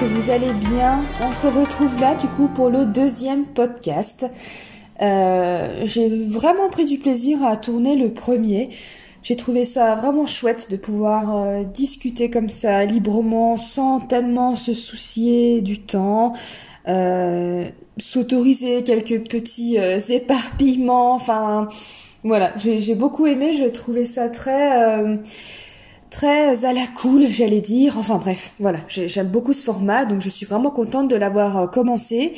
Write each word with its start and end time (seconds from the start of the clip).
que 0.00 0.04
vous 0.06 0.30
allez 0.30 0.52
bien. 0.70 1.04
On 1.22 1.30
se 1.30 1.46
retrouve 1.46 2.00
là 2.00 2.14
du 2.14 2.26
coup 2.26 2.48
pour 2.48 2.68
le 2.68 2.84
deuxième 2.84 3.44
podcast. 3.44 4.26
Euh, 5.00 5.82
j'ai 5.84 6.08
vraiment 6.08 6.68
pris 6.68 6.84
du 6.84 6.98
plaisir 6.98 7.44
à 7.44 7.56
tourner 7.56 7.94
le 7.94 8.12
premier. 8.12 8.70
J'ai 9.22 9.36
trouvé 9.36 9.64
ça 9.64 9.94
vraiment 9.94 10.26
chouette 10.26 10.68
de 10.70 10.76
pouvoir 10.76 11.36
euh, 11.36 11.64
discuter 11.64 12.28
comme 12.28 12.50
ça 12.50 12.84
librement 12.84 13.56
sans 13.56 14.00
tellement 14.00 14.56
se 14.56 14.74
soucier 14.74 15.60
du 15.60 15.78
temps, 15.78 16.32
euh, 16.88 17.64
s'autoriser 17.98 18.82
quelques 18.82 19.28
petits 19.28 19.78
euh, 19.78 19.98
éparpillements. 19.98 21.14
Enfin, 21.14 21.68
voilà, 22.24 22.52
j'ai 22.56 22.94
beaucoup 22.94 23.26
aimé. 23.26 23.54
Je 23.54 23.66
trouvais 23.66 24.06
ça 24.06 24.28
très 24.28 24.82
euh, 24.88 25.16
très 26.14 26.64
à 26.64 26.72
la 26.72 26.86
cool, 26.94 27.26
j'allais 27.28 27.60
dire. 27.60 27.98
Enfin 27.98 28.18
bref, 28.18 28.52
voilà, 28.60 28.78
j'aime 28.86 29.28
beaucoup 29.28 29.52
ce 29.52 29.64
format, 29.64 30.04
donc 30.04 30.20
je 30.20 30.28
suis 30.28 30.46
vraiment 30.46 30.70
contente 30.70 31.08
de 31.08 31.16
l'avoir 31.16 31.58
euh, 31.58 31.66
commencé 31.66 32.34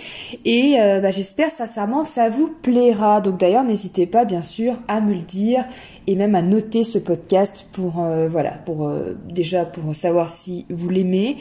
et 0.47 0.81
euh, 0.81 1.01
bah, 1.01 1.11
j'espère 1.11 1.51
sincèrement 1.51 2.05
que 2.05 2.09
ça 2.09 2.31
vous 2.31 2.49
plaira. 2.63 3.21
Donc 3.21 3.39
d'ailleurs, 3.39 3.65
n'hésitez 3.65 4.07
pas 4.07 4.25
bien 4.25 4.41
sûr 4.41 4.77
à 4.89 5.03
me 5.03 5.13
le 5.13 5.21
dire 5.21 5.67
et 6.07 6.15
même 6.15 6.35
à 6.35 6.41
noter 6.41 6.85
ce 6.85 6.99
podcast 6.99 7.67
pour 7.73 8.03
euh, 8.03 8.29
voilà, 8.29 8.53
pour 8.53 8.91
déjà 9.29 9.67
pour 9.67 9.95
savoir 9.95 10.31
si 10.31 10.65
vous 10.71 10.89
l'aimez 10.89 11.37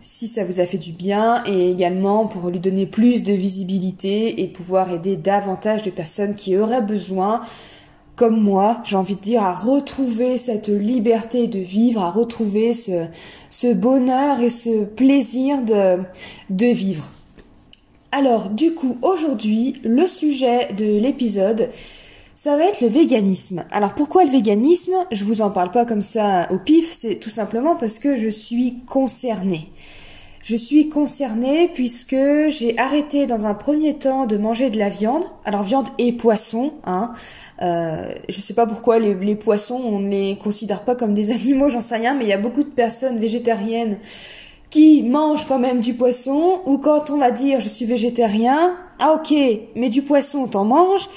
si 0.00 0.28
ça 0.28 0.44
vous 0.44 0.60
a 0.60 0.66
fait 0.66 0.78
du 0.78 0.92
bien 0.92 1.42
et 1.46 1.70
également 1.70 2.26
pour 2.26 2.48
lui 2.48 2.60
donner 2.60 2.86
plus 2.86 3.24
de 3.24 3.32
visibilité 3.32 4.40
et 4.40 4.46
pouvoir 4.46 4.92
aider 4.92 5.16
davantage 5.16 5.82
de 5.82 5.90
personnes 5.90 6.36
qui 6.36 6.56
auraient 6.56 6.82
besoin 6.82 7.42
comme 8.16 8.40
moi, 8.40 8.80
j'ai 8.84 8.96
envie 8.96 9.14
de 9.14 9.20
dire, 9.20 9.42
à 9.42 9.52
retrouver 9.52 10.38
cette 10.38 10.68
liberté 10.68 11.46
de 11.46 11.58
vivre, 11.58 12.00
à 12.00 12.10
retrouver 12.10 12.72
ce, 12.72 13.74
bonheur 13.74 14.40
et 14.40 14.50
ce 14.50 14.84
plaisir 14.84 15.62
de, 15.62 15.98
de 16.48 16.66
vivre. 16.66 17.06
Alors, 18.12 18.48
du 18.48 18.72
coup, 18.72 18.96
aujourd'hui, 19.02 19.80
le 19.84 20.06
sujet 20.06 20.72
de 20.72 20.98
l'épisode, 20.98 21.68
ça 22.34 22.56
va 22.56 22.64
être 22.64 22.80
le 22.80 22.88
véganisme. 22.88 23.64
Alors, 23.70 23.94
pourquoi 23.94 24.24
le 24.24 24.30
véganisme? 24.30 24.94
Je 25.12 25.24
vous 25.24 25.42
en 25.42 25.50
parle 25.50 25.70
pas 25.70 25.84
comme 25.84 26.02
ça 26.02 26.50
au 26.50 26.58
pif, 26.58 26.90
c'est 26.90 27.16
tout 27.16 27.30
simplement 27.30 27.76
parce 27.76 27.98
que 27.98 28.16
je 28.16 28.30
suis 28.30 28.78
concernée. 28.86 29.70
Je 30.48 30.54
suis 30.54 30.88
concernée 30.88 31.66
puisque 31.74 32.14
j'ai 32.50 32.78
arrêté 32.78 33.26
dans 33.26 33.46
un 33.46 33.54
premier 33.54 33.94
temps 33.94 34.26
de 34.26 34.36
manger 34.36 34.70
de 34.70 34.78
la 34.78 34.88
viande. 34.88 35.24
Alors 35.44 35.64
viande 35.64 35.88
et 35.98 36.12
poisson, 36.12 36.72
hein. 36.84 37.14
Euh, 37.62 38.14
je 38.28 38.40
sais 38.40 38.54
pas 38.54 38.64
pourquoi 38.64 39.00
les, 39.00 39.34
poissons 39.34 39.82
on 39.84 39.98
ne 39.98 40.08
les 40.08 40.36
considère 40.36 40.84
pas 40.84 40.94
comme 40.94 41.14
des 41.14 41.30
animaux, 41.34 41.68
j'en 41.68 41.80
sais 41.80 41.96
rien, 41.96 42.14
mais 42.14 42.26
il 42.26 42.28
y 42.28 42.32
a 42.32 42.38
beaucoup 42.38 42.62
de 42.62 42.68
personnes 42.68 43.18
végétariennes 43.18 43.98
qui 44.70 45.02
mangent 45.02 45.46
quand 45.48 45.58
même 45.58 45.80
du 45.80 45.94
poisson. 45.94 46.60
Ou 46.64 46.78
quand 46.78 47.10
on 47.10 47.16
va 47.16 47.32
dire 47.32 47.60
je 47.60 47.68
suis 47.68 47.84
végétarien, 47.84 48.76
ah 49.00 49.14
ok, 49.14 49.36
mais 49.74 49.88
du 49.88 50.02
poisson 50.02 50.46
t'en 50.46 50.64
manges 50.64 51.08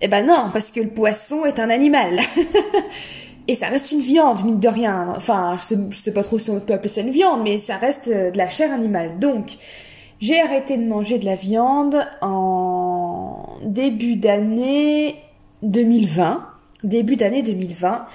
Eh 0.00 0.08
ben 0.08 0.26
non, 0.26 0.50
parce 0.52 0.72
que 0.72 0.80
le 0.80 0.88
poisson 0.90 1.44
est 1.44 1.60
un 1.60 1.70
animal. 1.70 2.18
Et 3.48 3.54
ça 3.54 3.66
reste 3.66 3.90
une 3.90 4.00
viande, 4.00 4.44
mine 4.44 4.60
de 4.60 4.68
rien. 4.68 5.14
Enfin, 5.16 5.56
je 5.58 5.64
sais, 5.64 5.78
sais 5.92 6.12
pas 6.12 6.22
trop 6.22 6.38
si 6.38 6.50
on 6.50 6.60
peut 6.60 6.74
appeler 6.74 6.88
ça 6.88 7.00
une 7.00 7.10
viande, 7.10 7.42
mais 7.42 7.58
ça 7.58 7.76
reste 7.76 8.08
euh, 8.08 8.30
de 8.30 8.38
la 8.38 8.48
chair 8.48 8.72
animale. 8.72 9.18
Donc, 9.18 9.56
j'ai 10.20 10.40
arrêté 10.40 10.76
de 10.76 10.86
manger 10.86 11.18
de 11.18 11.24
la 11.24 11.34
viande 11.34 11.96
en 12.20 13.58
début 13.64 14.16
d'année 14.16 15.16
2020. 15.62 16.46
Début 16.84 17.16
d'année 17.16 17.42
2020. 17.42 18.06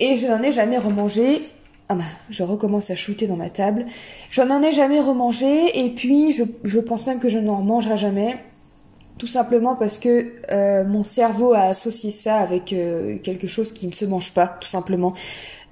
Et 0.00 0.16
je 0.16 0.26
n'en 0.26 0.42
ai 0.42 0.50
jamais 0.50 0.78
remangé. 0.78 1.40
Ah 1.88 1.94
bah, 1.94 2.04
je 2.30 2.42
recommence 2.42 2.90
à 2.90 2.96
shooter 2.96 3.28
dans 3.28 3.36
ma 3.36 3.50
table. 3.50 3.86
Je 4.30 4.42
n'en 4.42 4.62
ai 4.62 4.72
jamais 4.72 5.00
remangé 5.00 5.84
et 5.84 5.90
puis 5.90 6.32
je, 6.32 6.42
je 6.64 6.80
pense 6.80 7.06
même 7.06 7.20
que 7.20 7.28
je 7.28 7.38
n'en 7.38 7.62
mangerai 7.62 7.96
jamais. 7.96 8.36
Tout 9.20 9.26
simplement 9.26 9.76
parce 9.76 9.98
que 9.98 10.32
euh, 10.50 10.82
mon 10.82 11.02
cerveau 11.02 11.52
a 11.52 11.64
associé 11.64 12.10
ça 12.10 12.38
avec 12.38 12.72
euh, 12.72 13.18
quelque 13.22 13.46
chose 13.46 13.70
qui 13.70 13.86
ne 13.86 13.92
se 13.92 14.06
mange 14.06 14.32
pas, 14.32 14.46
tout 14.46 14.66
simplement. 14.66 15.12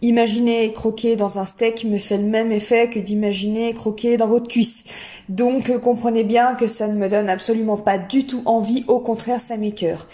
Imaginer 0.02 0.70
croquer 0.74 1.16
dans 1.16 1.38
un 1.38 1.46
steak 1.46 1.84
me 1.84 1.96
fait 1.96 2.18
le 2.18 2.24
même 2.24 2.52
effet 2.52 2.90
que 2.90 2.98
d'imaginer 2.98 3.72
croquer 3.72 4.18
dans 4.18 4.28
votre 4.28 4.48
cuisse. 4.48 4.84
Donc 5.30 5.70
euh, 5.70 5.78
comprenez 5.78 6.24
bien 6.24 6.56
que 6.56 6.66
ça 6.66 6.88
ne 6.88 6.98
me 6.98 7.08
donne 7.08 7.30
absolument 7.30 7.78
pas 7.78 7.96
du 7.96 8.26
tout 8.26 8.42
envie, 8.44 8.84
au 8.86 8.98
contraire 8.98 9.40
ça 9.40 9.56
m'écœure. 9.56 10.06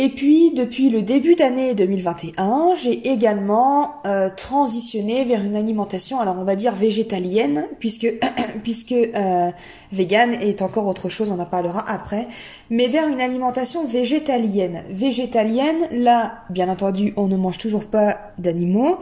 Et 0.00 0.10
puis, 0.10 0.52
depuis 0.52 0.90
le 0.90 1.02
début 1.02 1.34
d'année 1.34 1.74
2021, 1.74 2.74
j'ai 2.80 3.10
également 3.10 3.94
euh, 4.06 4.28
transitionné 4.28 5.24
vers 5.24 5.44
une 5.44 5.56
alimentation, 5.56 6.20
alors 6.20 6.36
on 6.38 6.44
va 6.44 6.54
dire 6.54 6.72
végétalienne, 6.72 7.66
puisque 7.80 8.06
puisque 8.62 8.92
euh, 8.92 9.50
vegan 9.90 10.34
est 10.34 10.62
encore 10.62 10.86
autre 10.86 11.08
chose, 11.08 11.32
on 11.36 11.40
en 11.40 11.46
parlera 11.46 11.84
après, 11.90 12.28
mais 12.70 12.86
vers 12.86 13.08
une 13.08 13.20
alimentation 13.20 13.88
végétalienne. 13.88 14.84
Végétalienne, 14.88 15.88
là, 15.90 16.44
bien 16.48 16.68
entendu, 16.68 17.12
on 17.16 17.26
ne 17.26 17.36
mange 17.36 17.58
toujours 17.58 17.86
pas 17.86 18.18
d'animaux, 18.38 19.00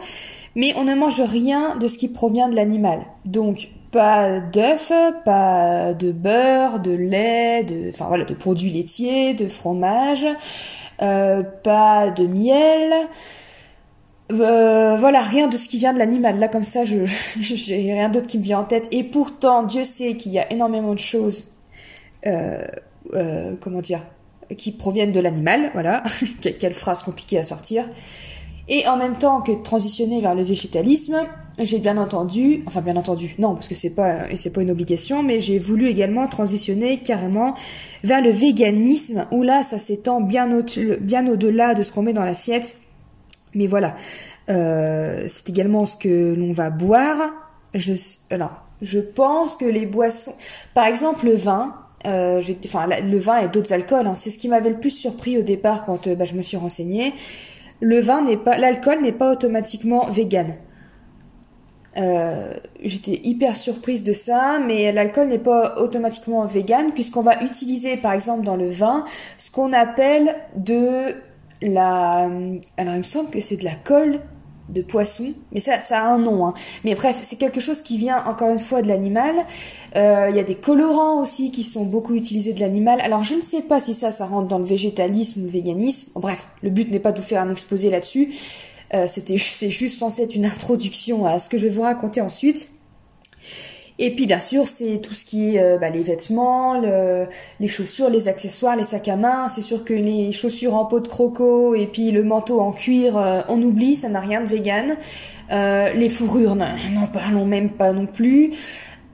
mais 0.55 0.73
on 0.77 0.83
ne 0.83 0.95
mange 0.95 1.21
rien 1.21 1.75
de 1.75 1.87
ce 1.87 1.99
qui 1.99 2.07
provient 2.07 2.49
de 2.49 2.55
l'animal. 2.55 3.01
Donc, 3.23 3.69
pas 3.91 4.39
d'œufs, 4.39 4.91
pas 5.23 5.93
de 5.93 6.11
beurre, 6.11 6.79
de 6.79 6.91
lait, 6.91 7.63
de, 7.63 7.89
enfin 7.89 8.07
voilà, 8.07 8.25
de 8.25 8.33
produits 8.33 8.71
laitiers, 8.71 9.35
de 9.35 9.47
fromage. 9.47 10.25
Euh, 11.01 11.43
pas 11.43 12.11
de 12.11 12.25
miel. 12.25 12.93
Euh, 14.31 14.97
voilà, 14.97 15.21
rien 15.21 15.47
de 15.47 15.55
ce 15.57 15.67
qui 15.69 15.77
vient 15.77 15.93
de 15.93 15.99
l'animal. 15.99 16.39
Là, 16.39 16.47
comme 16.47 16.65
ça, 16.65 16.85
je 16.85 17.05
j'ai 17.39 17.93
rien 17.93 18.09
d'autre 18.09 18.27
qui 18.27 18.39
me 18.39 18.43
vient 18.43 18.59
en 18.59 18.63
tête. 18.63 18.87
Et 18.91 19.03
pourtant, 19.03 19.63
Dieu 19.63 19.85
sait 19.85 20.15
qu'il 20.15 20.31
y 20.31 20.39
a 20.39 20.51
énormément 20.51 20.93
de 20.93 20.99
choses, 20.99 21.53
euh, 22.25 22.59
euh 23.13 23.55
comment 23.59 23.81
dire, 23.81 24.01
qui 24.57 24.71
proviennent 24.71 25.11
de 25.11 25.19
l'animal. 25.19 25.71
Voilà, 25.73 26.03
quelle 26.59 26.73
phrase 26.73 27.03
compliquée 27.03 27.37
à 27.37 27.43
sortir. 27.43 27.89
Et 28.69 28.85
en 28.87 28.97
même 28.97 29.15
temps 29.15 29.41
que 29.41 29.51
transitionner 29.63 30.19
vers 30.19 30.35
le 30.35 30.43
végétalisme, 30.43 31.25
j'ai 31.59 31.79
bien 31.79 31.97
entendu, 31.97 32.63
enfin 32.67 32.81
bien 32.81 32.95
entendu, 32.95 33.35
non 33.39 33.53
parce 33.53 33.67
que 33.67 33.75
c'est 33.75 33.89
pas 33.89 34.35
c'est 34.35 34.51
pas 34.51 34.61
une 34.61 34.71
obligation, 34.71 35.23
mais 35.23 35.39
j'ai 35.39 35.59
voulu 35.59 35.87
également 35.87 36.27
transitionner 36.27 36.99
carrément 36.99 37.55
vers 38.03 38.21
le 38.21 38.29
véganisme 38.29 39.25
où 39.31 39.43
là 39.43 39.63
ça 39.63 39.77
s'étend 39.77 40.21
bien 40.21 40.51
au 40.51 40.63
bien 40.99 41.27
au-delà 41.27 41.73
de 41.73 41.83
ce 41.83 41.91
qu'on 41.91 42.03
met 42.03 42.13
dans 42.13 42.25
l'assiette. 42.25 42.77
Mais 43.53 43.65
voilà, 43.65 43.95
euh, 44.49 45.25
c'est 45.29 45.49
également 45.49 45.85
ce 45.85 45.97
que 45.97 46.35
l'on 46.35 46.51
va 46.51 46.69
boire. 46.69 47.33
Je 47.73 47.93
alors 48.29 48.63
je 48.81 48.99
pense 48.99 49.55
que 49.55 49.65
les 49.65 49.85
boissons, 49.85 50.33
par 50.75 50.85
exemple 50.85 51.25
le 51.25 51.35
vin, 51.35 51.75
euh, 52.05 52.41
enfin 52.65 52.87
le 52.87 53.17
vin 53.17 53.39
et 53.39 53.47
d'autres 53.47 53.73
alcools, 53.73 54.05
hein, 54.05 54.15
c'est 54.15 54.29
ce 54.29 54.37
qui 54.37 54.47
m'avait 54.47 54.69
le 54.69 54.79
plus 54.79 54.91
surpris 54.91 55.37
au 55.37 55.41
départ 55.41 55.83
quand 55.83 56.07
euh, 56.07 56.15
bah, 56.15 56.25
je 56.25 56.33
me 56.33 56.41
suis 56.41 56.57
renseignée 56.57 57.13
le 57.79 57.99
vin 58.01 58.21
n'est 58.21 58.37
pas, 58.37 58.57
l'alcool 58.57 59.01
n'est 59.01 59.11
pas 59.11 59.31
automatiquement 59.31 60.09
vegan. 60.09 60.55
Euh, 61.97 62.53
j'étais 62.83 63.19
hyper 63.23 63.57
surprise 63.57 64.03
de 64.03 64.13
ça, 64.13 64.59
mais 64.59 64.91
l'alcool 64.91 65.29
n'est 65.29 65.39
pas 65.39 65.77
automatiquement 65.79 66.45
vegan 66.45 66.91
puisqu'on 66.93 67.23
va 67.23 67.41
utiliser 67.41 67.97
par 67.97 68.13
exemple 68.13 68.45
dans 68.45 68.55
le 68.55 68.69
vin 68.69 69.03
ce 69.37 69.49
qu'on 69.49 69.73
appelle 69.73 70.35
de 70.55 71.15
la... 71.61 72.29
Alors 72.77 72.93
il 72.93 72.99
me 72.99 73.03
semble 73.03 73.29
que 73.29 73.39
c'est 73.39 73.57
de 73.57 73.63
la 73.63 73.75
colle 73.75 74.19
de 74.69 74.81
poisson, 74.81 75.33
mais 75.51 75.59
ça, 75.61 75.79
a 75.91 76.07
un 76.09 76.17
nom. 76.17 76.45
Hein. 76.45 76.53
Mais 76.83 76.93
bref, 76.93 77.19
c'est 77.23 77.37
quelque 77.37 77.61
chose 77.61 77.81
qui 77.81 77.97
vient 77.97 78.23
encore 78.25 78.49
une 78.49 78.59
fois 78.59 78.81
de 78.81 78.87
l'animal. 78.87 79.35
Euh, 79.95 80.27
il 80.29 80.35
y 80.35 80.39
a 80.39 80.43
des 80.43 80.55
colorants 80.55 81.21
aussi 81.21 81.51
qui 81.51 81.63
sont 81.63 81.85
beaucoup 81.85 82.15
utilisés 82.15 82.53
de 82.53 82.59
l'animal. 82.59 82.99
Alors 83.01 83.23
je 83.23 83.35
ne 83.35 83.41
sais 83.41 83.61
pas 83.61 83.79
si 83.79 83.93
ça, 83.93 84.11
ça 84.11 84.25
rentre 84.25 84.47
dans 84.47 84.59
le 84.59 84.65
végétalisme 84.65 85.41
ou 85.41 85.43
le 85.45 85.49
véganisme. 85.49 86.11
bref, 86.15 86.47
le 86.61 86.69
but 86.69 86.91
n'est 86.91 86.99
pas 86.99 87.11
de 87.11 87.19
vous 87.19 87.25
faire 87.25 87.41
un 87.41 87.49
exposé 87.49 87.89
là-dessus. 87.89 88.33
Euh, 88.93 89.05
c'était, 89.07 89.37
c'est 89.37 89.71
juste 89.71 89.99
censé 89.99 90.23
être 90.23 90.35
une 90.35 90.45
introduction 90.45 91.25
à 91.25 91.39
ce 91.39 91.49
que 91.49 91.57
je 91.57 91.63
vais 91.63 91.73
vous 91.73 91.81
raconter 91.81 92.21
ensuite. 92.21 92.69
Et 93.99 94.13
puis 94.13 94.27
bien 94.27 94.39
sûr, 94.39 94.67
c'est 94.67 95.01
tout 95.01 95.15
ce 95.15 95.25
qui 95.25 95.55
est 95.55 95.61
euh, 95.61 95.79
bah, 95.79 95.89
les 95.89 96.03
vêtements, 96.03 96.79
les 97.59 97.67
chaussures, 97.67 98.09
les 98.11 98.27
accessoires, 98.27 98.75
les 98.75 98.83
sacs 98.83 99.07
à 99.07 99.15
main. 99.15 99.47
C'est 99.47 99.63
sûr 99.63 99.83
que 99.83 99.93
les 99.93 100.31
chaussures 100.31 100.75
en 100.75 100.85
peau 100.85 100.99
de 100.99 101.07
croco 101.07 101.73
et 101.73 101.87
puis 101.87 102.11
le 102.11 102.23
manteau 102.23 102.59
en 102.59 102.71
cuir, 102.71 103.17
euh, 103.17 103.41
on 103.49 103.61
oublie, 103.61 103.95
ça 103.95 104.07
n'a 104.07 104.19
rien 104.19 104.41
de 104.41 104.45
vegan. 104.45 104.95
Les 105.49 106.09
fourrures, 106.09 106.55
n'en 106.55 107.07
parlons 107.11 107.45
même 107.45 107.71
pas 107.71 107.91
non 107.91 108.05
plus. 108.05 108.53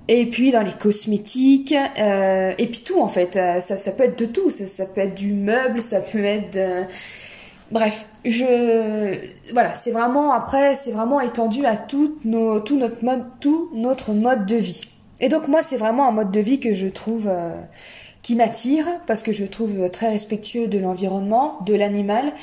Et 0.09 0.25
puis 0.25 0.51
dans 0.51 0.63
les 0.63 0.73
cosmétiques, 0.73 1.71
et 1.71 2.67
puis 2.69 2.81
tout 2.81 2.99
en 2.99 3.07
fait, 3.07 3.35
ça, 3.35 3.61
ça 3.61 3.91
peut 3.93 4.03
être 4.03 4.19
de 4.19 4.25
tout, 4.25 4.51
ça, 4.51 4.67
ça 4.67 4.85
peut 4.85 4.99
être 4.99 5.15
du 5.15 5.33
meuble, 5.33 5.81
ça 5.81 6.01
peut 6.01 6.25
être... 6.25 6.59
Bref, 7.71 8.05
je 8.25 9.17
voilà, 9.51 9.75
c'est 9.75 9.91
vraiment 9.91 10.31
après 10.31 10.75
c'est 10.75 10.91
vraiment 10.91 11.19
étendu 11.19 11.65
à 11.65 11.77
tout 11.77 12.17
nos 12.23 12.59
tout 12.59 12.77
notre 12.77 13.03
mode 13.03 13.25
tout 13.39 13.69
notre 13.73 14.13
mode 14.13 14.45
de 14.45 14.55
vie. 14.55 14.85
Et 15.19 15.29
donc 15.29 15.47
moi 15.47 15.61
c'est 15.61 15.77
vraiment 15.77 16.07
un 16.07 16.11
mode 16.11 16.31
de 16.31 16.39
vie 16.39 16.59
que 16.59 16.73
je 16.73 16.87
trouve 16.87 17.27
euh, 17.27 17.53
qui 18.21 18.35
m'attire 18.35 18.85
parce 19.07 19.23
que 19.23 19.31
je 19.31 19.45
trouve 19.45 19.89
très 19.89 20.09
respectueux 20.09 20.67
de 20.67 20.79
l'environnement, 20.79 21.57
de 21.65 21.75
l'animal. 21.75 22.33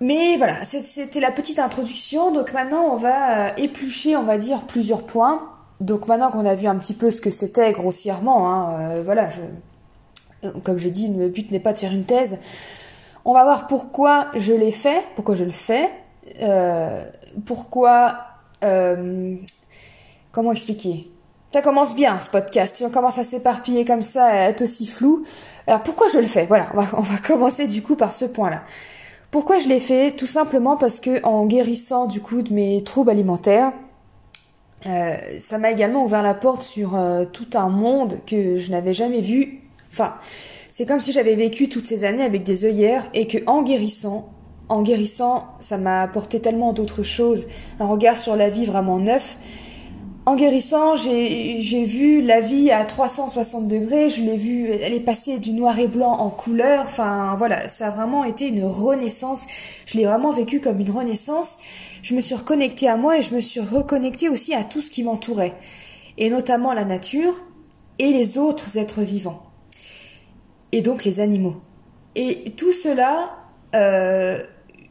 Mais 0.00 0.36
voilà, 0.36 0.64
c'était 0.64 1.20
la 1.20 1.30
petite 1.30 1.58
introduction. 1.60 2.32
Donc 2.32 2.52
maintenant 2.52 2.88
on 2.92 2.96
va 2.96 3.48
euh, 3.48 3.50
éplucher, 3.56 4.16
on 4.16 4.24
va 4.24 4.38
dire 4.38 4.62
plusieurs 4.62 5.04
points 5.04 5.48
donc 5.82 6.06
maintenant 6.06 6.30
qu'on 6.30 6.46
a 6.46 6.54
vu 6.54 6.68
un 6.68 6.76
petit 6.76 6.94
peu 6.94 7.10
ce 7.10 7.20
que 7.20 7.30
c'était 7.30 7.72
grossièrement, 7.72 8.48
hein, 8.48 8.80
euh, 8.80 9.02
voilà, 9.04 9.28
je, 9.28 10.48
comme 10.62 10.78
je 10.78 10.88
dis, 10.88 11.08
le 11.08 11.28
but 11.28 11.50
n'est 11.50 11.60
pas 11.60 11.72
de 11.72 11.78
faire 11.78 11.92
une 11.92 12.04
thèse. 12.04 12.38
On 13.24 13.34
va 13.34 13.44
voir 13.44 13.66
pourquoi 13.66 14.26
je 14.34 14.52
l'ai 14.52 14.72
fait, 14.72 15.02
pourquoi 15.14 15.34
je 15.34 15.44
le 15.44 15.52
fais, 15.52 15.88
euh, 16.40 17.04
pourquoi, 17.46 18.18
euh, 18.64 19.36
comment 20.32 20.52
expliquer? 20.52 21.08
Ça 21.52 21.62
commence 21.62 21.94
bien 21.94 22.18
ce 22.18 22.30
podcast. 22.30 22.76
Si 22.76 22.84
on 22.84 22.90
commence 22.90 23.18
à 23.18 23.24
s'éparpiller 23.24 23.84
comme 23.84 24.02
ça, 24.02 24.24
à 24.24 24.48
être 24.48 24.62
aussi 24.62 24.86
flou. 24.86 25.24
Alors 25.66 25.82
pourquoi 25.82 26.08
je 26.08 26.18
le 26.18 26.26
fais? 26.26 26.46
Voilà, 26.46 26.70
on 26.74 27.00
va, 27.00 27.18
commencer 27.26 27.68
du 27.68 27.82
coup 27.82 27.94
par 27.94 28.12
ce 28.12 28.24
point-là. 28.24 28.64
Pourquoi 29.30 29.58
je 29.58 29.68
l'ai 29.68 29.80
fait? 29.80 30.12
Tout 30.12 30.26
simplement 30.26 30.76
parce 30.76 30.98
que 30.98 31.24
en 31.24 31.46
guérissant 31.46 32.06
du 32.06 32.20
coup 32.20 32.42
de 32.42 32.52
mes 32.52 32.82
troubles 32.82 33.10
alimentaires, 33.10 33.72
euh, 34.86 35.16
ça 35.38 35.58
m'a 35.58 35.70
également 35.70 36.04
ouvert 36.04 36.22
la 36.22 36.34
porte 36.34 36.62
sur 36.62 36.98
tout 37.32 37.48
un 37.54 37.68
monde 37.68 38.18
que 38.26 38.56
je 38.56 38.70
n'avais 38.70 38.94
jamais 38.94 39.20
vu. 39.20 39.60
Enfin, 39.92 40.14
c'est 40.72 40.86
comme 40.86 41.00
si 41.00 41.12
j'avais 41.12 41.34
vécu 41.34 41.68
toutes 41.68 41.84
ces 41.84 42.04
années 42.04 42.24
avec 42.24 42.44
des 42.44 42.64
œillères 42.64 43.06
et 43.12 43.26
que 43.26 43.36
en 43.46 43.62
guérissant, 43.62 44.32
en 44.70 44.80
guérissant, 44.80 45.46
ça 45.60 45.76
m'a 45.76 46.00
apporté 46.00 46.40
tellement 46.40 46.72
d'autres 46.72 47.02
choses, 47.02 47.46
un 47.78 47.86
regard 47.86 48.16
sur 48.16 48.36
la 48.36 48.48
vie 48.48 48.64
vraiment 48.64 48.98
neuf. 48.98 49.36
En 50.24 50.34
guérissant, 50.34 50.94
j'ai 50.94 51.84
vu 51.84 52.22
la 52.22 52.40
vie 52.40 52.70
à 52.70 52.86
360 52.86 53.68
degrés, 53.68 54.08
je 54.08 54.22
l'ai 54.22 54.38
vue, 54.38 54.70
elle 54.70 54.94
est 54.94 55.00
passée 55.00 55.36
du 55.38 55.52
noir 55.52 55.78
et 55.78 55.88
blanc 55.88 56.12
en 56.12 56.30
couleur, 56.30 56.84
enfin 56.86 57.34
voilà, 57.36 57.68
ça 57.68 57.88
a 57.88 57.90
vraiment 57.90 58.24
été 58.24 58.46
une 58.46 58.64
renaissance, 58.64 59.46
je 59.84 59.98
l'ai 59.98 60.06
vraiment 60.06 60.30
vécu 60.30 60.60
comme 60.60 60.80
une 60.80 60.90
renaissance, 60.90 61.58
je 62.02 62.14
me 62.14 62.22
suis 62.22 62.34
reconnectée 62.34 62.88
à 62.88 62.96
moi 62.96 63.18
et 63.18 63.22
je 63.22 63.34
me 63.34 63.40
suis 63.42 63.60
reconnectée 63.60 64.30
aussi 64.30 64.54
à 64.54 64.64
tout 64.64 64.80
ce 64.80 64.90
qui 64.90 65.02
m'entourait, 65.02 65.54
et 66.16 66.30
notamment 66.30 66.72
la 66.72 66.86
nature 66.86 67.34
et 67.98 68.10
les 68.10 68.38
autres 68.38 68.78
êtres 68.78 69.02
vivants, 69.02 69.42
et 70.72 70.82
donc 70.82 71.04
les 71.04 71.20
animaux. 71.20 71.56
Et 72.14 72.52
tout 72.56 72.72
cela, 72.72 73.36
euh, 73.74 74.38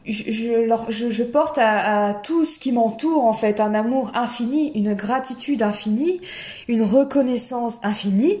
je, 0.06 0.88
je, 0.88 1.22
porte 1.22 1.58
à, 1.58 2.14
tout 2.14 2.44
ce 2.44 2.58
qui 2.58 2.72
m'entoure 2.72 3.24
en 3.24 3.32
fait 3.32 3.60
un 3.60 3.74
amour 3.74 4.10
infini, 4.14 4.72
une 4.74 4.94
gratitude 4.94 5.62
infinie, 5.62 6.20
une 6.68 6.82
reconnaissance 6.82 7.80
infinie. 7.84 8.40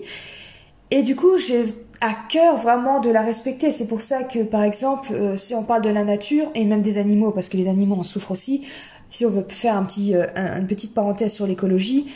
Et 0.90 1.02
du 1.02 1.14
coup, 1.14 1.36
j'ai 1.36 1.66
à 2.00 2.14
cœur 2.28 2.56
vraiment 2.56 3.00
de 3.00 3.10
la 3.10 3.22
respecter. 3.22 3.70
C'est 3.70 3.86
pour 3.86 4.00
ça 4.00 4.24
que, 4.24 4.42
par 4.42 4.64
exemple, 4.64 5.12
euh, 5.12 5.36
si 5.36 5.54
on 5.54 5.62
parle 5.62 5.82
de 5.82 5.90
la 5.90 6.02
nature 6.02 6.48
et 6.54 6.64
même 6.64 6.82
des 6.82 6.98
animaux, 6.98 7.30
parce 7.30 7.48
que 7.48 7.56
les 7.56 7.68
animaux 7.68 7.96
en 7.96 8.02
souffrent 8.02 8.32
aussi, 8.32 8.66
si 9.08 9.24
on 9.24 9.30
veut 9.30 9.46
faire 9.48 9.76
un 9.76 9.84
petit, 9.84 10.16
euh, 10.16 10.26
une 10.58 10.66
petite 10.66 10.94
parenthèse 10.94 11.32
sur 11.32 11.46
l'écologie, 11.46 12.06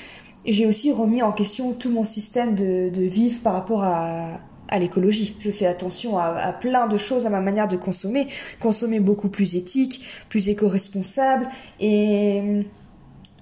j'ai 0.44 0.66
aussi 0.66 0.90
remis 0.90 1.22
en 1.22 1.32
question 1.32 1.72
tout 1.72 1.90
mon 1.90 2.04
système 2.04 2.54
de 2.54 3.02
vivre 3.02 3.40
par 3.42 3.52
rapport 3.52 3.82
à, 3.82 4.40
à 4.68 4.78
l'écologie. 4.78 5.36
Je 5.40 5.50
fais 5.50 5.66
attention 5.66 6.18
à, 6.18 6.52
plein 6.52 6.86
de 6.86 6.98
choses, 6.98 7.26
à 7.26 7.30
ma 7.30 7.40
manière 7.40 7.68
de 7.68 7.76
consommer, 7.76 8.28
consommer 8.60 9.00
beaucoup 9.00 9.28
plus 9.28 9.56
éthique, 9.56 10.04
plus 10.28 10.48
éco-responsable 10.48 11.48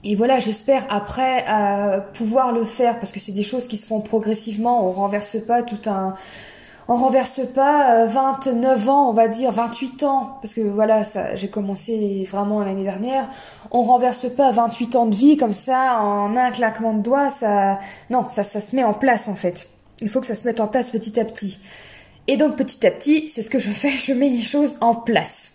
et 0.06 0.17
voilà, 0.17 0.38
j'espère 0.38 0.85
après 0.91 1.44
pouvoir 2.12 2.53
le 2.53 2.65
faire 2.65 2.99
parce 2.99 3.11
que 3.11 3.21
c'est 3.21 3.32
des 3.32 3.43
choses 3.43 3.67
qui 3.67 3.79
se 3.79 3.87
font 3.87 4.00
progressivement. 4.00 4.87
On 4.87 4.93
renverse 4.93 5.38
pas 5.47 5.62
tout 5.62 5.88
un, 5.88 6.15
on 6.87 6.97
renverse 6.97 7.41
pas 7.55 8.06
29 8.06 8.87
euh, 8.87 8.91
ans, 8.91 9.09
on 9.09 9.12
va 9.12 9.29
dire 9.29 9.50
28 9.50 10.03
ans, 10.03 10.38
parce 10.43 10.53
que 10.53 10.61
voilà, 10.61 11.03
j'ai 11.35 11.49
commencé 11.49 12.26
vraiment 12.31 12.62
l'année 12.62 12.82
dernière. 12.82 13.26
On 13.71 13.82
renverse 13.82 14.26
pas 14.35 14.50
28 14.50 14.97
ans 14.97 15.06
de 15.06 15.15
vie 15.15 15.37
comme 15.38 15.55
ça 15.55 15.99
en 16.00 16.37
un 16.37 16.50
claquement 16.50 16.93
de 16.93 17.00
doigts. 17.00 17.31
Ça, 17.31 17.79
non, 18.11 18.26
ça, 18.29 18.44
ça 18.44 18.61
se 18.61 18.76
met 18.76 18.85
en 18.85 18.93
place 18.93 19.29
en 19.29 19.35
fait. 19.35 19.67
Il 20.00 20.08
faut 20.08 20.20
que 20.20 20.26
ça 20.26 20.35
se 20.35 20.46
mette 20.46 20.61
en 20.61 20.69
place 20.69 20.91
petit 20.91 21.19
à 21.20 21.25
petit. 21.25 21.58
Et 22.26 22.37
donc 22.37 22.56
petit 22.56 22.87
à 22.87 22.91
petit, 22.91 23.29
c'est 23.29 23.43
ce 23.43 23.50
que 23.50 23.58
je 23.58 23.70
fais, 23.70 23.91
je 23.91 24.12
mets 24.12 24.29
les 24.29 24.41
choses 24.41 24.79
en 24.81 24.94
place. 24.94 25.50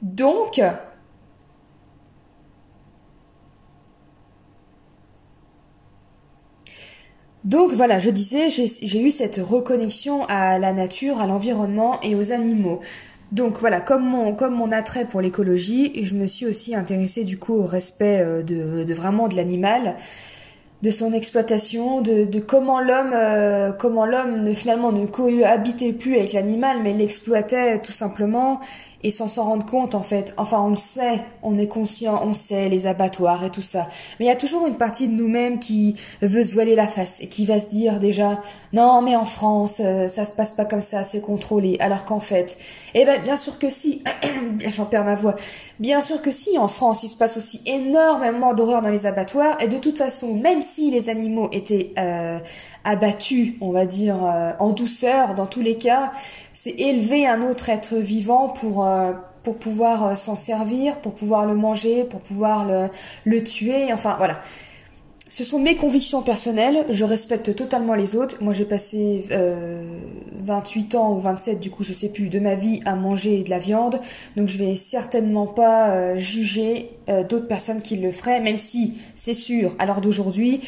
Donc, 0.00 0.60
Donc 7.44 7.72
voilà, 7.72 7.98
je 7.98 8.10
disais, 8.10 8.50
j'ai 8.50 9.02
eu 9.02 9.10
cette 9.10 9.36
reconnexion 9.36 10.24
à 10.26 10.60
la 10.60 10.72
nature, 10.72 11.20
à 11.20 11.26
l'environnement 11.26 12.00
et 12.02 12.14
aux 12.14 12.30
animaux. 12.30 12.80
Donc 13.32 13.58
voilà, 13.58 13.80
comme 13.80 14.04
mon, 14.04 14.72
attrait 14.72 15.06
pour 15.06 15.20
l'écologie, 15.20 16.04
je 16.04 16.14
me 16.14 16.26
suis 16.26 16.46
aussi 16.46 16.76
intéressée 16.76 17.24
du 17.24 17.38
coup 17.38 17.54
au 17.54 17.64
respect 17.64 18.20
euh, 18.20 18.42
de 18.42 18.94
vraiment 18.94 19.26
de 19.26 19.34
l'animal 19.34 19.96
de 20.82 20.90
son 20.90 21.12
exploitation, 21.12 22.00
de, 22.00 22.24
de 22.24 22.40
comment 22.40 22.80
l'homme, 22.80 23.12
euh, 23.14 23.72
comment 23.72 24.04
l'homme 24.04 24.42
ne, 24.42 24.52
finalement 24.52 24.90
ne 24.90 25.06
cohabitait 25.06 25.92
plus 25.92 26.16
avec 26.16 26.32
l'animal, 26.32 26.78
mais 26.82 26.92
l'exploitait 26.92 27.78
tout 27.80 27.92
simplement 27.92 28.60
et 29.02 29.10
sans 29.10 29.28
s'en 29.28 29.44
rendre 29.44 29.66
compte 29.66 29.94
en 29.94 30.02
fait. 30.02 30.34
Enfin, 30.36 30.60
on 30.60 30.70
le 30.70 30.76
sait, 30.76 31.20
on 31.42 31.58
est 31.58 31.66
conscient, 31.66 32.20
on 32.22 32.34
sait 32.34 32.68
les 32.68 32.86
abattoirs 32.86 33.44
et 33.44 33.50
tout 33.50 33.62
ça. 33.62 33.88
Mais 34.18 34.26
il 34.26 34.28
y 34.28 34.32
a 34.32 34.36
toujours 34.36 34.66
une 34.66 34.76
partie 34.76 35.08
de 35.08 35.14
nous-mêmes 35.14 35.58
qui 35.58 35.96
veut 36.20 36.44
se 36.44 36.54
voiler 36.54 36.74
la 36.74 36.86
face 36.86 37.20
et 37.20 37.28
qui 37.28 37.44
va 37.44 37.58
se 37.58 37.68
dire 37.68 37.98
déjà 37.98 38.40
non, 38.72 39.02
mais 39.02 39.16
en 39.16 39.24
France, 39.24 39.80
euh, 39.84 40.08
ça 40.08 40.24
se 40.24 40.32
passe 40.32 40.52
pas 40.52 40.64
comme 40.64 40.80
ça, 40.80 41.04
c'est 41.04 41.20
contrôlé. 41.20 41.76
Alors 41.80 42.04
qu'en 42.04 42.20
fait, 42.20 42.58
eh 42.94 43.04
ben 43.04 43.20
bien 43.22 43.36
sûr 43.36 43.58
que 43.58 43.68
si, 43.68 44.02
j'en 44.66 44.86
perds 44.86 45.04
ma 45.04 45.14
voix. 45.14 45.36
Bien 45.80 46.00
sûr 46.00 46.22
que 46.22 46.30
si, 46.30 46.58
en 46.58 46.68
France, 46.68 47.02
il 47.02 47.08
se 47.08 47.16
passe 47.16 47.36
aussi 47.36 47.60
énormément 47.66 48.54
d'horreur 48.54 48.82
dans 48.82 48.90
les 48.90 49.06
abattoirs 49.06 49.56
et 49.60 49.68
de 49.68 49.78
toute 49.78 49.98
façon, 49.98 50.34
même 50.34 50.62
si 50.62 50.90
les 50.90 51.08
animaux 51.08 51.48
étaient 51.52 51.92
euh, 51.98 52.38
abattu, 52.84 53.56
on 53.60 53.70
va 53.70 53.86
dire, 53.86 54.24
euh, 54.24 54.52
en 54.58 54.70
douceur 54.70 55.34
dans 55.34 55.46
tous 55.46 55.60
les 55.60 55.76
cas. 55.76 56.12
C'est 56.52 56.72
élever 56.72 57.26
un 57.26 57.42
autre 57.42 57.68
être 57.68 57.96
vivant 57.96 58.48
pour 58.48 58.86
euh, 58.86 59.12
pour 59.42 59.56
pouvoir 59.56 60.06
euh, 60.06 60.14
s'en 60.14 60.36
servir, 60.36 60.98
pour 60.98 61.14
pouvoir 61.14 61.46
le 61.46 61.54
manger, 61.54 62.04
pour 62.04 62.20
pouvoir 62.20 62.64
le, 62.64 62.88
le 63.24 63.44
tuer. 63.44 63.92
Enfin 63.92 64.14
voilà. 64.18 64.40
Ce 65.28 65.44
sont 65.44 65.58
mes 65.58 65.76
convictions 65.76 66.20
personnelles, 66.20 66.84
je 66.90 67.06
respecte 67.06 67.54
totalement 67.56 67.94
les 67.94 68.16
autres. 68.16 68.42
Moi 68.42 68.52
j'ai 68.52 68.66
passé 68.66 69.24
28 70.42 70.94
ans 70.94 71.14
ou 71.14 71.18
27 71.20 71.58
du 71.58 71.70
coup 71.70 71.82
je 71.82 71.94
sais 71.94 72.10
plus 72.10 72.28
de 72.28 72.38
ma 72.38 72.54
vie 72.54 72.82
à 72.84 72.96
manger 72.96 73.42
de 73.42 73.48
la 73.48 73.58
viande, 73.58 73.98
donc 74.36 74.50
je 74.50 74.58
vais 74.58 74.74
certainement 74.74 75.46
pas 75.46 76.18
juger 76.18 76.90
d'autres 77.30 77.48
personnes 77.48 77.80
qui 77.80 77.96
le 77.96 78.12
feraient, 78.12 78.42
même 78.42 78.58
si 78.58 78.98
c'est 79.14 79.32
sûr 79.32 79.74
à 79.78 79.86
l'heure 79.86 80.02
d'aujourd'hui 80.02 80.60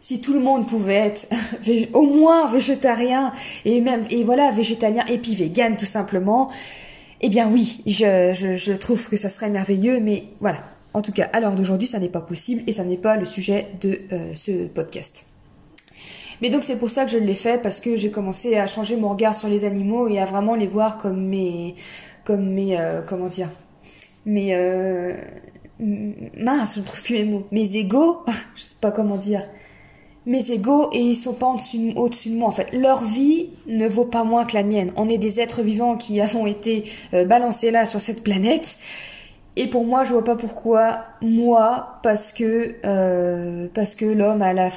si 0.00 0.20
tout 0.20 0.32
le 0.32 0.40
monde 0.40 0.66
pouvait 0.66 0.94
être 0.94 1.28
au 1.92 2.06
moins 2.06 2.50
végétarien 2.50 3.32
et 3.64 3.80
même 3.80 4.04
et 4.10 4.24
voilà 4.24 4.50
végétalien 4.52 5.04
et 5.08 5.18
puis 5.18 5.34
vegan 5.34 5.76
tout 5.76 5.86
simplement, 5.86 6.50
eh 7.20 7.28
bien 7.28 7.48
oui, 7.50 7.82
je, 7.86 8.54
je, 8.56 8.72
trouve 8.72 9.08
que 9.08 9.16
ça 9.16 9.28
serait 9.28 9.50
merveilleux, 9.50 10.00
mais 10.00 10.24
voilà. 10.40 10.58
En 10.94 11.02
tout 11.02 11.12
cas, 11.12 11.28
à 11.32 11.40
l'heure 11.40 11.54
d'aujourd'hui, 11.54 11.86
ça 11.86 11.98
n'est 11.98 12.08
pas 12.08 12.20
possible 12.20 12.62
et 12.66 12.72
ça 12.72 12.84
n'est 12.84 12.96
pas 12.96 13.16
le 13.16 13.24
sujet 13.24 13.66
de 13.80 14.00
euh, 14.12 14.34
ce 14.34 14.66
podcast. 14.68 15.24
Mais 16.40 16.50
donc 16.50 16.62
c'est 16.62 16.76
pour 16.76 16.90
ça 16.90 17.04
que 17.04 17.10
je 17.10 17.18
l'ai 17.18 17.34
fait 17.34 17.60
parce 17.60 17.80
que 17.80 17.96
j'ai 17.96 18.10
commencé 18.10 18.56
à 18.56 18.66
changer 18.66 18.96
mon 18.96 19.10
regard 19.10 19.34
sur 19.34 19.48
les 19.48 19.64
animaux 19.64 20.06
et 20.08 20.20
à 20.20 20.24
vraiment 20.24 20.54
les 20.54 20.68
voir 20.68 20.96
comme 20.96 21.26
mes, 21.26 21.74
comme 22.24 22.52
mes, 22.52 22.78
euh, 22.78 23.02
comment 23.02 23.26
dire, 23.26 23.50
mes, 24.24 24.54
euh, 24.54 25.14
mince, 25.80 26.76
je 26.76 26.80
ne 26.80 26.84
trouve 26.84 27.02
plus 27.02 27.14
mes 27.14 27.24
mots, 27.24 27.46
mes 27.50 27.76
égaux, 27.76 28.24
je 28.56 28.62
sais 28.62 28.76
pas 28.80 28.92
comment 28.92 29.16
dire 29.16 29.42
mes 30.28 30.50
égaux 30.50 30.90
et 30.92 31.00
ils 31.00 31.16
sont 31.16 31.32
pas 31.32 31.46
au-dessus 31.46 32.28
de 32.28 32.36
moi 32.36 32.48
en 32.48 32.52
fait. 32.52 32.72
Leur 32.72 33.02
vie 33.02 33.48
ne 33.66 33.88
vaut 33.88 34.04
pas 34.04 34.24
moins 34.24 34.44
que 34.44 34.54
la 34.54 34.62
mienne. 34.62 34.92
On 34.96 35.08
est 35.08 35.18
des 35.18 35.40
êtres 35.40 35.62
vivants 35.62 35.96
qui 35.96 36.20
avons 36.28 36.46
été 36.46 36.84
euh, 37.14 37.24
balancés 37.24 37.70
là 37.70 37.86
sur 37.86 38.00
cette 38.00 38.22
planète. 38.22 38.76
Et 39.56 39.66
pour 39.66 39.84
moi, 39.84 40.04
je 40.04 40.12
vois 40.12 40.22
pas 40.22 40.36
pourquoi 40.36 41.06
moi, 41.20 41.98
parce 42.04 42.32
que 42.32 42.76
euh, 42.84 43.66
parce 43.74 43.96
que 43.96 44.04
l'homme 44.04 44.40
a, 44.40 44.52
la, 44.52 44.70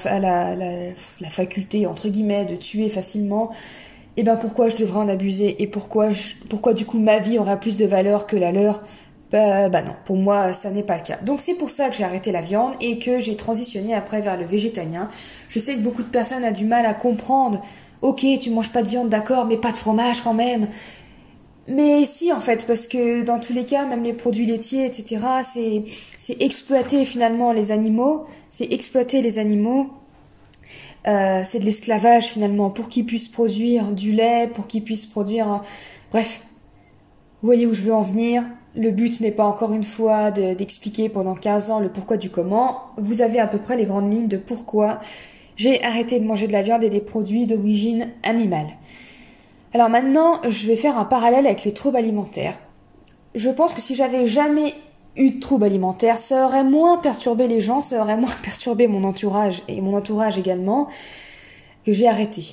faculté 1.29 1.85
entre 1.85 2.09
guillemets 2.09 2.45
de 2.45 2.55
tuer 2.55 2.89
facilement. 2.89 3.51
Et 4.17 4.21
eh 4.21 4.23
ben 4.23 4.35
pourquoi 4.35 4.67
je 4.67 4.75
devrais 4.75 4.99
en 4.99 5.07
abuser 5.07 5.61
et 5.63 5.67
pourquoi 5.67 6.09
pourquoi 6.49 6.73
du 6.73 6.85
coup 6.85 6.99
ma 6.99 7.19
vie 7.19 7.39
aura 7.39 7.55
plus 7.55 7.77
de 7.77 7.85
valeur 7.85 8.25
que 8.25 8.35
la 8.35 8.51
leur? 8.51 8.81
Bah, 9.31 9.69
bah, 9.69 9.81
non, 9.81 9.93
pour 10.03 10.17
moi 10.17 10.51
ça 10.53 10.71
n'est 10.71 10.83
pas 10.83 10.97
le 10.97 11.03
cas. 11.03 11.17
Donc 11.23 11.39
c'est 11.39 11.53
pour 11.53 11.69
ça 11.69 11.89
que 11.89 11.95
j'ai 11.95 12.03
arrêté 12.03 12.31
la 12.31 12.41
viande 12.41 12.73
et 12.81 12.99
que 12.99 13.19
j'ai 13.19 13.35
transitionné 13.37 13.93
après 13.93 14.21
vers 14.21 14.37
le 14.37 14.43
végétalien. 14.43 15.05
Je 15.47 15.59
sais 15.59 15.75
que 15.75 15.79
beaucoup 15.79 16.03
de 16.03 16.09
personnes 16.09 16.43
ont 16.43 16.51
du 16.51 16.65
mal 16.65 16.85
à 16.85 16.93
comprendre. 16.93 17.61
Ok, 18.01 18.25
tu 18.41 18.49
manges 18.49 18.71
pas 18.71 18.81
de 18.83 18.89
viande, 18.89 19.09
d'accord, 19.09 19.45
mais 19.45 19.57
pas 19.57 19.71
de 19.71 19.77
fromage 19.77 20.21
quand 20.21 20.33
même. 20.33 20.67
Mais 21.67 22.05
si 22.05 22.33
en 22.33 22.41
fait, 22.41 22.65
parce 22.67 22.87
que 22.87 23.23
dans 23.23 23.39
tous 23.39 23.53
les 23.53 23.63
cas, 23.65 23.85
même 23.85 24.03
les 24.03 24.13
produits 24.13 24.45
laitiers, 24.45 24.85
etc., 24.85 25.25
c'est 25.43 25.83
c'est 26.17 26.41
exploiter 26.41 27.05
finalement 27.05 27.53
les 27.53 27.71
animaux, 27.71 28.25
c'est 28.49 28.71
exploiter 28.73 29.21
les 29.21 29.39
animaux. 29.39 29.87
Euh, 31.07 31.41
c'est 31.45 31.59
de 31.59 31.65
l'esclavage 31.65 32.27
finalement 32.27 32.69
pour 32.69 32.87
qu'ils 32.89 33.05
puissent 33.05 33.27
produire 33.27 33.91
du 33.93 34.11
lait, 34.11 34.49
pour 34.53 34.67
qu'ils 34.67 34.83
puissent 34.83 35.05
produire, 35.05 35.63
bref. 36.11 36.41
Vous 37.41 37.47
voyez 37.47 37.65
où 37.65 37.73
je 37.73 37.81
veux 37.81 37.93
en 37.93 38.01
venir? 38.01 38.43
Le 38.75 38.91
but 38.91 39.19
n'est 39.21 39.31
pas 39.31 39.43
encore 39.43 39.73
une 39.73 39.83
fois 39.83 40.31
d'expliquer 40.31 41.09
pendant 41.09 41.35
15 41.35 41.69
ans 41.69 41.79
le 41.79 41.89
pourquoi 41.89 42.17
du 42.17 42.29
comment. 42.29 42.91
Vous 42.97 43.21
avez 43.21 43.39
à 43.39 43.47
peu 43.47 43.57
près 43.57 43.75
les 43.75 43.85
grandes 43.85 44.11
lignes 44.11 44.27
de 44.27 44.37
pourquoi 44.37 44.99
j'ai 45.57 45.83
arrêté 45.83 46.19
de 46.19 46.25
manger 46.25 46.47
de 46.47 46.53
la 46.53 46.61
viande 46.61 46.83
et 46.83 46.89
des 46.89 47.01
produits 47.01 47.45
d'origine 47.45 48.09
animale. 48.23 48.67
Alors 49.73 49.89
maintenant, 49.89 50.39
je 50.47 50.67
vais 50.67 50.75
faire 50.75 50.97
un 50.97 51.05
parallèle 51.05 51.45
avec 51.45 51.63
les 51.63 51.73
troubles 51.73 51.97
alimentaires. 51.97 52.57
Je 53.35 53.49
pense 53.49 53.73
que 53.73 53.81
si 53.81 53.95
j'avais 53.95 54.25
jamais 54.25 54.73
eu 55.17 55.31
de 55.31 55.39
troubles 55.39 55.65
alimentaires, 55.65 56.17
ça 56.17 56.45
aurait 56.45 56.63
moins 56.63 56.97
perturbé 56.97 57.47
les 57.47 57.61
gens, 57.61 57.81
ça 57.81 58.01
aurait 58.01 58.17
moins 58.17 58.33
perturbé 58.43 58.87
mon 58.87 59.03
entourage 59.03 59.63
et 59.67 59.81
mon 59.81 59.95
entourage 59.95 60.37
également, 60.37 60.87
que 61.85 61.93
j'ai 61.93 62.07
arrêté. 62.07 62.43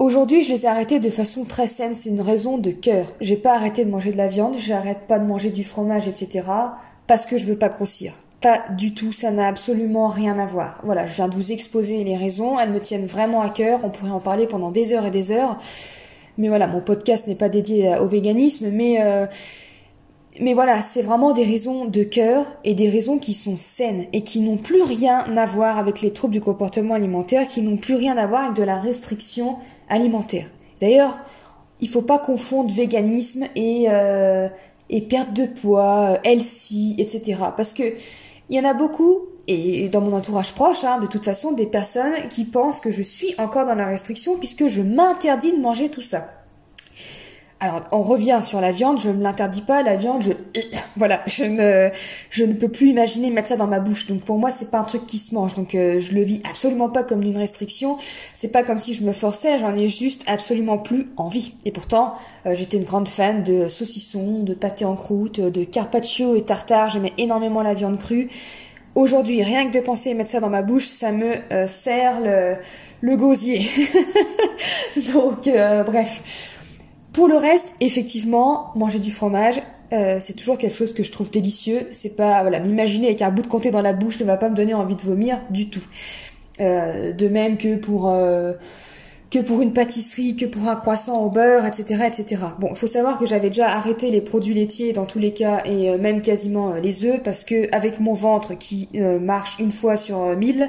Aujourd'hui, 0.00 0.42
je 0.42 0.48
les 0.48 0.64
ai 0.64 0.66
arrêtés 0.66 0.98
de 0.98 1.10
façon 1.10 1.44
très 1.44 1.66
saine, 1.66 1.92
c'est 1.92 2.08
une 2.08 2.22
raison 2.22 2.56
de 2.56 2.70
cœur. 2.70 3.04
J'ai 3.20 3.36
pas 3.36 3.52
arrêté 3.52 3.84
de 3.84 3.90
manger 3.90 4.12
de 4.12 4.16
la 4.16 4.28
viande, 4.28 4.54
j'arrête 4.56 5.00
pas 5.06 5.18
de 5.18 5.26
manger 5.26 5.50
du 5.50 5.62
fromage, 5.62 6.08
etc. 6.08 6.48
parce 7.06 7.26
que 7.26 7.36
je 7.36 7.44
veux 7.44 7.58
pas 7.58 7.68
grossir. 7.68 8.14
Pas 8.40 8.62
du 8.78 8.94
tout, 8.94 9.12
ça 9.12 9.30
n'a 9.30 9.46
absolument 9.46 10.08
rien 10.08 10.38
à 10.38 10.46
voir. 10.46 10.80
Voilà, 10.84 11.06
je 11.06 11.16
viens 11.16 11.28
de 11.28 11.34
vous 11.34 11.52
exposer 11.52 12.02
les 12.02 12.16
raisons, 12.16 12.58
elles 12.58 12.70
me 12.70 12.80
tiennent 12.80 13.04
vraiment 13.04 13.42
à 13.42 13.50
cœur, 13.50 13.80
on 13.84 13.90
pourrait 13.90 14.10
en 14.10 14.20
parler 14.20 14.46
pendant 14.46 14.70
des 14.70 14.94
heures 14.94 15.04
et 15.04 15.10
des 15.10 15.32
heures. 15.32 15.58
Mais 16.38 16.48
voilà, 16.48 16.66
mon 16.66 16.80
podcast 16.80 17.26
n'est 17.26 17.34
pas 17.34 17.50
dédié 17.50 17.98
au 17.98 18.06
véganisme, 18.06 18.70
mais 18.70 19.02
euh, 19.02 19.26
mais 20.40 20.54
voilà, 20.54 20.80
c'est 20.80 21.02
vraiment 21.02 21.32
des 21.32 21.44
raisons 21.44 21.84
de 21.84 22.04
cœur 22.04 22.46
et 22.64 22.74
des 22.74 22.88
raisons 22.88 23.18
qui 23.18 23.34
sont 23.34 23.56
saines 23.58 24.06
et 24.12 24.22
qui 24.22 24.40
n'ont 24.40 24.56
plus 24.56 24.82
rien 24.82 25.18
à 25.36 25.44
voir 25.44 25.78
avec 25.78 26.00
les 26.00 26.12
troubles 26.12 26.32
du 26.32 26.40
comportement 26.40 26.94
alimentaire, 26.94 27.48
qui 27.48 27.60
n'ont 27.60 27.76
plus 27.76 27.96
rien 27.96 28.16
à 28.16 28.26
voir 28.26 28.44
avec 28.44 28.56
de 28.56 28.62
la 28.62 28.80
restriction 28.80 29.56
alimentaire. 29.90 30.46
D'ailleurs, 30.80 31.18
il 31.80 31.88
faut 31.88 32.02
pas 32.02 32.18
confondre 32.18 32.72
véganisme 32.72 33.44
et, 33.56 33.86
euh, 33.88 34.48
et 34.88 35.02
perte 35.02 35.32
de 35.34 35.46
poids, 35.46 36.18
healthy, 36.24 36.94
etc. 36.98 37.38
Parce 37.56 37.74
que 37.74 37.82
il 38.48 38.56
y 38.56 38.60
en 38.60 38.64
a 38.64 38.74
beaucoup, 38.74 39.20
et 39.46 39.88
dans 39.88 40.00
mon 40.00 40.12
entourage 40.12 40.54
proche, 40.54 40.82
hein, 40.82 40.98
de 40.98 41.06
toute 41.06 41.24
façon, 41.24 41.52
des 41.52 41.66
personnes 41.66 42.28
qui 42.30 42.44
pensent 42.44 42.80
que 42.80 42.90
je 42.90 43.02
suis 43.02 43.32
encore 43.38 43.64
dans 43.64 43.76
la 43.76 43.86
restriction 43.86 44.36
puisque 44.36 44.66
je 44.66 44.82
m'interdis 44.82 45.52
de 45.52 45.58
manger 45.58 45.88
tout 45.88 46.02
ça. 46.02 46.39
Alors, 47.62 47.82
on 47.92 48.00
revient 48.00 48.38
sur 48.42 48.58
la 48.62 48.72
viande, 48.72 48.98
je 48.98 49.10
ne 49.10 49.22
l'interdis 49.22 49.60
pas, 49.60 49.82
la 49.82 49.96
viande, 49.96 50.22
je, 50.22 50.32
voilà, 50.96 51.20
je 51.26 51.44
ne, 51.44 51.90
je 52.30 52.44
ne 52.44 52.54
peux 52.54 52.70
plus 52.70 52.88
imaginer 52.88 53.28
mettre 53.28 53.48
ça 53.48 53.56
dans 53.56 53.66
ma 53.66 53.80
bouche. 53.80 54.06
Donc 54.06 54.22
pour 54.22 54.38
moi, 54.38 54.50
c'est 54.50 54.70
pas 54.70 54.78
un 54.78 54.84
truc 54.84 55.06
qui 55.06 55.18
se 55.18 55.34
mange. 55.34 55.52
Donc 55.52 55.74
euh, 55.74 55.98
je 55.98 56.12
le 56.12 56.22
vis 56.22 56.40
absolument 56.48 56.88
pas 56.88 57.02
comme 57.02 57.22
une 57.22 57.36
restriction. 57.36 57.98
C'est 58.32 58.50
pas 58.50 58.62
comme 58.62 58.78
si 58.78 58.94
je 58.94 59.04
me 59.04 59.12
forçais, 59.12 59.58
j'en 59.58 59.76
ai 59.76 59.88
juste 59.88 60.22
absolument 60.26 60.78
plus 60.78 61.08
envie. 61.18 61.52
Et 61.66 61.70
pourtant, 61.70 62.14
euh, 62.46 62.54
j'étais 62.54 62.78
une 62.78 62.84
grande 62.84 63.08
fan 63.08 63.42
de 63.42 63.68
saucissons, 63.68 64.42
de 64.42 64.54
pâté 64.54 64.86
en 64.86 64.96
croûte, 64.96 65.38
de 65.38 65.62
carpaccio 65.64 66.36
et 66.36 66.42
tartare. 66.42 66.88
J'aimais 66.88 67.12
énormément 67.18 67.62
la 67.62 67.74
viande 67.74 67.98
crue. 67.98 68.30
Aujourd'hui, 68.94 69.42
rien 69.42 69.70
que 69.70 69.78
de 69.78 69.84
penser 69.84 70.14
mettre 70.14 70.30
ça 70.30 70.40
dans 70.40 70.48
ma 70.48 70.62
bouche, 70.62 70.88
ça 70.88 71.12
me 71.12 71.34
euh, 71.52 71.68
serre 71.68 72.22
le, 72.22 72.56
le 73.02 73.16
gosier. 73.18 73.68
Donc 75.12 75.44
bref. 75.44 76.22
Pour 77.12 77.28
le 77.28 77.36
reste, 77.36 77.74
effectivement, 77.80 78.72
manger 78.76 78.98
du 78.98 79.10
fromage, 79.10 79.60
euh, 79.92 80.18
c'est 80.20 80.34
toujours 80.34 80.58
quelque 80.58 80.76
chose 80.76 80.94
que 80.94 81.02
je 81.02 81.10
trouve 81.10 81.30
délicieux. 81.30 81.88
C'est 81.90 82.16
pas, 82.16 82.42
voilà, 82.42 82.60
m'imaginer 82.60 83.08
avec 83.08 83.22
un 83.22 83.30
bout 83.30 83.42
de 83.42 83.48
comté 83.48 83.70
dans 83.70 83.82
la 83.82 83.92
bouche 83.92 84.20
ne 84.20 84.24
va 84.24 84.36
pas 84.36 84.48
me 84.48 84.54
donner 84.54 84.74
envie 84.74 84.96
de 84.96 85.02
vomir 85.02 85.40
du 85.50 85.68
tout. 85.68 85.84
Euh, 86.60 87.12
de 87.12 87.28
même 87.28 87.56
que 87.56 87.76
pour 87.76 88.10
euh, 88.10 88.52
que 89.30 89.38
pour 89.38 89.62
une 89.62 89.72
pâtisserie, 89.72 90.36
que 90.36 90.44
pour 90.44 90.68
un 90.68 90.76
croissant 90.76 91.24
au 91.24 91.30
beurre, 91.30 91.64
etc., 91.64 92.04
etc. 92.06 92.42
Bon, 92.58 92.68
il 92.70 92.76
faut 92.76 92.88
savoir 92.88 93.18
que 93.18 93.26
j'avais 93.26 93.48
déjà 93.48 93.68
arrêté 93.68 94.10
les 94.10 94.20
produits 94.20 94.54
laitiers 94.54 94.92
dans 94.92 95.06
tous 95.06 95.20
les 95.20 95.32
cas 95.32 95.62
et 95.64 95.96
même 95.98 96.20
quasiment 96.20 96.74
les 96.74 97.04
œufs 97.04 97.22
parce 97.22 97.44
que 97.44 97.72
avec 97.74 98.00
mon 98.00 98.14
ventre 98.14 98.54
qui 98.54 98.88
marche 99.20 99.60
une 99.60 99.70
fois 99.70 99.96
sur 99.96 100.36
mille, 100.36 100.68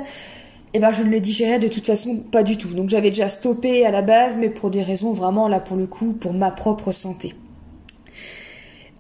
eh 0.74 0.80
ben 0.80 0.92
je 0.92 1.04
ne 1.04 1.10
le 1.10 1.20
digérais 1.20 1.60
de 1.60 1.68
toute 1.68 1.86
façon 1.86 2.18
pas 2.18 2.44
du 2.44 2.58
tout. 2.58 2.70
Donc 2.70 2.90
j'avais 2.90 3.10
déjà 3.10 3.28
stoppé 3.28 3.86
à 3.86 3.92
la 3.92 4.02
base, 4.02 4.38
mais 4.38 4.50
pour 4.50 4.70
des 4.70 4.84
raisons 4.84 5.14
vraiment 5.14 5.48
là 5.48 5.60
pour 5.60 5.78
le 5.78 5.88
coup 5.88 6.14
pour 6.14 6.34
ma 6.34 6.52
propre 6.52 6.92
santé. 6.92 7.36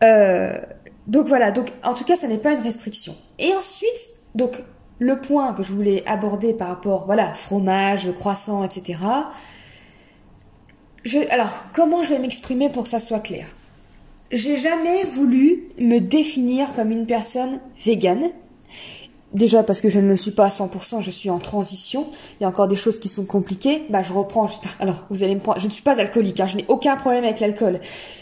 Euh, 0.04 0.60
donc 1.08 1.28
voilà, 1.28 1.51
donc 1.51 1.72
en 1.84 1.94
tout 1.94 2.04
cas 2.04 2.16
ça 2.16 2.28
n'est 2.28 2.38
pas 2.38 2.54
une 2.54 2.62
restriction. 2.62 3.16
Et 3.40 3.54
ensuite, 3.54 4.18
donc 4.36 4.62
le 5.00 5.20
point 5.20 5.54
que 5.54 5.63
je 5.63 5.72
voulais 5.72 6.04
aborder 6.06 6.54
par 6.54 6.68
rapport, 6.68 7.06
voilà, 7.06 7.34
fromage, 7.34 8.12
croissant, 8.13 8.63
etc. 8.63 9.00
Alors 11.32 11.63
comment 11.74 12.04
je 12.04 12.10
vais 12.10 12.20
m'exprimer 12.20 12.70
pour 12.70 12.84
que 12.84 12.90
ça 12.90 13.00
soit 13.00 13.20
clair? 13.20 13.48
J'ai 14.32 14.56
jamais 14.56 15.04
voulu 15.04 15.70
me 15.78 16.00
définir 16.00 16.74
comme 16.75 16.92
une 16.92 17.06
personne 17.06 17.60
végane 17.84 18.30
Déjà 19.34 19.64
parce 19.64 19.80
que 19.80 19.88
je 19.88 20.02
ne 20.02 20.10
le 20.10 20.18
suis 20.18 20.32
pas 20.32 20.46
à 20.46 20.50
100%, 20.50 21.02
je 21.02 21.10
suis 21.10 21.30
en 21.30 21.40
transition. 21.40 22.06
Il 22.40 22.44
y 22.44 22.46
a 22.46 22.50
encore 22.50 22.68
des 22.68 22.76
choses 22.76 23.00
qui 23.00 23.08
sont 23.08 23.24
compliquées. 23.24 23.84
Bah, 23.90 24.04
je 24.04 24.12
reprends. 24.12 24.50
Alors, 24.82 25.06
vous 25.10 25.24
allez 25.24 25.36
me 25.36 25.40
prendre. 25.40 25.58
Je 25.60 25.68
ne 25.68 25.72
suis 25.72 25.84
pas 25.84 26.02
alcoolique. 26.02 26.42
Hein, 26.42 26.48
je 26.48 26.58
n'ai 26.58 26.66
aucun 26.68 26.98
problème 26.98 27.24
avec 27.24 27.40
l'alcool. 27.40 27.80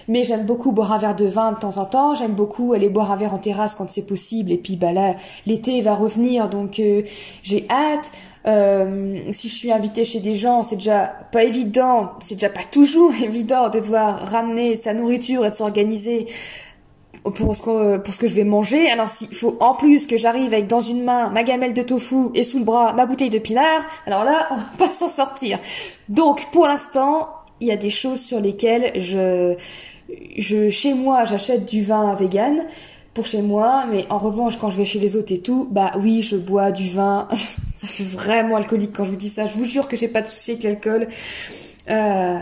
Mais 0.08 0.24
j'aime 0.24 0.46
beaucoup 0.46 0.72
boire 0.72 0.92
un 0.92 1.00
verre 1.00 1.16
de 1.16 1.25
vin 1.25 1.51
de 1.54 1.58
temps 1.58 1.78
en 1.78 1.86
temps. 1.86 2.13
J'aime 2.13 2.34
beaucoup 2.34 2.74
aller 2.74 2.89
boire 2.89 3.12
un 3.12 3.16
verre 3.16 3.34
en 3.34 3.39
terrasse 3.39 3.74
quand 3.74 3.89
c'est 3.89 4.06
possible. 4.06 4.51
Et 4.51 4.58
puis, 4.58 4.75
bah 4.75 4.92
là, 4.92 5.16
l'été 5.48 5.82
va 5.82 5.96
revenir, 5.96 6.48
donc 6.48 6.80
euh, 6.80 7.01
j'ai 7.42 7.66
hâte. 7.72 8.12
Euh, 8.48 9.20
si 9.32 9.50
je 9.50 9.54
suis 9.54 9.72
invitée 9.72 10.06
chez 10.06 10.20
des 10.20 10.34
gens, 10.34 10.63
c'est 10.63 10.78
déjà 10.78 11.12
pas 11.32 11.44
évident. 11.44 12.12
C'est 12.20 12.36
déjà 12.36 12.50
pas 12.50 12.63
toujours 12.72 13.12
évident 13.24 13.70
de 13.70 13.80
devoir 13.80 14.28
ramener 14.28 14.75
sa 14.75 14.94
nourriture 14.94 15.44
et 15.46 15.50
de 15.50 15.56
s'organiser 15.56 16.28
pour 17.24 17.56
ce 17.56 17.62
que, 17.62 17.98
pour 17.98 18.14
ce 18.14 18.20
que 18.20 18.28
je 18.28 18.34
vais 18.34 18.44
manger. 18.44 18.90
Alors 18.90 19.10
s'il 19.10 19.34
faut 19.34 19.58
en 19.60 19.76
plus 19.76 20.08
que 20.08 20.18
j'arrive 20.18 20.54
avec 20.54 20.68
dans 20.68 20.82
une 20.82 21.04
main 21.04 21.30
ma 21.30 21.44
gamelle 21.44 21.74
de 21.74 21.82
tofu 21.82 22.30
et 22.36 22.44
sous 22.44 22.60
le 22.60 22.66
bras 22.66 22.94
ma 22.94 23.06
bouteille 23.06 23.30
de 23.30 23.40
pinard, 23.40 23.82
alors 24.06 24.24
là, 24.24 24.48
on 24.52 24.56
va 24.56 24.64
pas 24.78 24.92
s'en 24.92 25.08
sortir. 25.08 25.60
Donc 26.08 26.50
pour 26.52 26.68
l'instant, 26.68 27.30
il 27.62 27.68
y 27.68 27.72
a 27.72 27.78
des 27.78 27.90
choses 27.90 28.22
sur 28.22 28.40
lesquelles 28.40 29.00
je, 29.00 29.56
je 30.38 30.70
chez 30.70 30.94
moi, 30.94 31.26
j'achète 31.26 31.66
du 31.66 31.84
vin 31.84 32.16
vegan 32.16 32.66
pour 33.14 33.26
chez 33.26 33.42
moi, 33.42 33.86
mais 33.92 34.06
en 34.10 34.18
revanche, 34.18 34.58
quand 34.58 34.70
je 34.70 34.78
vais 34.78 34.86
chez 34.86 35.00
les 35.00 35.16
autres 35.16 35.34
et 35.34 35.40
tout, 35.40 35.68
bah 35.70 35.92
oui, 36.00 36.22
je 36.22 36.38
bois 36.38 36.72
du 36.72 36.90
vin. 36.90 37.28
ça 37.76 37.88
fait 37.88 38.04
vraiment 38.04 38.56
alcoolique 38.56 38.94
quand 38.96 39.04
je 39.04 39.10
vous 39.10 39.18
dis 39.18 39.30
ça. 39.30 39.46
Je 39.46 39.58
vous 39.58 39.66
jure 39.66 39.88
que 39.88 39.98
j'ai 39.98 40.08
pas 40.08 40.22
de 40.22 40.28
souci 40.28 40.52
avec 40.52 40.64
l'alcool. 40.64 41.08
Euh, 41.90 42.40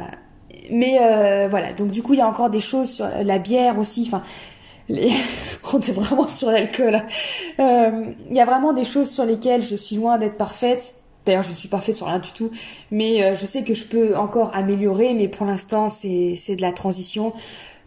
mais 0.69 0.97
euh, 1.01 1.47
voilà, 1.49 1.71
donc 1.73 1.91
du 1.91 2.03
coup, 2.03 2.13
il 2.13 2.19
y 2.19 2.21
a 2.21 2.27
encore 2.27 2.49
des 2.49 2.59
choses 2.59 2.91
sur 2.91 3.07
la 3.23 3.39
bière 3.39 3.79
aussi. 3.79 4.03
Enfin, 4.05 4.21
on 5.73 5.79
est 5.79 5.91
vraiment 5.91 6.27
sur 6.27 6.49
l'alcool. 6.49 7.01
Il 7.59 7.63
euh, 7.63 8.05
y 8.31 8.39
a 8.39 8.45
vraiment 8.45 8.73
des 8.73 8.83
choses 8.83 9.09
sur 9.09 9.25
lesquelles 9.25 9.61
je 9.61 9.75
suis 9.75 9.97
loin 9.97 10.17
d'être 10.17 10.37
parfaite. 10.37 10.95
D'ailleurs, 11.25 11.43
je 11.43 11.51
ne 11.51 11.55
suis 11.55 11.67
parfaite 11.67 11.95
sur 11.95 12.07
rien 12.07 12.19
du 12.19 12.31
tout, 12.31 12.51
mais 12.89 13.21
euh, 13.21 13.35
je 13.35 13.45
sais 13.45 13.63
que 13.63 13.73
je 13.73 13.83
peux 13.83 14.15
encore 14.15 14.55
améliorer, 14.55 15.13
mais 15.13 15.27
pour 15.27 15.45
l'instant, 15.45 15.89
c'est 15.89 16.55
de 16.55 16.61
la 16.61 16.71
transition. 16.71 17.33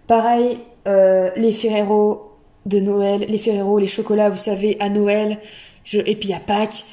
Pareil, 0.07 0.59
euh, 0.87 1.31
les 1.37 1.53
Ferrero 1.53 2.33
de 2.67 2.81
Noël, 2.81 3.25
les 3.27 3.39
Ferrero, 3.39 3.79
les 3.79 3.87
chocolats, 3.87 4.29
vous 4.29 4.37
savez, 4.37 4.77
à 4.79 4.91
Noël, 4.91 5.39
je, 5.85 6.01
et 6.05 6.17
puis 6.17 6.35
à 6.35 6.41
Pâques. 6.41 6.85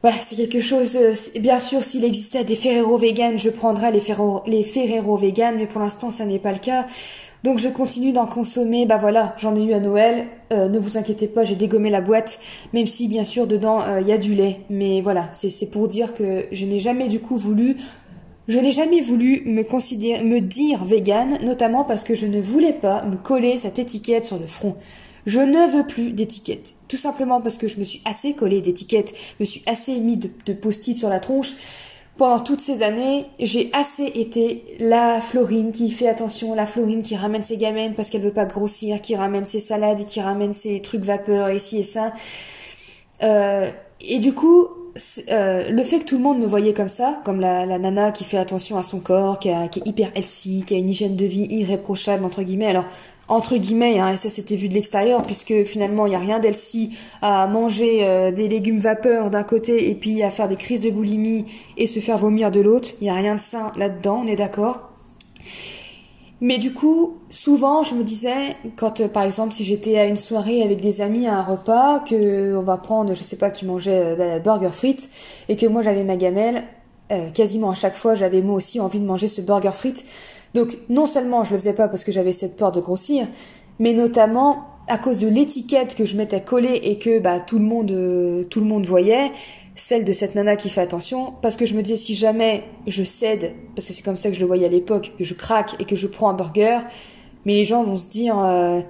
Voilà, 0.00 0.16
c'est 0.22 0.36
quelque 0.36 0.60
chose. 0.60 0.98
bien 1.38 1.60
sûr, 1.60 1.82
s'il 1.82 2.04
existait 2.04 2.44
des 2.44 2.56
Ferrero 2.56 2.96
vegan, 2.96 3.38
je 3.38 3.50
prendrais 3.50 3.90
les 3.90 4.00
Ferrero, 4.00 4.42
les 4.46 4.64
Ferrero 4.64 5.16
vegan, 5.18 5.56
mais 5.56 5.66
pour 5.66 5.82
l'instant, 5.82 6.10
ça 6.10 6.24
n'est 6.24 6.38
pas 6.38 6.52
le 6.52 6.58
cas. 6.58 6.86
Donc 7.44 7.58
je 7.58 7.68
continue 7.68 8.12
d'en 8.12 8.26
consommer, 8.26 8.86
bah 8.86 8.96
voilà, 8.96 9.34
j'en 9.36 9.54
ai 9.54 9.62
eu 9.62 9.74
à 9.74 9.80
Noël, 9.80 10.28
euh, 10.50 10.66
ne 10.66 10.78
vous 10.78 10.96
inquiétez 10.96 11.26
pas, 11.26 11.44
j'ai 11.44 11.56
dégommé 11.56 11.90
la 11.90 12.00
boîte, 12.00 12.40
même 12.72 12.86
si 12.86 13.06
bien 13.06 13.22
sûr 13.22 13.46
dedans 13.46 13.82
euh, 13.82 14.00
il 14.00 14.08
y 14.08 14.12
a 14.12 14.16
du 14.16 14.32
lait, 14.32 14.60
mais 14.70 15.02
voilà, 15.02 15.28
c'est 15.34 15.70
pour 15.70 15.86
dire 15.86 16.14
que 16.14 16.46
je 16.52 16.64
n'ai 16.64 16.78
jamais 16.78 17.08
du 17.08 17.20
coup 17.20 17.36
voulu, 17.36 17.76
je 18.48 18.58
n'ai 18.58 18.72
jamais 18.72 19.02
voulu 19.02 19.42
me 19.44 19.62
considérer, 19.62 20.24
me 20.24 20.40
dire 20.40 20.86
vegan, 20.86 21.38
notamment 21.44 21.84
parce 21.84 22.02
que 22.02 22.14
je 22.14 22.24
ne 22.24 22.40
voulais 22.40 22.72
pas 22.72 23.04
me 23.04 23.16
coller 23.16 23.58
cette 23.58 23.78
étiquette 23.78 24.24
sur 24.24 24.38
le 24.38 24.46
front. 24.46 24.76
Je 25.26 25.40
ne 25.40 25.70
veux 25.70 25.86
plus 25.86 26.12
d'étiquette. 26.12 26.72
Tout 26.88 26.96
simplement 26.96 27.42
parce 27.42 27.58
que 27.58 27.68
je 27.68 27.78
me 27.78 27.84
suis 27.84 28.00
assez 28.06 28.32
collé 28.32 28.62
d'étiquettes, 28.62 29.12
me 29.38 29.44
suis 29.44 29.62
assez 29.66 29.98
mis 29.98 30.16
de, 30.16 30.30
de 30.46 30.54
post-it 30.54 30.96
sur 30.96 31.10
la 31.10 31.20
tronche 31.20 31.52
pendant 32.16 32.38
toutes 32.38 32.60
ces 32.60 32.82
années, 32.82 33.26
j'ai 33.40 33.70
assez 33.72 34.04
été 34.04 34.76
la 34.78 35.20
Florine 35.20 35.72
qui 35.72 35.90
fait 35.90 36.08
attention, 36.08 36.54
la 36.54 36.66
Florine 36.66 37.02
qui 37.02 37.16
ramène 37.16 37.42
ses 37.42 37.56
gamines 37.56 37.94
parce 37.94 38.08
qu'elle 38.10 38.22
veut 38.22 38.32
pas 38.32 38.44
grossir, 38.44 39.00
qui 39.00 39.16
ramène 39.16 39.44
ses 39.44 39.60
salades 39.60 40.00
et 40.00 40.04
qui 40.04 40.20
ramène 40.20 40.52
ses 40.52 40.80
trucs 40.80 41.02
vapeur 41.02 41.48
et 41.48 41.56
et 41.56 41.82
ça. 41.82 42.12
Euh, 43.22 43.68
et 44.00 44.18
du 44.18 44.32
coup, 44.32 44.68
euh, 45.30 45.70
le 45.70 45.82
fait 45.82 46.00
que 46.00 46.04
tout 46.04 46.16
le 46.16 46.22
monde 46.22 46.38
me 46.38 46.46
voyait 46.46 46.72
comme 46.72 46.88
ça, 46.88 47.20
comme 47.24 47.40
la, 47.40 47.66
nana 47.66 48.12
qui 48.12 48.22
fait 48.22 48.38
attention 48.38 48.76
à 48.78 48.84
son 48.84 49.00
corps, 49.00 49.40
qui 49.40 49.48
est 49.48 49.86
hyper 49.86 50.10
healthy, 50.14 50.64
qui 50.64 50.74
a 50.74 50.78
une 50.78 50.90
hygiène 50.90 51.16
de 51.16 51.24
vie 51.24 51.46
irréprochable 51.50 52.24
entre 52.24 52.42
guillemets. 52.42 52.66
Alors 52.68 52.84
entre 53.28 53.56
guillemets, 53.56 53.98
hein, 53.98 54.10
et 54.10 54.16
ça 54.16 54.28
c'était 54.28 54.56
vu 54.56 54.68
de 54.68 54.74
l'extérieur, 54.74 55.22
puisque 55.22 55.64
finalement 55.64 56.06
il 56.06 56.10
n'y 56.10 56.16
a 56.16 56.20
rien 56.20 56.38
d'Elsie 56.38 56.96
à 57.22 57.46
manger 57.46 58.06
euh, 58.06 58.32
des 58.32 58.48
légumes 58.48 58.80
vapeur 58.80 59.30
d'un 59.30 59.44
côté 59.44 59.90
et 59.90 59.94
puis 59.94 60.22
à 60.22 60.30
faire 60.30 60.48
des 60.48 60.56
crises 60.56 60.80
de 60.80 60.90
boulimie 60.90 61.46
et 61.76 61.86
se 61.86 62.00
faire 62.00 62.18
vomir 62.18 62.50
de 62.50 62.60
l'autre. 62.60 62.90
Il 63.00 63.04
n'y 63.04 63.10
a 63.10 63.14
rien 63.14 63.34
de 63.34 63.40
sain 63.40 63.70
là-dedans, 63.76 64.22
on 64.24 64.26
est 64.26 64.36
d'accord. 64.36 64.90
Mais 66.40 66.58
du 66.58 66.74
coup, 66.74 67.20
souvent, 67.30 67.84
je 67.84 67.94
me 67.94 68.04
disais, 68.04 68.56
quand 68.76 69.00
euh, 69.00 69.08
par 69.08 69.22
exemple, 69.22 69.54
si 69.54 69.64
j'étais 69.64 69.98
à 69.98 70.04
une 70.04 70.18
soirée 70.18 70.62
avec 70.62 70.78
des 70.78 71.00
amis 71.00 71.26
à 71.26 71.38
un 71.38 71.42
repas, 71.42 72.00
que 72.00 72.54
on 72.54 72.60
va 72.60 72.76
prendre, 72.76 73.14
je 73.14 73.22
sais 73.22 73.36
pas, 73.36 73.50
qui 73.50 73.64
mangeait 73.64 74.02
euh, 74.04 74.16
bah, 74.16 74.38
burger 74.40 74.72
frites, 74.72 75.08
et 75.48 75.56
que 75.56 75.64
moi 75.66 75.80
j'avais 75.80 76.04
ma 76.04 76.16
gamelle, 76.16 76.64
euh, 77.12 77.30
quasiment 77.30 77.70
à 77.70 77.74
chaque 77.74 77.94
fois, 77.94 78.14
j'avais 78.14 78.42
moi 78.42 78.56
aussi 78.56 78.80
envie 78.80 79.00
de 79.00 79.06
manger 79.06 79.28
ce 79.28 79.40
burger 79.40 79.72
frites. 79.72 80.04
Donc, 80.54 80.78
non 80.88 81.06
seulement 81.06 81.44
je 81.44 81.52
le 81.52 81.58
faisais 81.58 81.74
pas 81.74 81.88
parce 81.88 82.04
que 82.04 82.12
j'avais 82.12 82.32
cette 82.32 82.56
peur 82.56 82.72
de 82.72 82.80
grossir, 82.80 83.26
mais 83.78 83.92
notamment 83.92 84.66
à 84.88 84.98
cause 84.98 85.18
de 85.18 85.28
l'étiquette 85.28 85.94
que 85.94 86.04
je 86.04 86.16
m'étais 86.16 86.42
collée 86.42 86.80
et 86.84 86.98
que 86.98 87.18
bah, 87.18 87.40
tout 87.40 87.58
le 87.58 87.64
monde, 87.64 88.46
tout 88.50 88.60
le 88.60 88.66
monde 88.66 88.86
voyait 88.86 89.32
celle 89.76 90.04
de 90.04 90.12
cette 90.12 90.34
nana 90.34 90.56
qui 90.56 90.70
fait 90.70 90.80
attention, 90.80 91.34
parce 91.42 91.56
que 91.56 91.66
je 91.66 91.74
me 91.74 91.82
disais 91.82 91.96
si 91.96 92.14
jamais 92.14 92.64
je 92.86 93.02
cède, 93.02 93.54
parce 93.74 93.88
que 93.88 93.92
c'est 93.92 94.02
comme 94.02 94.16
ça 94.16 94.28
que 94.28 94.36
je 94.36 94.40
le 94.40 94.46
voyais 94.46 94.66
à 94.66 94.68
l'époque, 94.68 95.12
que 95.18 95.24
je 95.24 95.34
craque 95.34 95.74
et 95.80 95.84
que 95.84 95.96
je 95.96 96.06
prends 96.06 96.28
un 96.28 96.34
burger, 96.34 96.78
mais 97.44 97.54
les 97.54 97.64
gens 97.64 97.82
vont 97.82 97.96
se 97.96 98.06
dire 98.06 98.38
euh, 98.38 98.80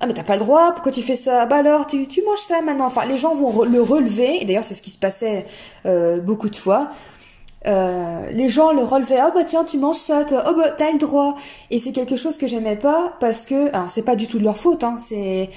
ah 0.00 0.06
mais 0.06 0.14
t'as 0.14 0.22
pas 0.22 0.34
le 0.34 0.40
droit, 0.40 0.72
pourquoi 0.72 0.90
tu 0.90 1.02
fais 1.02 1.16
ça? 1.16 1.44
Bah 1.46 1.56
alors 1.56 1.86
tu, 1.86 2.06
tu 2.06 2.22
manges 2.24 2.40
ça 2.40 2.62
maintenant. 2.62 2.86
Enfin 2.86 3.04
les 3.06 3.18
gens 3.18 3.34
vont 3.34 3.64
le 3.64 3.82
relever, 3.82 4.40
et 4.40 4.44
d'ailleurs 4.46 4.64
c'est 4.64 4.74
ce 4.74 4.82
qui 4.82 4.90
se 4.90 4.98
passait 4.98 5.44
euh, 5.84 6.18
beaucoup 6.20 6.48
de 6.48 6.56
fois. 6.56 6.88
Euh, 7.66 8.28
les 8.32 8.48
gens 8.48 8.72
le 8.72 8.82
relevaient, 8.82 9.20
oh 9.24 9.30
bah 9.34 9.44
tiens 9.44 9.64
tu 9.64 9.78
manges 9.78 9.96
ça, 9.96 10.24
toi. 10.24 10.44
oh 10.48 10.54
bah 10.56 10.70
t'as 10.76 10.90
le 10.92 10.98
droit. 10.98 11.36
Et 11.70 11.78
c'est 11.78 11.92
quelque 11.92 12.16
chose 12.16 12.38
que 12.38 12.46
j'aimais 12.46 12.76
pas 12.76 13.14
parce 13.20 13.46
que, 13.46 13.68
alors 13.74 13.90
c'est 13.90 14.02
pas 14.02 14.16
du 14.16 14.26
tout 14.26 14.38
de 14.38 14.44
leur 14.44 14.58
faute, 14.58 14.82
hein, 14.84 14.96
c'est 14.98 15.48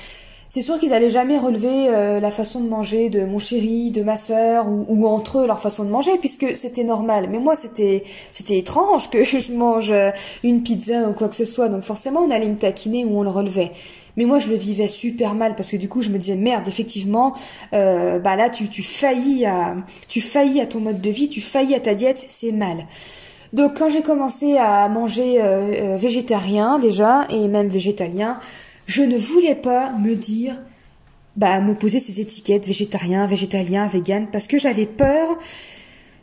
c'est 0.47 0.61
sûr 0.61 0.79
qu'ils 0.79 0.93
allaient 0.93 1.09
jamais 1.09 1.39
relever 1.39 1.87
euh, 1.89 2.19
la 2.19 2.29
façon 2.29 2.61
de 2.61 2.69
manger 2.69 3.09
de 3.09 3.25
mon 3.25 3.39
chéri, 3.39 3.89
de 3.91 4.03
ma 4.03 4.15
sœur 4.15 4.67
ou, 4.69 5.07
entre 5.07 5.39
eux 5.39 5.47
leur 5.47 5.59
façon 5.59 5.83
de 5.83 5.89
manger 5.89 6.17
puisque 6.19 6.55
c'était 6.55 6.83
normal. 6.83 7.27
Mais 7.31 7.39
moi 7.39 7.55
c'était 7.55 8.03
c'était 8.31 8.59
étrange 8.59 9.09
que 9.09 9.23
je 9.23 9.51
mange 9.53 9.91
euh, 9.91 10.11
une 10.43 10.61
pizza 10.63 11.09
ou 11.09 11.13
quoi 11.13 11.29
que 11.29 11.35
ce 11.35 11.45
soit. 11.45 11.69
Donc 11.69 11.81
forcément 11.81 12.21
on 12.21 12.31
allait 12.31 12.47
me 12.47 12.57
taquiner 12.57 13.05
ou 13.05 13.19
on 13.19 13.23
le 13.23 13.29
relevait. 13.31 13.71
Mais 14.17 14.25
moi 14.25 14.39
je 14.39 14.49
le 14.49 14.55
vivais 14.55 14.87
super 14.87 15.35
mal 15.35 15.55
parce 15.55 15.69
que 15.69 15.77
du 15.77 15.89
coup 15.89 16.01
je 16.01 16.09
me 16.09 16.17
disais 16.17 16.35
merde 16.35 16.67
effectivement 16.67 17.35
euh, 17.73 18.19
bah 18.19 18.35
là 18.35 18.49
tu 18.49 18.69
tu 18.69 18.83
faillis 18.83 19.45
à 19.45 19.75
tu 20.07 20.21
faillis 20.21 20.61
à 20.61 20.65
ton 20.65 20.79
mode 20.79 21.01
de 21.01 21.09
vie, 21.09 21.29
tu 21.29 21.41
faillis 21.41 21.75
à 21.75 21.79
ta 21.79 21.93
diète, 21.93 22.25
c'est 22.29 22.51
mal. 22.51 22.85
Donc 23.53 23.77
quand 23.77 23.89
j'ai 23.89 24.01
commencé 24.01 24.57
à 24.57 24.89
manger 24.89 25.39
végétarien 25.97 26.77
déjà 26.77 27.25
et 27.29 27.47
même 27.47 27.69
végétalien, 27.69 28.37
je 28.85 29.01
ne 29.01 29.17
voulais 29.17 29.55
pas 29.55 29.91
me 29.93 30.15
dire, 30.15 30.55
bah, 31.35 31.59
me 31.59 31.73
poser 31.73 31.99
ces 31.99 32.21
étiquettes 32.21 32.65
végétarien, 32.67 33.27
végétalien, 33.27 33.87
vegan, 33.87 34.27
parce 34.31 34.47
que 34.47 34.59
j'avais 34.59 34.85
peur, 34.85 35.37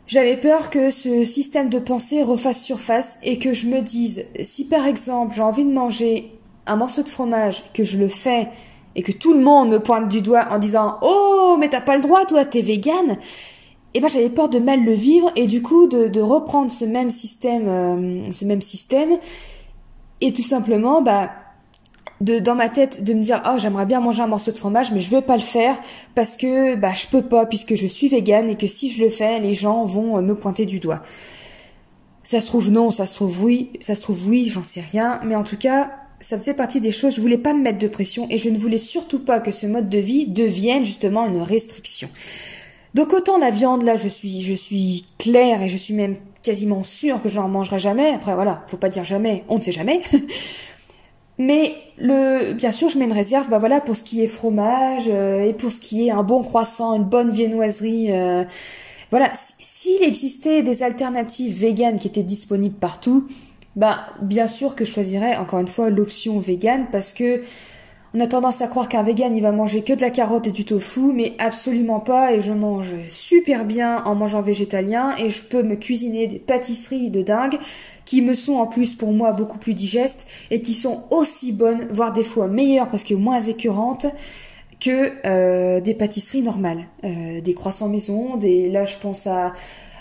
j'avais 0.07 0.37
peur 0.37 0.69
que 0.69 0.89
ce 0.89 1.23
système 1.23 1.69
de 1.69 1.79
pensée 1.79 2.23
refasse 2.23 2.63
surface 2.63 3.19
et 3.23 3.39
que 3.39 3.53
je 3.53 3.67
me 3.67 3.81
dise, 3.81 4.25
si 4.43 4.65
par 4.65 4.85
exemple 4.85 5.35
j'ai 5.35 5.41
envie 5.41 5.65
de 5.65 5.71
manger 5.71 6.31
un 6.67 6.75
morceau 6.75 7.03
de 7.03 7.09
fromage, 7.09 7.63
que 7.73 7.83
je 7.83 7.97
le 7.97 8.07
fais 8.07 8.49
et 8.95 9.01
que 9.01 9.11
tout 9.11 9.33
le 9.33 9.41
monde 9.41 9.69
me 9.69 9.79
pointe 9.79 10.09
du 10.09 10.21
doigt 10.21 10.47
en 10.51 10.59
disant 10.59 10.97
Oh, 11.01 11.57
mais 11.59 11.69
t'as 11.69 11.81
pas 11.81 11.95
le 11.95 12.03
droit, 12.03 12.25
toi, 12.25 12.45
t'es 12.45 12.61
vegan. 12.61 13.17
Et 13.95 13.99
eh 13.99 14.01
ben 14.01 14.07
j'avais 14.07 14.29
peur 14.29 14.49
de 14.49 14.57
mal 14.57 14.83
le 14.83 14.93
vivre 14.93 15.31
et 15.35 15.45
du 15.45 15.61
coup 15.61 15.85
de, 15.85 16.07
de 16.07 16.19
reprendre 16.19 16.71
ce 16.71 16.83
même 16.83 17.11
système, 17.11 17.67
euh, 17.67 18.31
ce 18.31 18.43
même 18.43 18.61
système 18.61 19.19
et 20.19 20.33
tout 20.33 20.41
simplement 20.41 21.03
bah 21.03 21.29
de 22.19 22.39
dans 22.39 22.55
ma 22.55 22.69
tête 22.69 23.03
de 23.03 23.13
me 23.13 23.21
dire 23.21 23.43
oh 23.45 23.59
j'aimerais 23.59 23.85
bien 23.85 23.99
manger 23.99 24.23
un 24.23 24.27
morceau 24.27 24.51
de 24.51 24.57
fromage 24.57 24.91
mais 24.91 24.99
je 24.99 25.11
vais 25.11 25.21
pas 25.21 25.35
le 25.35 25.43
faire 25.43 25.75
parce 26.15 26.37
que 26.37 26.75
bah 26.75 26.93
je 26.95 27.05
peux 27.05 27.21
pas 27.21 27.45
puisque 27.45 27.75
je 27.75 27.85
suis 27.85 28.07
végane 28.07 28.49
et 28.49 28.55
que 28.55 28.65
si 28.65 28.89
je 28.89 29.03
le 29.03 29.11
fais 29.11 29.39
les 29.39 29.53
gens 29.53 29.85
vont 29.85 30.17
euh, 30.17 30.21
me 30.21 30.33
pointer 30.33 30.65
du 30.65 30.79
doigt. 30.79 31.03
Ça 32.23 32.39
se 32.39 32.47
trouve 32.47 32.71
non, 32.71 32.89
ça 32.89 33.05
se 33.05 33.13
trouve 33.15 33.43
oui, 33.43 33.73
ça 33.81 33.95
se 33.95 34.01
trouve 34.01 34.27
oui, 34.27 34.49
j'en 34.49 34.63
sais 34.63 34.81
rien, 34.81 35.19
mais 35.25 35.35
en 35.35 35.43
tout 35.43 35.57
cas, 35.57 35.91
ça 36.19 36.37
faisait 36.37 36.53
partie 36.53 36.79
des 36.79 36.91
choses, 36.91 37.15
je 37.15 37.21
voulais 37.21 37.37
pas 37.37 37.53
me 37.53 37.61
mettre 37.61 37.79
de 37.79 37.87
pression 37.87 38.27
et 38.29 38.37
je 38.37 38.49
ne 38.49 38.57
voulais 38.57 38.77
surtout 38.77 39.19
pas 39.19 39.39
que 39.39 39.51
ce 39.51 39.65
mode 39.65 39.89
de 39.89 39.97
vie 39.97 40.27
devienne 40.27 40.85
justement 40.85 41.25
une 41.25 41.41
restriction. 41.41 42.09
Donc 42.93 43.13
autant 43.13 43.37
la 43.39 43.49
viande 43.49 43.83
là, 43.83 43.95
je 43.95 44.07
suis 44.07 44.41
je 44.41 44.53
suis 44.53 45.05
claire 45.17 45.61
et 45.61 45.69
je 45.69 45.77
suis 45.77 45.93
même 45.93 46.15
quasiment 46.41 46.83
sûre 46.83 47.21
que 47.21 47.29
je 47.29 47.39
n'en 47.39 47.49
mangerai 47.49 47.79
jamais. 47.79 48.09
Après 48.09 48.35
voilà, 48.35 48.63
faut 48.67 48.77
pas 48.77 48.89
dire 48.89 49.03
jamais, 49.03 49.43
on 49.49 49.57
ne 49.57 49.63
sait 49.63 49.71
jamais. 49.71 50.01
Mais 51.39 51.73
le, 51.97 52.53
bien 52.53 52.71
sûr, 52.71 52.89
je 52.89 52.99
mets 52.99 53.05
une 53.05 53.13
réserve, 53.13 53.49
bah 53.49 53.57
voilà, 53.57 53.81
pour 53.81 53.95
ce 53.95 54.03
qui 54.03 54.23
est 54.23 54.27
fromage 54.27 55.05
euh, 55.07 55.47
et 55.47 55.53
pour 55.53 55.71
ce 55.71 55.79
qui 55.79 56.07
est 56.07 56.11
un 56.11 56.21
bon 56.21 56.43
croissant, 56.43 56.95
une 56.95 57.05
bonne 57.05 57.31
viennoiserie. 57.31 58.11
Euh, 58.11 58.43
voilà, 59.09 59.31
s'il 59.33 60.01
existait 60.03 60.63
des 60.63 60.83
alternatives 60.83 61.53
véganes 61.53 61.99
qui 61.99 62.07
étaient 62.07 62.23
disponibles 62.23 62.75
partout, 62.75 63.27
bah 63.75 64.05
bien 64.21 64.47
sûr 64.47 64.75
que 64.75 64.85
je 64.85 64.91
choisirais 64.91 65.35
encore 65.37 65.59
une 65.59 65.67
fois 65.67 65.89
l'option 65.89 66.39
végane 66.39 66.87
parce 66.91 67.13
que 67.13 67.41
on 68.15 68.19
a 68.19 68.27
tendance 68.27 68.61
à 68.61 68.67
croire 68.67 68.89
qu'un 68.89 69.01
vegan 69.01 69.35
il 69.35 69.41
va 69.41 69.51
manger 69.51 69.81
que 69.81 69.91
de 69.91 70.01
la 70.01 70.11
carotte 70.11 70.45
et 70.45 70.51
du 70.51 70.65
tofu, 70.65 71.13
mais 71.13 71.33
absolument 71.39 71.99
pas. 71.99 72.33
Et 72.33 72.41
je 72.41 72.51
mange 72.51 72.93
super 73.09 73.65
bien 73.65 74.03
en 74.05 74.13
mangeant 74.13 74.43
végétalien 74.43 75.15
et 75.17 75.31
je 75.31 75.41
peux 75.41 75.63
me 75.63 75.75
cuisiner 75.75 76.27
des 76.27 76.37
pâtisseries 76.37 77.09
de 77.09 77.23
dingue 77.23 77.57
qui 78.05 78.21
me 78.21 78.35
sont 78.35 78.53
en 78.57 78.67
plus 78.67 78.93
pour 78.93 79.13
moi 79.13 79.31
beaucoup 79.31 79.57
plus 79.57 79.73
digestes 79.73 80.27
et 80.51 80.61
qui 80.61 80.75
sont 80.75 81.05
aussi 81.09 81.51
bonnes, 81.53 81.87
voire 81.89 82.13
des 82.13 82.23
fois 82.23 82.47
meilleures 82.47 82.87
parce 82.87 83.03
que 83.03 83.15
moins 83.15 83.41
écœurantes 83.41 84.05
que 84.79 85.09
euh, 85.25 85.81
des 85.81 85.95
pâtisseries 85.95 86.43
normales, 86.43 86.85
euh, 87.03 87.41
des 87.41 87.53
croissants 87.55 87.89
maison, 87.89 88.37
des 88.37 88.69
là 88.69 88.85
je 88.85 88.97
pense 88.97 89.25
à 89.25 89.53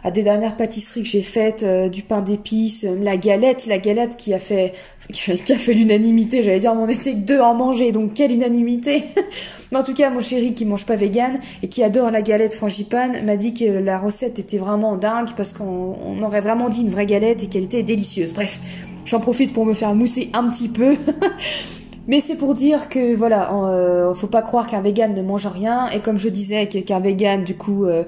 à 0.04 0.10
des 0.10 0.22
dernières 0.22 0.56
pâtisseries 0.56 1.02
que 1.02 1.08
j'ai 1.08 1.22
faites, 1.22 1.62
euh, 1.62 1.88
du 1.88 2.02
pain 2.02 2.22
d'épices, 2.22 2.84
euh, 2.84 2.96
la 3.00 3.16
galette, 3.16 3.66
la 3.66 3.78
galette 3.78 4.16
qui 4.16 4.34
a 4.34 4.38
fait 4.38 4.72
qui 5.12 5.30
a 5.30 5.56
fait 5.56 5.74
l'unanimité, 5.74 6.42
j'allais 6.42 6.58
dire, 6.58 6.74
mais 6.74 6.82
on 6.82 6.88
était 6.88 7.12
que 7.12 7.18
deux 7.18 7.40
à 7.40 7.46
en 7.46 7.54
manger, 7.54 7.92
donc 7.92 8.14
quelle 8.14 8.32
unanimité 8.32 9.04
Mais 9.72 9.78
en 9.78 9.82
tout 9.82 9.94
cas, 9.94 10.10
mon 10.10 10.20
chéri 10.20 10.54
qui 10.54 10.64
mange 10.64 10.84
pas 10.84 10.96
vegan 10.96 11.38
et 11.62 11.68
qui 11.68 11.82
adore 11.82 12.10
la 12.10 12.20
galette 12.20 12.54
frangipane 12.54 13.24
m'a 13.24 13.36
dit 13.36 13.54
que 13.54 13.64
la 13.64 13.98
recette 13.98 14.38
était 14.38 14.58
vraiment 14.58 14.96
dingue 14.96 15.30
parce 15.36 15.52
qu'on 15.52 16.22
aurait 16.22 16.42
vraiment 16.42 16.68
dit 16.68 16.82
une 16.82 16.90
vraie 16.90 17.06
galette 17.06 17.42
et 17.42 17.46
qu'elle 17.46 17.64
était 17.64 17.82
délicieuse. 17.82 18.34
Bref, 18.34 18.60
j'en 19.06 19.20
profite 19.20 19.54
pour 19.54 19.64
me 19.64 19.72
faire 19.72 19.94
mousser 19.94 20.28
un 20.34 20.48
petit 20.48 20.68
peu. 20.68 20.96
Mais 22.08 22.20
c'est 22.20 22.34
pour 22.34 22.54
dire 22.54 22.88
que 22.88 23.14
voilà, 23.14 23.52
euh, 23.52 24.12
faut 24.14 24.26
pas 24.26 24.42
croire 24.42 24.66
qu'un 24.66 24.80
vegan 24.80 25.14
ne 25.14 25.22
mange 25.22 25.46
rien 25.46 25.88
et 25.90 26.00
comme 26.00 26.18
je 26.18 26.28
disais 26.28 26.66
qu'un 26.66 26.98
vegan 26.98 27.44
du 27.44 27.56
coup 27.56 27.84
euh, 27.84 28.02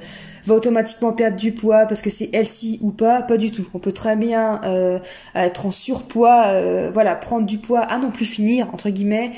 va 0.47 0.55
automatiquement 0.55 1.13
perdre 1.13 1.37
du 1.37 1.53
poids 1.53 1.87
parce 1.87 2.03
que 2.03 2.11
c'est 2.11 2.31
healthy 2.33 2.79
ou 2.83 2.91
pas, 2.91 3.23
pas 3.23 3.37
du 3.37 3.53
tout. 3.53 3.69
On 3.73 3.79
peut 3.79 3.93
très 3.93 4.17
bien 4.17 4.61
euh, 4.65 4.99
être 5.37 5.67
en 5.67 5.73
surpoids, 5.73 6.47
euh, 6.49 6.91
voilà, 6.93 7.15
prendre 7.15 7.47
du 7.47 7.59
poids 7.59 7.81
à 7.81 7.99
non 7.99 8.11
plus 8.11 8.27
finir 8.27 8.69
entre 8.73 8.91
guillemets. 8.91 9.31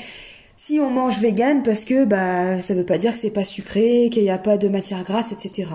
Si 0.55 0.79
on 0.79 0.89
mange 0.89 1.19
vegan 1.19 1.61
parce 1.61 1.85
que 1.85 2.05
bah 2.05 2.59
ça 2.63 2.73
veut 2.73 2.85
pas 2.85 2.97
dire 2.97 3.13
que 3.13 3.19
c'est 3.19 3.29
pas 3.29 3.43
sucré, 3.43 4.09
qu'il 4.11 4.23
n'y 4.23 4.31
a 4.31 4.39
pas 4.39 4.57
de 4.57 4.67
matière 4.67 5.03
grasse, 5.03 5.31
etc. 5.31 5.69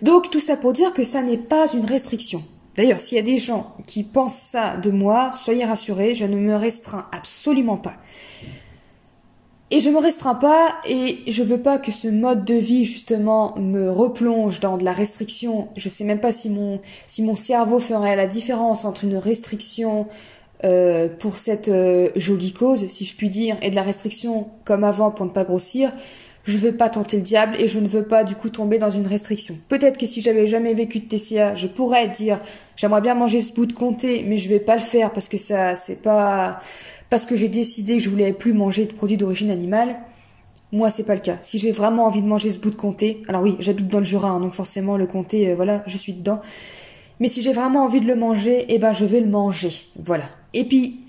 Donc 0.00 0.30
tout 0.30 0.40
ça 0.40 0.56
pour 0.56 0.72
dire 0.72 0.94
que 0.94 1.04
ça 1.04 1.20
n'est 1.20 1.36
pas 1.36 1.66
une 1.74 1.84
restriction. 1.84 2.42
D'ailleurs, 2.78 3.00
s'il 3.00 3.16
y 3.16 3.20
a 3.20 3.24
des 3.24 3.38
gens 3.38 3.74
qui 3.88 4.04
pensent 4.04 4.38
ça 4.38 4.76
de 4.76 4.92
moi, 4.92 5.32
soyez 5.34 5.64
rassurés, 5.64 6.14
je 6.14 6.24
ne 6.24 6.36
me 6.36 6.54
restreins 6.54 7.08
absolument 7.10 7.76
pas. 7.76 7.94
Et 9.72 9.80
je 9.80 9.90
me 9.90 9.98
restreins 9.98 10.36
pas 10.36 10.76
et 10.88 11.18
je 11.26 11.42
veux 11.42 11.60
pas 11.60 11.78
que 11.78 11.90
ce 11.90 12.06
mode 12.06 12.44
de 12.44 12.54
vie 12.54 12.84
justement 12.84 13.58
me 13.58 13.90
replonge 13.90 14.60
dans 14.60 14.78
de 14.78 14.84
la 14.84 14.92
restriction. 14.92 15.68
Je 15.76 15.88
sais 15.88 16.04
même 16.04 16.20
pas 16.20 16.30
si 16.30 16.50
mon 16.50 16.80
si 17.08 17.24
mon 17.24 17.34
cerveau 17.34 17.80
ferait 17.80 18.14
la 18.14 18.28
différence 18.28 18.84
entre 18.84 19.02
une 19.02 19.16
restriction 19.16 20.06
euh, 20.64 21.08
pour 21.08 21.36
cette 21.36 21.68
euh, 21.68 22.10
jolie 22.14 22.52
cause, 22.52 22.86
si 22.88 23.04
je 23.04 23.16
puis 23.16 23.28
dire, 23.28 23.56
et 23.60 23.70
de 23.70 23.74
la 23.74 23.82
restriction 23.82 24.46
comme 24.64 24.84
avant 24.84 25.10
pour 25.10 25.26
ne 25.26 25.30
pas 25.30 25.42
grossir 25.42 25.92
je 26.48 26.56
veux 26.56 26.76
pas 26.76 26.88
tenter 26.88 27.18
le 27.18 27.22
diable 27.22 27.56
et 27.58 27.68
je 27.68 27.78
ne 27.78 27.86
veux 27.86 28.04
pas 28.04 28.24
du 28.24 28.34
coup 28.34 28.48
tomber 28.48 28.78
dans 28.78 28.90
une 28.90 29.06
restriction. 29.06 29.58
Peut-être 29.68 29.98
que 29.98 30.06
si 30.06 30.22
j'avais 30.22 30.46
jamais 30.46 30.72
vécu 30.72 31.00
de 31.00 31.04
TCA, 31.04 31.54
je 31.54 31.66
pourrais 31.66 32.08
dire 32.08 32.40
j'aimerais 32.76 33.02
bien 33.02 33.14
manger 33.14 33.40
ce 33.42 33.52
bout 33.52 33.66
de 33.66 33.72
comté, 33.74 34.24
mais 34.26 34.38
je 34.38 34.48
vais 34.48 34.58
pas 34.58 34.74
le 34.74 34.80
faire 34.80 35.12
parce 35.12 35.28
que 35.28 35.36
ça 35.36 35.74
c'est 35.74 36.02
pas 36.02 36.58
parce 37.10 37.26
que 37.26 37.36
j'ai 37.36 37.48
décidé 37.48 37.98
que 37.98 38.02
je 38.02 38.10
voulais 38.10 38.32
plus 38.32 38.52
manger 38.52 38.86
de 38.86 38.92
produits 38.92 39.16
d'origine 39.16 39.50
animale. 39.50 39.96
Moi, 40.70 40.90
c'est 40.90 41.04
pas 41.04 41.14
le 41.14 41.20
cas. 41.20 41.38
Si 41.40 41.58
j'ai 41.58 41.72
vraiment 41.72 42.04
envie 42.04 42.20
de 42.20 42.26
manger 42.26 42.50
ce 42.50 42.58
bout 42.58 42.70
de 42.70 42.76
comté, 42.76 43.22
alors 43.26 43.42
oui, 43.42 43.56
j'habite 43.58 43.88
dans 43.88 44.00
le 44.00 44.04
Jura, 44.04 44.28
hein, 44.28 44.40
donc 44.40 44.52
forcément 44.52 44.98
le 44.98 45.06
comté, 45.06 45.50
euh, 45.50 45.54
voilà, 45.54 45.82
je 45.86 45.96
suis 45.96 46.12
dedans. 46.12 46.42
Mais 47.20 47.28
si 47.28 47.40
j'ai 47.40 47.52
vraiment 47.52 47.84
envie 47.84 48.00
de 48.00 48.06
le 48.06 48.16
manger, 48.16 48.66
eh 48.68 48.78
ben 48.78 48.92
je 48.92 49.06
vais 49.06 49.20
le 49.20 49.28
manger, 49.28 49.72
voilà. 49.96 50.24
Et 50.52 50.64
puis 50.64 51.00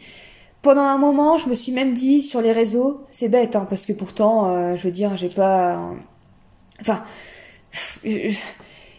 pendant 0.61 0.81
un 0.81 0.97
moment, 0.97 1.37
je 1.37 1.47
me 1.47 1.55
suis 1.55 1.71
même 1.71 1.93
dit 1.93 2.21
sur 2.21 2.41
les 2.41 2.51
réseaux, 2.51 3.01
c'est 3.11 3.29
bête, 3.29 3.55
hein, 3.55 3.65
parce 3.69 3.85
que 3.85 3.93
pourtant, 3.93 4.49
euh, 4.49 4.75
je 4.75 4.83
veux 4.83 4.91
dire, 4.91 5.15
j'ai 5.15 5.29
pas, 5.29 5.93
enfin, 6.81 7.01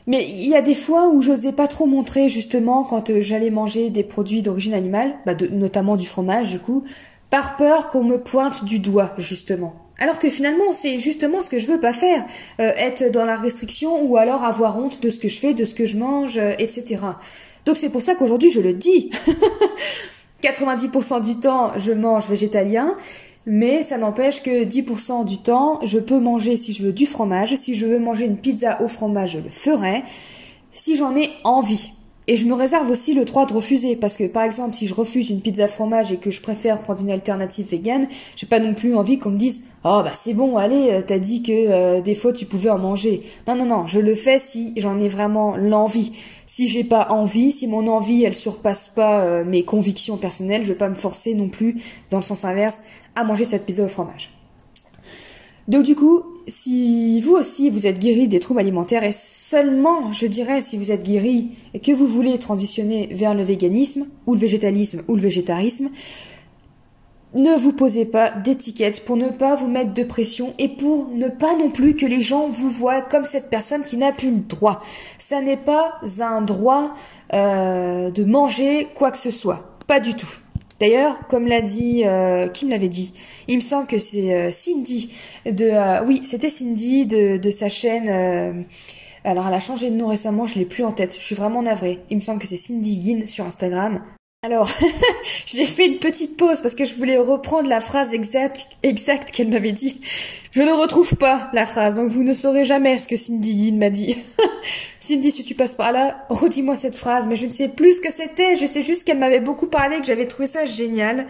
mais 0.06 0.24
il 0.26 0.48
y 0.48 0.56
a 0.56 0.62
des 0.62 0.74
fois 0.74 1.08
où 1.08 1.20
j'osais 1.20 1.52
pas 1.52 1.68
trop 1.68 1.86
montrer 1.86 2.28
justement 2.28 2.84
quand 2.84 3.10
euh, 3.10 3.20
j'allais 3.20 3.50
manger 3.50 3.90
des 3.90 4.04
produits 4.04 4.42
d'origine 4.42 4.74
animale, 4.74 5.14
bah 5.26 5.34
notamment 5.50 5.96
du 5.96 6.06
fromage 6.06 6.48
du 6.50 6.58
coup, 6.58 6.84
par 7.28 7.56
peur 7.56 7.88
qu'on 7.88 8.04
me 8.04 8.18
pointe 8.18 8.64
du 8.64 8.78
doigt 8.78 9.12
justement. 9.18 9.74
Alors 9.98 10.18
que 10.18 10.30
finalement, 10.30 10.72
c'est 10.72 10.98
justement 10.98 11.42
ce 11.42 11.50
que 11.50 11.58
je 11.58 11.66
veux 11.66 11.78
pas 11.78 11.92
faire, 11.92 12.24
euh, 12.58 12.72
être 12.78 13.12
dans 13.12 13.26
la 13.26 13.36
restriction 13.36 14.02
ou 14.02 14.16
alors 14.16 14.44
avoir 14.44 14.78
honte 14.78 15.02
de 15.02 15.10
ce 15.10 15.18
que 15.18 15.28
je 15.28 15.38
fais, 15.38 15.52
de 15.52 15.66
ce 15.66 15.74
que 15.74 15.84
je 15.84 15.98
mange, 15.98 16.38
etc. 16.58 17.00
Donc 17.66 17.76
c'est 17.76 17.90
pour 17.90 18.00
ça 18.00 18.14
qu'aujourd'hui 18.14 18.50
je 18.50 18.62
le 18.62 18.72
dis. 18.72 19.10
90% 20.42 21.22
du 21.22 21.38
temps, 21.38 21.72
je 21.76 21.92
mange 21.92 22.28
végétalien, 22.28 22.92
mais 23.46 23.82
ça 23.82 23.98
n'empêche 23.98 24.42
que 24.42 24.64
10% 24.64 25.24
du 25.24 25.38
temps, 25.38 25.80
je 25.82 25.98
peux 25.98 26.18
manger 26.18 26.56
si 26.56 26.72
je 26.72 26.82
veux 26.82 26.92
du 26.92 27.06
fromage. 27.06 27.54
Si 27.56 27.74
je 27.74 27.86
veux 27.86 27.98
manger 27.98 28.26
une 28.26 28.36
pizza 28.36 28.80
au 28.82 28.88
fromage, 28.88 29.32
je 29.32 29.38
le 29.38 29.50
ferai. 29.50 30.02
Si 30.70 30.96
j'en 30.96 31.16
ai 31.16 31.30
envie. 31.44 31.92
Et 32.26 32.36
je 32.36 32.46
me 32.46 32.54
réserve 32.54 32.90
aussi 32.90 33.14
le 33.14 33.24
droit 33.24 33.46
de 33.46 33.52
refuser, 33.52 33.96
parce 33.96 34.16
que 34.16 34.24
par 34.24 34.44
exemple, 34.44 34.76
si 34.76 34.86
je 34.86 34.94
refuse 34.94 35.30
une 35.30 35.40
pizza 35.40 35.66
fromage 35.68 36.12
et 36.12 36.16
que 36.16 36.30
je 36.30 36.40
préfère 36.40 36.80
prendre 36.80 37.00
une 37.00 37.10
alternative 37.10 37.66
végane, 37.68 38.08
j'ai 38.36 38.46
pas 38.46 38.60
non 38.60 38.74
plus 38.74 38.94
envie 38.94 39.18
qu'on 39.18 39.30
me 39.30 39.38
dise 39.38 39.62
"Oh 39.84 40.02
bah 40.04 40.12
c'est 40.14 40.34
bon, 40.34 40.56
allez, 40.56 40.90
euh, 40.90 41.02
t'as 41.04 41.18
dit 41.18 41.42
que 41.42 41.50
euh, 41.52 42.00
des 42.00 42.14
fois 42.14 42.32
tu 42.32 42.44
pouvais 42.44 42.70
en 42.70 42.78
manger." 42.78 43.22
Non 43.48 43.56
non 43.56 43.64
non, 43.66 43.86
je 43.86 43.98
le 44.00 44.14
fais 44.14 44.38
si 44.38 44.74
j'en 44.76 45.00
ai 45.00 45.08
vraiment 45.08 45.56
l'envie. 45.56 46.12
Si 46.46 46.68
j'ai 46.68 46.84
pas 46.84 47.08
envie, 47.10 47.52
si 47.52 47.66
mon 47.66 47.86
envie 47.88 48.22
elle 48.24 48.34
surpasse 48.34 48.88
pas 48.94 49.22
euh, 49.22 49.44
mes 49.44 49.64
convictions 49.64 50.16
personnelles, 50.16 50.62
je 50.62 50.68
vais 50.68 50.78
pas 50.78 50.88
me 50.88 50.94
forcer 50.94 51.34
non 51.34 51.48
plus 51.48 51.82
dans 52.10 52.18
le 52.18 52.22
sens 52.22 52.44
inverse 52.44 52.82
à 53.16 53.24
manger 53.24 53.44
cette 53.44 53.66
pizza 53.66 53.82
au 53.82 53.88
fromage. 53.88 54.30
Donc 55.70 55.84
du 55.84 55.94
coup, 55.94 56.24
si 56.48 57.20
vous 57.20 57.34
aussi 57.34 57.70
vous 57.70 57.86
êtes 57.86 58.00
guéri 58.00 58.26
des 58.26 58.40
troubles 58.40 58.58
alimentaires 58.58 59.04
et 59.04 59.12
seulement, 59.12 60.10
je 60.10 60.26
dirais, 60.26 60.60
si 60.60 60.76
vous 60.76 60.90
êtes 60.90 61.04
guéri 61.04 61.50
et 61.74 61.78
que 61.78 61.92
vous 61.92 62.08
voulez 62.08 62.36
transitionner 62.38 63.08
vers 63.12 63.34
le 63.34 63.44
véganisme 63.44 64.06
ou 64.26 64.34
le 64.34 64.40
végétalisme 64.40 65.02
ou 65.06 65.14
le 65.14 65.20
végétarisme, 65.20 65.90
ne 67.34 67.56
vous 67.56 67.72
posez 67.72 68.04
pas 68.04 68.30
d'étiquette 68.30 69.04
pour 69.04 69.16
ne 69.16 69.28
pas 69.28 69.54
vous 69.54 69.68
mettre 69.68 69.94
de 69.94 70.02
pression 70.02 70.54
et 70.58 70.70
pour 70.70 71.08
ne 71.10 71.28
pas 71.28 71.54
non 71.54 71.70
plus 71.70 71.94
que 71.94 72.04
les 72.04 72.20
gens 72.20 72.48
vous 72.48 72.68
voient 72.68 73.00
comme 73.00 73.24
cette 73.24 73.48
personne 73.48 73.84
qui 73.84 73.96
n'a 73.96 74.10
plus 74.10 74.32
le 74.32 74.40
droit. 74.40 74.82
Ça 75.18 75.40
n'est 75.40 75.56
pas 75.56 76.00
un 76.18 76.40
droit 76.40 76.94
euh, 77.32 78.10
de 78.10 78.24
manger 78.24 78.88
quoi 78.96 79.12
que 79.12 79.18
ce 79.18 79.30
soit. 79.30 79.76
Pas 79.86 80.00
du 80.00 80.14
tout. 80.14 80.40
D'ailleurs, 80.80 81.26
comme 81.28 81.46
l'a 81.46 81.60
dit, 81.60 82.04
euh, 82.06 82.48
qui 82.48 82.64
me 82.64 82.70
l'avait 82.70 82.88
dit? 82.88 83.12
Il 83.48 83.56
me 83.56 83.60
semble 83.60 83.86
que 83.86 83.98
c'est 83.98 84.34
euh, 84.34 84.50
Cindy 84.50 85.12
de, 85.44 85.66
euh, 85.66 86.02
oui, 86.04 86.22
c'était 86.24 86.48
Cindy 86.48 87.04
de, 87.04 87.50
sa 87.50 87.68
chaîne. 87.68 88.64
alors, 89.24 89.46
elle 89.46 89.54
a 89.54 89.60
changé 89.60 89.90
de 89.90 89.96
nom 89.96 90.08
récemment, 90.08 90.46
je 90.46 90.58
l'ai 90.58 90.64
plus 90.64 90.84
en 90.84 90.92
tête. 90.92 91.14
Je 91.18 91.24
suis 91.24 91.34
vraiment 91.34 91.62
navrée. 91.62 92.00
Il 92.08 92.16
me 92.16 92.22
semble 92.22 92.40
que 92.40 92.46
c'est 92.46 92.56
Cindy 92.56 92.94
Yin 92.94 93.26
sur 93.26 93.44
Instagram. 93.44 94.02
Alors, 94.42 94.70
j'ai 95.46 95.66
fait 95.66 95.86
une 95.86 95.98
petite 95.98 96.38
pause 96.38 96.62
parce 96.62 96.74
que 96.74 96.86
je 96.86 96.94
voulais 96.94 97.18
reprendre 97.18 97.68
la 97.68 97.82
phrase 97.82 98.14
exacte, 98.14 99.30
qu'elle 99.32 99.48
m'avait 99.50 99.72
dit. 99.72 100.00
Je 100.50 100.62
ne 100.62 100.72
retrouve 100.72 101.14
pas 101.16 101.50
la 101.52 101.66
phrase, 101.66 101.94
donc 101.94 102.08
vous 102.08 102.22
ne 102.22 102.32
saurez 102.32 102.64
jamais 102.64 102.96
ce 102.96 103.06
que 103.06 103.16
Cindy 103.16 103.52
Yin 103.52 103.76
m'a 103.76 103.90
dit. 103.90 104.16
Cindy, 105.00 105.30
si 105.30 105.44
tu 105.44 105.54
passes 105.54 105.74
par 105.74 105.92
là, 105.92 106.24
redis-moi 106.30 106.74
cette 106.74 106.96
phrase, 106.96 107.26
mais 107.26 107.36
je 107.36 107.44
ne 107.44 107.52
sais 107.52 107.68
plus 107.68 107.96
ce 107.96 108.00
que 108.00 108.10
c'était, 108.10 108.56
je 108.56 108.64
sais 108.64 108.82
juste 108.82 109.04
qu'elle 109.04 109.18
m'avait 109.18 109.40
beaucoup 109.40 109.66
parlé, 109.66 110.00
que 110.00 110.06
j'avais 110.06 110.26
trouvé 110.26 110.46
ça 110.46 110.64
génial. 110.64 111.26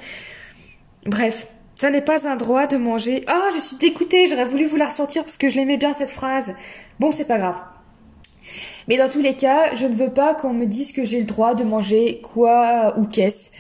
Bref, 1.05 1.49
ça 1.75 1.90
n'est 1.90 2.03
pas 2.03 2.29
un 2.29 2.37
droit 2.37 2.68
de 2.68 2.77
manger. 2.77 3.25
Oh, 3.29 3.51
je 3.53 3.59
suis 3.59 3.77
dégoûtée, 3.77 4.29
j'aurais 4.29 4.44
voulu 4.44 4.66
vous 4.66 4.77
la 4.77 4.87
ressortir 4.87 5.25
parce 5.25 5.37
que 5.37 5.49
je 5.49 5.57
l'aimais 5.57 5.79
bien 5.79 5.94
cette 5.94 6.11
phrase. 6.11 6.55
Bon, 7.01 7.11
c'est 7.11 7.27
pas 7.27 7.38
grave. 7.38 7.61
Mais 8.88 8.96
dans 8.96 9.09
tous 9.09 9.20
les 9.20 9.35
cas, 9.35 9.74
je 9.74 9.87
ne 9.87 9.94
veux 9.94 10.12
pas 10.12 10.35
qu'on 10.35 10.53
me 10.53 10.66
dise 10.66 10.92
que 10.92 11.05
j'ai 11.05 11.20
le 11.20 11.26
droit 11.26 11.55
de 11.55 11.64
manger 11.64 12.20
quoi 12.22 12.94
ou 12.98 13.07
qu'est-ce. 13.07 13.50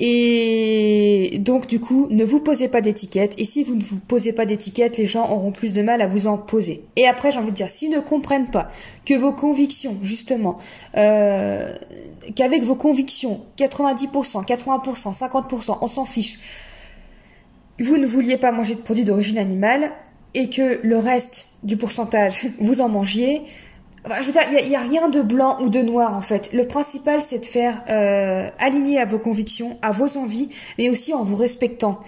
Et 0.00 1.38
donc 1.40 1.66
du 1.66 1.80
coup, 1.80 2.06
ne 2.10 2.24
vous 2.24 2.40
posez 2.40 2.68
pas 2.68 2.80
d'étiquette. 2.80 3.34
Et 3.38 3.44
si 3.44 3.64
vous 3.64 3.74
ne 3.74 3.82
vous 3.82 3.98
posez 3.98 4.32
pas 4.32 4.46
d'étiquette, 4.46 4.96
les 4.96 5.06
gens 5.06 5.28
auront 5.30 5.50
plus 5.50 5.72
de 5.72 5.82
mal 5.82 6.00
à 6.00 6.06
vous 6.06 6.26
en 6.26 6.38
poser. 6.38 6.84
Et 6.96 7.06
après, 7.06 7.32
j'ai 7.32 7.38
envie 7.38 7.50
de 7.50 7.56
dire, 7.56 7.70
s'ils 7.70 7.90
ne 7.90 8.00
comprennent 8.00 8.50
pas 8.50 8.70
que 9.04 9.14
vos 9.14 9.32
convictions, 9.32 9.96
justement, 10.02 10.56
euh, 10.96 11.74
qu'avec 12.36 12.62
vos 12.62 12.76
convictions, 12.76 13.40
90%, 13.56 14.44
80%, 14.46 15.18
50%, 15.18 15.78
on 15.80 15.86
s'en 15.88 16.04
fiche, 16.04 16.38
vous 17.80 17.96
ne 17.96 18.06
vouliez 18.06 18.36
pas 18.36 18.52
manger 18.52 18.76
de 18.76 18.80
produits 18.80 19.04
d'origine 19.04 19.38
animale 19.38 19.90
et 20.34 20.48
que 20.48 20.80
le 20.82 20.98
reste 20.98 21.46
du 21.64 21.76
pourcentage, 21.76 22.46
vous 22.60 22.80
en 22.80 22.88
mangiez, 22.88 23.42
je 24.20 24.26
veux 24.26 24.32
dire, 24.32 24.42
il 24.62 24.68
n'y 24.68 24.76
a, 24.76 24.80
rien 24.80 25.08
de 25.08 25.22
blanc 25.22 25.58
ou 25.60 25.68
de 25.68 25.80
noir 25.80 26.14
en 26.14 26.22
fait. 26.22 26.50
Le 26.52 26.66
principal, 26.66 27.22
c'est 27.22 27.38
de 27.38 27.46
faire 27.46 27.82
euh, 27.88 28.48
aligner 28.58 28.98
à 28.98 29.04
vos 29.04 29.18
convictions, 29.18 29.78
à 29.82 29.92
vos 29.92 30.16
envies, 30.16 30.48
mais 30.78 30.88
aussi 30.88 31.14
en 31.14 31.24
vous 31.24 31.36
respectant. 31.36 31.98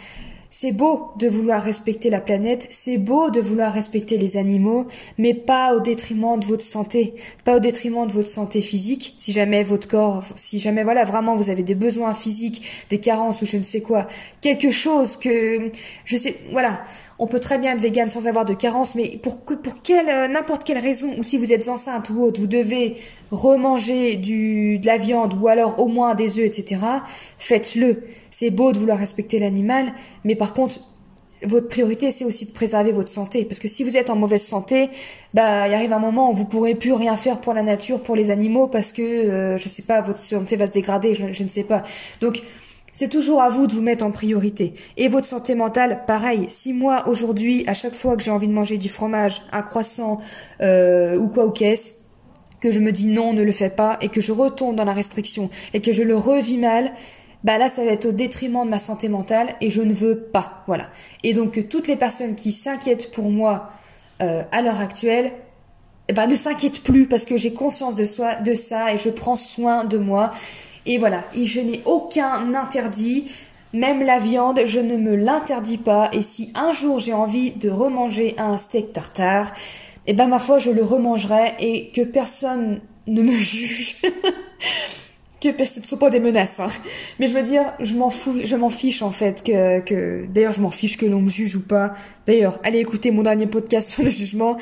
C'est 0.52 0.72
beau 0.72 1.12
de 1.16 1.28
vouloir 1.28 1.62
respecter 1.62 2.10
la 2.10 2.20
planète, 2.20 2.66
c'est 2.72 2.98
beau 2.98 3.30
de 3.30 3.40
vouloir 3.40 3.72
respecter 3.72 4.18
les 4.18 4.36
animaux, 4.36 4.88
mais 5.16 5.32
pas 5.32 5.76
au 5.76 5.80
détriment 5.80 6.40
de 6.40 6.44
votre 6.44 6.64
santé, 6.64 7.14
pas 7.44 7.56
au 7.56 7.60
détriment 7.60 8.04
de 8.04 8.12
votre 8.12 8.26
santé 8.28 8.60
physique. 8.60 9.14
Si 9.16 9.30
jamais 9.30 9.62
votre 9.62 9.86
corps, 9.86 10.24
si 10.34 10.58
jamais 10.58 10.82
voilà 10.82 11.04
vraiment 11.04 11.36
vous 11.36 11.50
avez 11.50 11.62
des 11.62 11.76
besoins 11.76 12.14
physiques, 12.14 12.86
des 12.90 12.98
carences 12.98 13.42
ou 13.42 13.46
je 13.46 13.58
ne 13.58 13.62
sais 13.62 13.80
quoi, 13.80 14.08
quelque 14.40 14.72
chose 14.72 15.16
que 15.16 15.70
je 16.04 16.16
sais, 16.16 16.36
voilà, 16.50 16.82
on 17.20 17.26
peut 17.26 17.38
très 17.38 17.58
bien 17.58 17.72
être 17.74 17.80
vegan 17.80 18.08
sans 18.08 18.26
avoir 18.26 18.46
de 18.46 18.54
carence, 18.54 18.94
mais 18.94 19.18
pour, 19.22 19.40
pour 19.40 19.82
quelle, 19.82 20.08
euh, 20.08 20.26
n'importe 20.26 20.64
quelle 20.64 20.78
raison, 20.78 21.14
ou 21.18 21.22
si 21.22 21.36
vous 21.36 21.52
êtes 21.52 21.68
enceinte 21.68 22.08
ou 22.08 22.22
autre, 22.22 22.40
vous 22.40 22.46
devez 22.46 22.96
remanger 23.30 24.16
de 24.16 24.84
la 24.84 24.96
viande 24.96 25.34
ou 25.40 25.46
alors 25.46 25.78
au 25.78 25.86
moins 25.86 26.14
des 26.14 26.38
œufs, 26.38 26.46
etc., 26.46 26.80
faites-le. 27.38 28.04
C'est 28.30 28.48
beau 28.48 28.72
de 28.72 28.78
vouloir 28.78 28.98
respecter 28.98 29.38
l'animal, 29.38 29.92
mais 30.24 30.34
par 30.34 30.54
contre, 30.54 30.80
votre 31.42 31.68
priorité, 31.68 32.10
c'est 32.10 32.24
aussi 32.24 32.46
de 32.46 32.52
préserver 32.52 32.92
votre 32.92 33.08
santé. 33.08 33.44
Parce 33.44 33.60
que 33.60 33.68
si 33.68 33.84
vous 33.84 33.96
êtes 33.96 34.10
en 34.10 34.16
mauvaise 34.16 34.44
santé, 34.44 34.90
bah, 35.34 35.68
il 35.68 35.74
arrive 35.74 35.92
un 35.92 35.98
moment 35.98 36.30
où 36.30 36.34
vous 36.34 36.44
pourrez 36.44 36.74
plus 36.74 36.92
rien 36.92 37.16
faire 37.16 37.40
pour 37.40 37.54
la 37.54 37.62
nature, 37.62 38.00
pour 38.02 38.16
les 38.16 38.30
animaux, 38.30 38.66
parce 38.66 38.92
que, 38.92 39.02
euh, 39.02 39.58
je 39.58 39.68
sais 39.68 39.82
pas, 39.82 40.00
votre 40.00 40.18
santé 40.18 40.56
va 40.56 40.66
se 40.66 40.72
dégrader, 40.72 41.14
je, 41.14 41.32
je 41.32 41.42
ne 41.42 41.48
sais 41.48 41.64
pas. 41.64 41.82
Donc, 42.20 42.42
c'est 42.92 43.08
toujours 43.08 43.40
à 43.40 43.48
vous 43.48 43.66
de 43.66 43.72
vous 43.72 43.82
mettre 43.82 44.04
en 44.04 44.10
priorité. 44.10 44.74
Et 44.96 45.08
votre 45.08 45.26
santé 45.26 45.54
mentale, 45.54 46.04
pareil. 46.06 46.46
Si 46.48 46.72
moi, 46.72 47.08
aujourd'hui, 47.08 47.64
à 47.66 47.74
chaque 47.74 47.94
fois 47.94 48.16
que 48.16 48.22
j'ai 48.22 48.30
envie 48.30 48.48
de 48.48 48.52
manger 48.52 48.78
du 48.78 48.88
fromage, 48.88 49.42
un 49.52 49.62
croissant 49.62 50.20
euh, 50.60 51.16
ou 51.16 51.28
quoi 51.28 51.46
ou 51.46 51.50
qu'est-ce, 51.50 51.92
que 52.60 52.70
je 52.70 52.80
me 52.80 52.92
dis 52.92 53.06
non, 53.06 53.32
ne 53.32 53.42
le 53.42 53.52
fais 53.52 53.70
pas, 53.70 53.96
et 54.00 54.08
que 54.08 54.20
je 54.20 54.32
retourne 54.32 54.76
dans 54.76 54.84
la 54.84 54.92
restriction, 54.92 55.48
et 55.72 55.80
que 55.80 55.92
je 55.92 56.02
le 56.02 56.16
revis 56.16 56.58
mal, 56.58 56.92
bah 57.42 57.56
là, 57.56 57.70
ça 57.70 57.84
va 57.84 57.92
être 57.92 58.06
au 58.06 58.12
détriment 58.12 58.64
de 58.64 58.70
ma 58.70 58.78
santé 58.78 59.08
mentale, 59.08 59.54
et 59.62 59.70
je 59.70 59.80
ne 59.80 59.94
veux 59.94 60.18
pas. 60.18 60.62
Voilà. 60.66 60.90
Et 61.24 61.32
donc, 61.32 61.68
toutes 61.68 61.88
les 61.88 61.96
personnes 61.96 62.34
qui 62.34 62.52
s'inquiètent 62.52 63.12
pour 63.12 63.30
moi 63.30 63.70
euh, 64.20 64.42
à 64.52 64.60
l'heure 64.60 64.80
actuelle, 64.80 65.32
ben, 66.12 66.26
ne 66.26 66.36
s'inquiètent 66.36 66.82
plus 66.82 67.06
parce 67.06 67.24
que 67.24 67.36
j'ai 67.36 67.52
conscience 67.52 67.96
de, 67.96 68.04
soi, 68.04 68.34
de 68.36 68.54
ça 68.54 68.92
et 68.92 68.96
je 68.96 69.10
prends 69.10 69.36
soin 69.36 69.84
de 69.84 69.96
moi 69.96 70.32
et 70.86 70.98
voilà, 70.98 71.24
et 71.34 71.44
je 71.44 71.60
n'ai 71.60 71.80
aucun 71.84 72.54
interdit. 72.54 73.30
Même 73.72 74.02
la 74.02 74.18
viande, 74.18 74.60
je 74.64 74.80
ne 74.80 74.96
me 74.96 75.14
l'interdis 75.14 75.78
pas. 75.78 76.10
Et 76.12 76.22
si 76.22 76.50
un 76.56 76.72
jour 76.72 76.98
j'ai 76.98 77.12
envie 77.12 77.52
de 77.52 77.70
remanger 77.70 78.34
un 78.38 78.56
steak 78.56 78.92
tartare, 78.92 79.52
eh 80.06 80.12
ben 80.12 80.26
ma 80.26 80.38
foi, 80.38 80.58
je 80.58 80.70
le 80.70 80.82
remangerai 80.82 81.54
et 81.60 81.90
que 81.90 82.02
personne 82.02 82.80
ne 83.06 83.22
me 83.22 83.32
juge. 83.38 83.96
que 85.40 85.64
ce 85.64 85.80
ne 85.80 85.84
sont 85.84 85.96
pas 85.96 86.10
des 86.10 86.20
menaces. 86.20 86.60
Hein. 86.60 86.68
Mais 87.18 87.26
je 87.26 87.32
veux 87.32 87.42
dire, 87.42 87.72
je 87.80 87.94
m'en 87.94 88.10
fous, 88.10 88.40
je 88.42 88.56
m'en 88.56 88.70
fiche 88.70 89.02
en 89.02 89.10
fait 89.10 89.42
que, 89.42 89.80
que 89.80 90.26
d'ailleurs 90.26 90.52
je 90.52 90.60
m'en 90.60 90.70
fiche 90.70 90.96
que 90.96 91.06
l'on 91.06 91.20
me 91.20 91.28
juge 91.28 91.56
ou 91.56 91.62
pas. 91.62 91.94
D'ailleurs, 92.26 92.58
allez 92.62 92.80
écouter 92.80 93.10
mon 93.10 93.22
dernier 93.22 93.46
podcast 93.46 93.88
sur 93.88 94.02
le 94.02 94.10
jugement. 94.10 94.56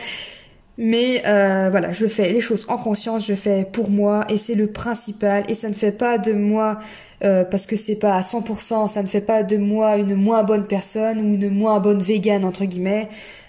Mais 0.81 1.23
euh, 1.27 1.71
voilà, 1.71 1.91
je 1.91 2.07
fais 2.07 2.31
les 2.33 2.41
choses 2.41 2.64
en 2.69 2.79
conscience, 2.79 3.27
je 3.27 3.35
fais 3.35 3.64
pour 3.64 3.91
moi 3.91 4.25
et 4.29 4.38
c'est 4.38 4.55
le 4.55 4.69
principal. 4.69 5.43
Et 5.49 5.55
ça 5.55 5.69
ne 5.69 5.75
fait 5.75 5.91
pas 5.91 6.19
de 6.19 6.33
moi, 6.33 6.79
euh, 7.25 7.45
parce 7.45 7.67
que 7.67 7.75
c'est 7.75 7.97
pas 7.97 8.14
à 8.14 8.21
100%, 8.21 8.87
ça 8.87 9.03
ne 9.03 9.09
fait 9.09 9.21
pas 9.21 9.43
de 9.43 9.57
moi 9.57 9.97
une 9.97 10.14
moins 10.14 10.45
bonne 10.45 10.69
personne 10.69 11.19
ou 11.19 11.35
une 11.35 11.51
moins 11.51 11.81
bonne 11.81 12.01
végane 12.01 12.45
entre 12.45 12.64
guillemets. 12.64 13.09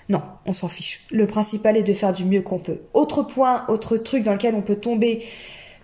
Non, 0.09 0.23
on 0.47 0.53
s'en 0.53 0.69
fiche. 0.69 1.05
Le 1.11 1.27
principal 1.27 1.77
est 1.77 1.83
de 1.83 1.93
faire 1.93 2.13
du 2.13 2.25
mieux 2.25 2.41
qu'on 2.41 2.57
peut. 2.57 2.79
Autre 2.95 3.21
point, 3.21 3.63
autre 3.67 3.97
truc 3.97 4.23
dans 4.23 4.33
lequel 4.33 4.55
on 4.55 4.63
peut 4.63 4.77
tomber 4.77 5.21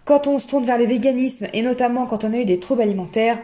quand 0.04 0.26
on 0.26 0.40
se 0.40 0.48
tourne 0.48 0.66
vers 0.66 0.80
le 0.80 0.86
véganisme 0.86 1.46
et 1.54 1.62
notamment 1.62 2.08
quand 2.08 2.24
on 2.24 2.34
a 2.34 2.38
eu 2.38 2.46
des 2.46 2.60
troubles 2.60 2.82
alimentaires, 2.82 3.38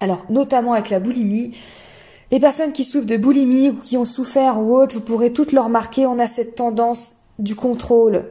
alors 0.00 0.24
notamment 0.30 0.72
avec 0.72 0.88
la 0.88 0.98
boulimie, 0.98 1.54
les 2.30 2.40
personnes 2.40 2.72
qui 2.72 2.84
souffrent 2.84 3.06
de 3.06 3.18
boulimie 3.18 3.68
ou 3.68 3.74
qui 3.74 3.98
ont 3.98 4.06
souffert 4.06 4.60
ou 4.62 4.74
autre, 4.74 4.94
vous 4.94 5.02
pourrez 5.02 5.30
toutes 5.34 5.52
le 5.52 5.60
remarquer, 5.60 6.06
on 6.06 6.18
a 6.18 6.26
cette 6.26 6.54
tendance 6.54 7.23
du 7.38 7.54
contrôle, 7.54 8.24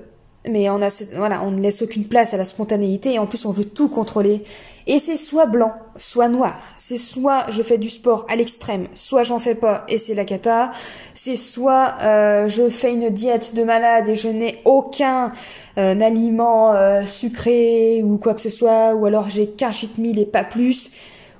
mais 0.47 0.69
on 0.69 0.81
a 0.81 0.89
voilà, 1.15 1.41
on 1.43 1.51
ne 1.51 1.61
laisse 1.61 1.81
aucune 1.81 2.05
place 2.05 2.33
à 2.33 2.37
la 2.37 2.45
spontanéité 2.45 3.13
et 3.13 3.19
en 3.19 3.27
plus 3.27 3.45
on 3.45 3.51
veut 3.51 3.65
tout 3.65 3.87
contrôler. 3.87 4.43
Et 4.87 4.99
c'est 4.99 5.15
soit 5.15 5.45
blanc, 5.45 5.71
soit 5.95 6.27
noir. 6.27 6.59
C'est 6.77 6.97
soit 6.97 7.45
je 7.49 7.63
fais 7.63 7.77
du 7.77 7.89
sport 7.89 8.25
à 8.29 8.35
l'extrême, 8.35 8.87
soit 8.93 9.23
j'en 9.23 9.39
fais 9.39 9.55
pas 9.55 9.85
et 9.87 9.97
c'est 9.97 10.15
la 10.15 10.25
cata. 10.25 10.71
C'est 11.13 11.37
soit 11.37 11.95
euh, 12.01 12.49
je 12.49 12.69
fais 12.69 12.91
une 12.91 13.09
diète 13.09 13.55
de 13.55 13.63
malade 13.63 14.09
et 14.09 14.15
je 14.15 14.27
n'ai 14.27 14.59
aucun 14.65 15.31
euh, 15.77 15.99
aliment 16.01 16.73
euh, 16.73 17.05
sucré 17.05 18.01
ou 18.03 18.17
quoi 18.17 18.33
que 18.33 18.41
ce 18.41 18.49
soit, 18.49 18.93
ou 18.95 19.05
alors 19.05 19.29
j'ai 19.29 19.47
qu'un 19.47 19.71
cheat 19.71 19.97
meal 19.97 20.19
et 20.19 20.25
pas 20.25 20.43
plus. 20.43 20.91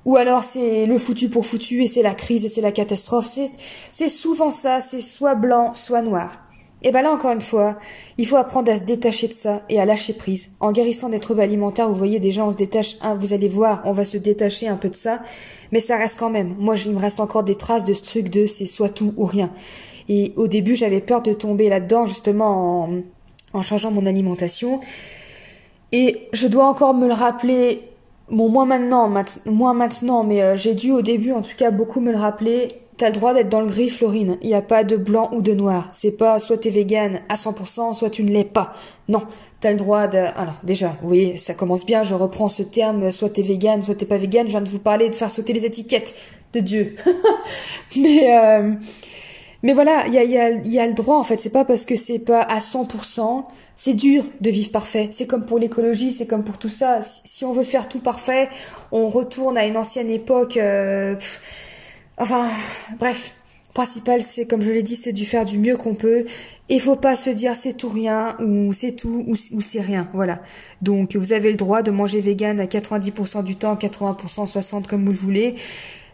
Ou 0.05 0.15
alors 0.17 0.43
c'est 0.43 0.85
le 0.85 0.97
foutu 0.97 1.29
pour 1.29 1.45
foutu 1.45 1.83
et 1.83 1.87
c'est 1.87 2.03
la 2.03 2.13
crise 2.13 2.45
et 2.45 2.49
c'est 2.49 2.61
la 2.61 2.71
catastrophe. 2.71 3.27
C'est, 3.27 3.51
c'est 3.91 4.09
souvent 4.09 4.49
ça, 4.49 4.81
c'est 4.81 5.01
soit 5.01 5.35
blanc, 5.35 5.73
soit 5.73 6.01
noir. 6.01 6.42
Et 6.83 6.91
ben 6.91 7.01
là 7.01 7.11
encore 7.13 7.31
une 7.31 7.41
fois, 7.41 7.77
il 8.17 8.27
faut 8.27 8.35
apprendre 8.35 8.69
à 8.71 8.75
se 8.75 8.83
détacher 8.83 9.27
de 9.27 9.33
ça 9.33 9.61
et 9.69 9.79
à 9.79 9.85
lâcher 9.85 10.13
prise. 10.13 10.51
En 10.59 10.71
guérissant 10.71 11.09
des 11.09 11.19
troubles 11.19 11.41
alimentaires, 11.41 11.87
vous 11.87 11.95
voyez 11.95 12.19
déjà 12.19 12.45
on 12.45 12.51
se 12.51 12.57
détache, 12.57 12.97
hein, 13.01 13.15
vous 13.15 13.33
allez 13.33 13.47
voir, 13.47 13.81
on 13.85 13.93
va 13.93 14.03
se 14.03 14.17
détacher 14.17 14.67
un 14.67 14.75
peu 14.75 14.89
de 14.89 14.95
ça, 14.95 15.21
mais 15.71 15.79
ça 15.79 15.97
reste 15.97 16.19
quand 16.19 16.29
même. 16.29 16.55
Moi, 16.59 16.75
il 16.85 16.91
me 16.91 16.99
reste 16.99 17.19
encore 17.19 17.43
des 17.43 17.55
traces 17.55 17.85
de 17.85 17.93
ce 17.93 18.03
truc 18.03 18.29
de 18.29 18.45
c'est 18.45 18.65
soit 18.65 18.89
tout 18.89 19.13
ou 19.15 19.25
rien. 19.25 19.51
Et 20.09 20.33
au 20.35 20.47
début, 20.47 20.75
j'avais 20.75 20.99
peur 20.99 21.21
de 21.21 21.31
tomber 21.31 21.69
là-dedans 21.69 22.05
justement 22.05 22.83
en, 22.83 22.89
en 23.53 23.61
changeant 23.61 23.91
mon 23.91 24.05
alimentation. 24.05 24.81
Et 25.93 26.27
je 26.33 26.47
dois 26.47 26.65
encore 26.65 26.93
me 26.93 27.07
le 27.07 27.13
rappeler 27.13 27.89
Bon, 28.31 28.49
moi 28.49 28.65
maintenant, 28.65 29.13
moi 29.45 29.73
maintenant, 29.73 30.23
mais 30.23 30.41
euh, 30.41 30.55
j'ai 30.55 30.73
dû 30.73 30.91
au 30.91 31.01
début 31.01 31.33
en 31.33 31.41
tout 31.41 31.55
cas 31.57 31.71
beaucoup 31.71 31.99
me 31.99 32.11
le 32.11 32.17
rappeler. 32.17 32.82
T'as 32.97 33.07
le 33.07 33.13
droit 33.13 33.33
d'être 33.33 33.49
dans 33.49 33.61
le 33.61 33.67
gris, 33.67 33.89
Florine. 33.89 34.37
Il 34.41 34.47
n'y 34.47 34.53
a 34.53 34.61
pas 34.61 34.83
de 34.83 34.97
blanc 34.97 35.29
ou 35.33 35.41
de 35.41 35.53
noir. 35.53 35.89
C'est 35.93 36.11
pas 36.11 36.39
soit 36.39 36.57
t'es 36.57 36.69
végane 36.69 37.21
à 37.29 37.35
100%, 37.35 37.93
soit 37.93 38.09
tu 38.09 38.23
ne 38.23 38.31
l'es 38.31 38.43
pas. 38.43 38.73
Non, 39.07 39.23
t'as 39.61 39.71
le 39.71 39.77
droit 39.77 40.07
de... 40.07 40.17
Alors 40.17 40.59
déjà, 40.63 40.95
voyez, 41.01 41.37
ça 41.37 41.53
commence 41.53 41.85
bien, 41.85 42.03
je 42.03 42.13
reprends 42.13 42.49
ce 42.49 42.61
terme, 42.61 43.11
soit 43.11 43.29
t'es 43.29 43.41
végane, 43.41 43.81
soit 43.81 43.95
t'es 43.95 44.05
pas 44.05 44.17
végane. 44.17 44.47
Je 44.47 44.51
viens 44.51 44.61
de 44.61 44.69
vous 44.69 44.79
parler 44.79 45.09
de 45.09 45.15
faire 45.15 45.31
sauter 45.31 45.53
les 45.53 45.65
étiquettes 45.65 46.13
de 46.53 46.59
Dieu. 46.59 46.95
mais... 47.97 48.37
Euh... 48.37 48.73
Mais 49.65 49.71
voilà, 49.71 50.03
il 50.07 50.13
y 50.13 50.17
a, 50.17 50.23
y, 50.25 50.37
a, 50.37 50.49
y 50.49 50.77
a 50.77 50.85
le 50.85 50.93
droit 50.93 51.15
en 51.15 51.23
fait. 51.23 51.39
C'est 51.39 51.49
pas 51.49 51.63
parce 51.63 51.85
que 51.85 51.95
c'est 51.95 52.19
pas 52.19 52.41
à 52.41 52.59
100%. 52.59 53.45
C'est 53.75 53.93
dur 53.93 54.25
de 54.41 54.49
vivre 54.49 54.71
parfait. 54.71 55.07
C'est 55.11 55.25
comme 55.25 55.45
pour 55.45 55.57
l'écologie, 55.57 56.11
c'est 56.11 56.27
comme 56.27 56.43
pour 56.43 56.57
tout 56.57 56.69
ça. 56.69 57.01
Si 57.01 57.45
on 57.45 57.53
veut 57.53 57.63
faire 57.63 57.87
tout 57.87 58.01
parfait, 58.01 58.49
on 58.91 59.09
retourne 59.09 59.57
à 59.57 59.65
une 59.65 59.77
ancienne 59.77 60.09
époque. 60.09 60.57
Euh, 60.57 61.15
enfin, 62.17 62.47
bref. 62.99 63.33
Principal, 63.73 64.21
c'est 64.21 64.45
comme 64.45 64.61
je 64.61 64.71
l'ai 64.71 64.83
dit, 64.83 64.95
c'est 64.95 65.13
du 65.13 65.25
faire 65.25 65.45
du 65.45 65.57
mieux 65.57 65.77
qu'on 65.77 65.95
peut. 65.95 66.25
Et 66.69 66.79
faut 66.79 66.95
pas 66.95 67.15
se 67.15 67.31
dire 67.31 67.55
c'est 67.55 67.73
tout 67.73 67.89
rien 67.89 68.35
ou 68.39 68.71
c'est 68.71 68.91
tout 68.91 69.25
ou, 69.27 69.61
c'est 69.61 69.81
rien. 69.81 70.07
Voilà. 70.13 70.41
Donc 70.83 71.15
vous 71.15 71.33
avez 71.33 71.49
le 71.49 71.57
droit 71.57 71.81
de 71.81 71.89
manger 71.89 72.21
vegan 72.21 72.59
à 72.59 72.65
90% 72.65 73.43
du 73.43 73.55
temps, 73.55 73.73
80%, 73.73 74.47
60% 74.47 74.87
comme 74.87 75.05
vous 75.05 75.11
le 75.11 75.17
voulez. 75.17 75.55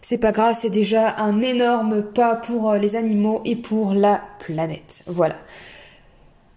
C'est 0.00 0.16
pas 0.16 0.32
grave, 0.32 0.56
c'est 0.58 0.70
déjà 0.70 1.16
un 1.18 1.42
énorme 1.42 2.02
pas 2.02 2.34
pour 2.34 2.70
euh, 2.70 2.78
les 2.78 2.96
animaux 2.96 3.42
et 3.44 3.56
pour 3.56 3.92
la 3.92 4.22
planète. 4.38 5.02
Voilà. 5.06 5.34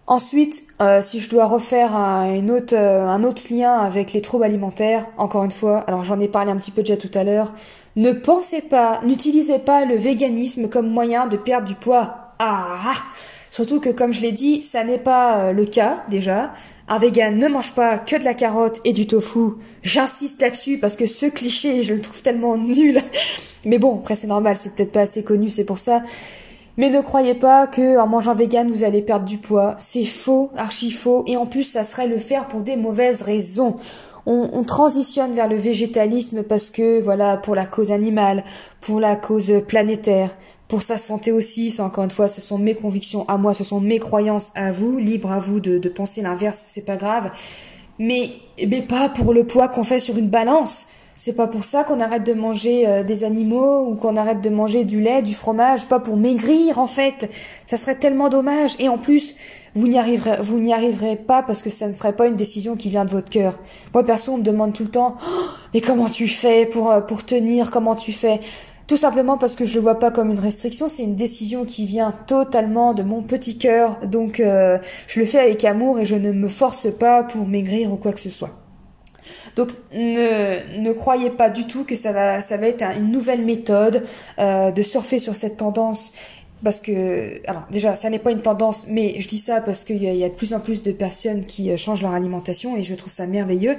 Ensuite, 0.06 0.64
euh, 0.80 1.02
si 1.02 1.20
je 1.20 1.28
dois 1.28 1.46
refaire 1.46 1.94
euh, 1.94 3.06
un 3.06 3.24
autre 3.24 3.42
lien 3.50 3.72
avec 3.78 4.14
les 4.14 4.22
troubles 4.22 4.44
alimentaires, 4.44 5.06
encore 5.18 5.44
une 5.44 5.50
fois, 5.50 5.80
alors 5.80 6.04
j'en 6.04 6.20
ai 6.20 6.28
parlé 6.28 6.50
un 6.50 6.56
petit 6.56 6.70
peu 6.70 6.82
déjà 6.82 6.96
tout 6.96 7.10
à 7.14 7.24
l'heure, 7.24 7.52
ne 7.96 8.12
pensez 8.12 8.60
pas, 8.60 9.00
n'utilisez 9.04 9.60
pas 9.60 9.84
le 9.84 9.96
véganisme 9.96 10.68
comme 10.68 10.88
moyen 10.88 11.26
de 11.26 11.36
perdre 11.36 11.68
du 11.68 11.74
poids. 11.74 12.34
Ah 12.38 12.92
Surtout 13.50 13.78
que 13.78 13.90
comme 13.90 14.12
je 14.12 14.20
l'ai 14.20 14.32
dit, 14.32 14.64
ça 14.64 14.82
n'est 14.82 14.98
pas 14.98 15.38
euh, 15.38 15.52
le 15.52 15.64
cas 15.64 16.02
déjà. 16.10 16.52
Un 16.88 16.98
vegan 16.98 17.38
ne 17.38 17.46
mange 17.46 17.70
pas 17.70 17.98
que 17.98 18.16
de 18.16 18.24
la 18.24 18.34
carotte 18.34 18.80
et 18.84 18.92
du 18.92 19.06
tofu. 19.06 19.52
J'insiste 19.82 20.42
là-dessus 20.42 20.78
parce 20.78 20.96
que 20.96 21.06
ce 21.06 21.26
cliché, 21.26 21.84
je 21.84 21.94
le 21.94 22.00
trouve 22.00 22.20
tellement 22.20 22.56
nul. 22.56 22.98
Mais 23.64 23.78
bon, 23.78 24.00
après 24.00 24.16
c'est 24.16 24.26
normal, 24.26 24.56
c'est 24.56 24.74
peut-être 24.74 24.90
pas 24.90 25.02
assez 25.02 25.22
connu, 25.22 25.50
c'est 25.50 25.64
pour 25.64 25.78
ça. 25.78 26.02
Mais 26.76 26.90
ne 26.90 27.00
croyez 27.00 27.34
pas 27.34 27.68
que 27.68 27.96
en 27.96 28.08
mangeant 28.08 28.34
vegan 28.34 28.68
vous 28.68 28.82
allez 28.82 29.02
perdre 29.02 29.24
du 29.24 29.38
poids. 29.38 29.76
C'est 29.78 30.04
faux, 30.04 30.50
archi 30.56 30.90
faux. 30.90 31.22
Et 31.28 31.36
en 31.36 31.46
plus, 31.46 31.62
ça 31.62 31.84
serait 31.84 32.08
le 32.08 32.18
faire 32.18 32.48
pour 32.48 32.62
des 32.62 32.74
mauvaises 32.74 33.22
raisons. 33.22 33.76
On, 34.26 34.48
on, 34.52 34.62
transitionne 34.62 35.34
vers 35.34 35.48
le 35.48 35.56
végétalisme 35.56 36.42
parce 36.42 36.70
que 36.70 37.00
voilà 37.00 37.36
pour 37.36 37.54
la 37.54 37.66
cause 37.66 37.92
animale, 37.92 38.42
pour 38.80 39.00
la 39.00 39.16
cause 39.16 39.52
planétaire, 39.66 40.34
pour 40.68 40.82
sa 40.82 40.96
santé 40.96 41.30
aussi. 41.30 41.70
Ça 41.70 41.84
encore 41.84 42.04
une 42.04 42.10
fois, 42.10 42.28
ce 42.28 42.40
sont 42.40 42.58
mes 42.58 42.74
convictions 42.74 43.26
à 43.28 43.36
moi, 43.36 43.54
ce 43.54 43.64
sont 43.64 43.80
mes 43.80 43.98
croyances 43.98 44.52
à 44.54 44.72
vous. 44.72 44.98
Libre 44.98 45.30
à 45.30 45.38
vous 45.38 45.60
de, 45.60 45.78
de 45.78 45.88
penser 45.88 46.22
l'inverse, 46.22 46.64
c'est 46.68 46.84
pas 46.84 46.96
grave. 46.96 47.30
Mais 47.98 48.30
mais 48.66 48.82
pas 48.82 49.08
pour 49.08 49.32
le 49.34 49.46
poids 49.46 49.68
qu'on 49.68 49.84
fait 49.84 50.00
sur 50.00 50.16
une 50.16 50.28
balance. 50.28 50.86
C'est 51.16 51.34
pas 51.34 51.46
pour 51.46 51.64
ça 51.64 51.84
qu'on 51.84 52.00
arrête 52.00 52.24
de 52.24 52.34
manger 52.34 52.88
euh, 52.88 53.04
des 53.04 53.22
animaux 53.22 53.86
ou 53.88 53.94
qu'on 53.94 54.16
arrête 54.16 54.40
de 54.40 54.50
manger 54.50 54.84
du 54.84 55.00
lait, 55.00 55.22
du 55.22 55.34
fromage, 55.34 55.86
pas 55.86 56.00
pour 56.00 56.16
maigrir 56.16 56.80
en 56.80 56.88
fait. 56.88 57.30
Ça 57.66 57.76
serait 57.76 57.94
tellement 57.94 58.28
dommage. 58.28 58.74
Et 58.80 58.88
en 58.88 58.98
plus, 58.98 59.36
vous 59.74 59.88
n'y 59.88 59.98
arriverez, 59.98 60.36
vous 60.40 60.58
n'y 60.58 60.72
arriverez 60.72 61.16
pas 61.16 61.42
parce 61.42 61.62
que 61.62 61.70
ça 61.70 61.88
ne 61.88 61.92
serait 61.92 62.14
pas 62.14 62.28
une 62.28 62.36
décision 62.36 62.76
qui 62.76 62.90
vient 62.90 63.04
de 63.04 63.10
votre 63.10 63.30
cœur. 63.30 63.58
Moi, 63.92 64.04
perso, 64.04 64.32
on 64.32 64.38
me 64.38 64.42
demande 64.42 64.72
tout 64.72 64.84
le 64.84 64.90
temps, 64.90 65.16
oh, 65.20 65.30
mais 65.74 65.80
comment 65.80 66.08
tu 66.08 66.28
fais 66.28 66.66
pour 66.66 66.90
euh, 66.90 67.00
pour 67.00 67.24
tenir? 67.24 67.70
Comment 67.70 67.94
tu 67.94 68.12
fais? 68.12 68.40
Tout 68.86 68.98
simplement 68.98 69.38
parce 69.38 69.56
que 69.56 69.64
je 69.64 69.76
le 69.76 69.80
vois 69.80 69.98
pas 69.98 70.10
comme 70.10 70.30
une 70.30 70.38
restriction, 70.38 70.88
c'est 70.88 71.04
une 71.04 71.16
décision 71.16 71.64
qui 71.64 71.86
vient 71.86 72.10
totalement 72.10 72.92
de 72.92 73.02
mon 73.02 73.22
petit 73.22 73.56
cœur, 73.56 73.98
donc 74.04 74.40
euh, 74.40 74.78
je 75.06 75.20
le 75.20 75.26
fais 75.26 75.38
avec 75.38 75.64
amour 75.64 76.00
et 76.00 76.04
je 76.04 76.16
ne 76.16 76.32
me 76.32 76.48
force 76.48 76.88
pas 76.92 77.22
pour 77.22 77.46
maigrir 77.46 77.90
ou 77.90 77.96
quoi 77.96 78.12
que 78.12 78.20
ce 78.20 78.28
soit. 78.28 78.50
Donc 79.56 79.70
ne, 79.94 80.78
ne 80.80 80.92
croyez 80.92 81.30
pas 81.30 81.48
du 81.48 81.66
tout 81.66 81.84
que 81.84 81.96
ça 81.96 82.12
va, 82.12 82.42
ça 82.42 82.58
va 82.58 82.66
être 82.66 82.84
une 82.96 83.10
nouvelle 83.10 83.42
méthode 83.42 84.04
euh, 84.38 84.70
de 84.70 84.82
surfer 84.82 85.18
sur 85.18 85.34
cette 85.34 85.56
tendance 85.56 86.12
parce 86.64 86.80
que, 86.80 87.46
alors 87.48 87.64
déjà, 87.70 87.94
ça 87.94 88.10
n'est 88.10 88.18
pas 88.18 88.32
une 88.32 88.40
tendance, 88.40 88.86
mais 88.88 89.20
je 89.20 89.28
dis 89.28 89.38
ça 89.38 89.60
parce 89.60 89.84
qu'il 89.84 90.02
y, 90.02 90.24
a 90.24 90.28
de 90.28 90.34
plus 90.34 90.54
en 90.54 90.60
plus 90.60 90.82
de 90.82 90.92
personnes 90.92 91.44
qui 91.44 91.70
euh, 91.70 91.76
changent 91.76 92.02
leur 92.02 92.12
alimentation 92.12 92.76
et 92.76 92.82
je 92.82 92.94
trouve 92.94 93.12
ça 93.12 93.26
merveilleux. 93.26 93.76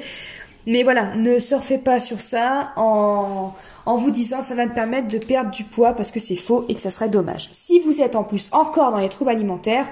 Mais 0.67 0.83
voilà, 0.83 1.15
ne 1.15 1.39
surfez 1.39 1.79
pas 1.79 1.99
sur 1.99 2.21
ça 2.21 2.71
en, 2.75 3.53
en 3.85 3.97
vous 3.97 4.11
disant 4.11 4.41
ça 4.41 4.55
va 4.55 4.65
me 4.65 4.73
permettre 4.73 5.07
de 5.07 5.17
perdre 5.17 5.51
du 5.51 5.63
poids 5.63 5.93
parce 5.93 6.11
que 6.11 6.19
c'est 6.19 6.35
faux 6.35 6.65
et 6.69 6.75
que 6.75 6.81
ça 6.81 6.91
serait 6.91 7.09
dommage. 7.09 7.49
Si 7.51 7.79
vous 7.79 8.01
êtes 8.01 8.15
en 8.15 8.23
plus 8.23 8.49
encore 8.51 8.91
dans 8.91 8.99
les 8.99 9.09
troubles 9.09 9.31
alimentaires, 9.31 9.87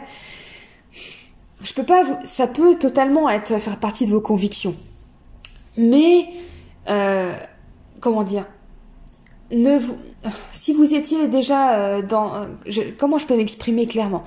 je 1.64 1.74
peux 1.74 1.84
pas 1.84 2.04
vous, 2.04 2.18
ça 2.26 2.48
peut 2.48 2.76
totalement 2.76 3.30
être 3.30 3.60
faire 3.60 3.78
partie 3.78 4.06
de 4.06 4.12
vos 4.12 4.22
convictions. 4.22 4.76
Mais, 5.78 6.28
euh, 6.90 7.34
comment 8.00 8.24
dire, 8.24 8.46
ne 9.52 9.78
vous, 9.78 9.96
si 10.54 10.74
vous 10.74 10.94
étiez 10.94 11.28
déjà 11.28 11.76
euh, 11.76 12.02
dans, 12.02 12.32
comment 12.98 13.18
je 13.18 13.26
peux 13.26 13.38
m'exprimer 13.38 13.88
clairement? 13.88 14.24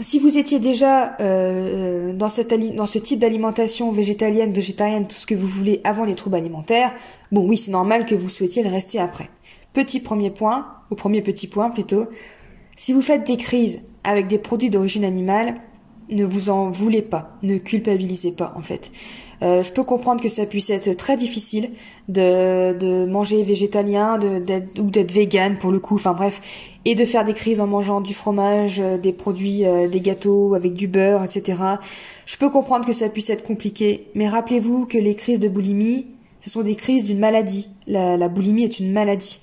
Si 0.00 0.20
vous 0.20 0.38
étiez 0.38 0.60
déjà 0.60 1.16
euh, 1.20 2.12
dans, 2.12 2.28
dans 2.76 2.86
ce 2.86 2.98
type 2.98 3.18
d'alimentation 3.18 3.90
végétalienne, 3.90 4.52
végétarienne, 4.52 5.08
tout 5.08 5.16
ce 5.16 5.26
que 5.26 5.34
vous 5.34 5.48
voulez 5.48 5.80
avant 5.82 6.04
les 6.04 6.14
troubles 6.14 6.36
alimentaires, 6.36 6.94
bon 7.32 7.44
oui, 7.48 7.56
c'est 7.56 7.72
normal 7.72 8.06
que 8.06 8.14
vous 8.14 8.28
souhaitiez 8.28 8.62
le 8.62 8.70
rester 8.70 9.00
après. 9.00 9.28
Petit 9.72 9.98
premier 9.98 10.30
point, 10.30 10.66
ou 10.90 10.94
premier 10.94 11.20
petit 11.20 11.48
point 11.48 11.70
plutôt, 11.70 12.06
si 12.76 12.92
vous 12.92 13.02
faites 13.02 13.26
des 13.26 13.36
crises 13.36 13.82
avec 14.04 14.28
des 14.28 14.38
produits 14.38 14.70
d'origine 14.70 15.04
animale, 15.04 15.56
ne 16.10 16.24
vous 16.24 16.48
en 16.48 16.70
voulez 16.70 17.02
pas, 17.02 17.36
ne 17.42 17.58
culpabilisez 17.58 18.32
pas 18.32 18.54
en 18.56 18.62
fait. 18.62 18.92
Euh, 19.42 19.62
je 19.62 19.70
peux 19.70 19.84
comprendre 19.84 20.20
que 20.20 20.28
ça 20.28 20.46
puisse 20.46 20.70
être 20.70 20.96
très 20.96 21.16
difficile 21.16 21.70
de, 22.08 22.76
de 22.76 23.06
manger 23.06 23.42
végétalien 23.42 24.18
de, 24.18 24.40
ou 24.80 24.90
d'être 24.90 25.12
vegan 25.12 25.58
pour 25.58 25.70
le 25.70 25.78
coup, 25.78 25.94
enfin 25.94 26.12
bref, 26.12 26.40
et 26.84 26.94
de 26.94 27.04
faire 27.04 27.24
des 27.24 27.34
crises 27.34 27.60
en 27.60 27.66
mangeant 27.66 28.00
du 28.00 28.14
fromage, 28.14 28.80
euh, 28.80 28.98
des 28.98 29.12
produits, 29.12 29.64
euh, 29.64 29.88
des 29.88 30.00
gâteaux 30.00 30.54
avec 30.54 30.74
du 30.74 30.88
beurre, 30.88 31.22
etc. 31.22 31.58
Je 32.26 32.36
peux 32.36 32.50
comprendre 32.50 32.84
que 32.84 32.92
ça 32.92 33.08
puisse 33.08 33.30
être 33.30 33.44
compliqué, 33.44 34.08
mais 34.14 34.28
rappelez-vous 34.28 34.86
que 34.86 34.98
les 34.98 35.14
crises 35.14 35.38
de 35.38 35.48
boulimie, 35.48 36.06
ce 36.40 36.50
sont 36.50 36.62
des 36.62 36.74
crises 36.74 37.04
d'une 37.04 37.18
maladie. 37.18 37.68
La, 37.86 38.16
la, 38.16 38.28
boulimie 38.28 38.64
est 38.64 38.80
une 38.80 38.92
maladie. 38.92 39.40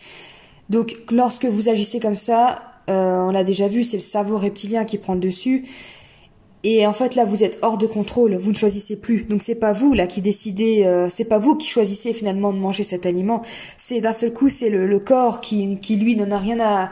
Donc 0.69 0.97
lorsque 1.11 1.45
vous 1.45 1.69
agissez 1.69 1.99
comme 1.99 2.15
ça, 2.15 2.71
on 2.87 3.31
l'a 3.31 3.43
déjà 3.43 3.67
vu, 3.67 3.83
c'est 3.83 3.97
le 3.97 4.01
cerveau 4.01 4.37
reptilien 4.37 4.85
qui 4.85 4.97
prend 4.97 5.15
le 5.15 5.19
dessus. 5.19 5.65
Et 6.67 6.87
en 6.87 6.93
fait 6.93 7.13
là 7.13 7.25
vous 7.25 7.43
êtes 7.43 7.59
hors 7.61 7.77
de 7.77 7.85
contrôle, 7.85 8.35
vous 8.35 8.49
ne 8.49 8.55
choisissez 8.55 8.95
plus. 8.99 9.21
Donc 9.21 9.43
c'est 9.43 9.53
pas 9.53 9.71
vous 9.71 9.93
là 9.93 10.07
qui 10.07 10.21
décidez, 10.21 10.83
euh, 10.83 11.07
c'est 11.09 11.25
pas 11.25 11.37
vous 11.37 11.55
qui 11.55 11.67
choisissez 11.67 12.11
finalement 12.11 12.51
de 12.51 12.57
manger 12.57 12.83
cet 12.83 13.05
aliment. 13.05 13.43
C'est 13.77 14.01
d'un 14.01 14.11
seul 14.11 14.33
coup 14.33 14.49
c'est 14.49 14.71
le, 14.71 14.99
corps 14.99 15.41
qui, 15.41 15.77
qui 15.79 15.95
lui 15.95 16.15
n'en 16.15 16.31
a 16.31 16.39
rien 16.39 16.59
à 16.59 16.89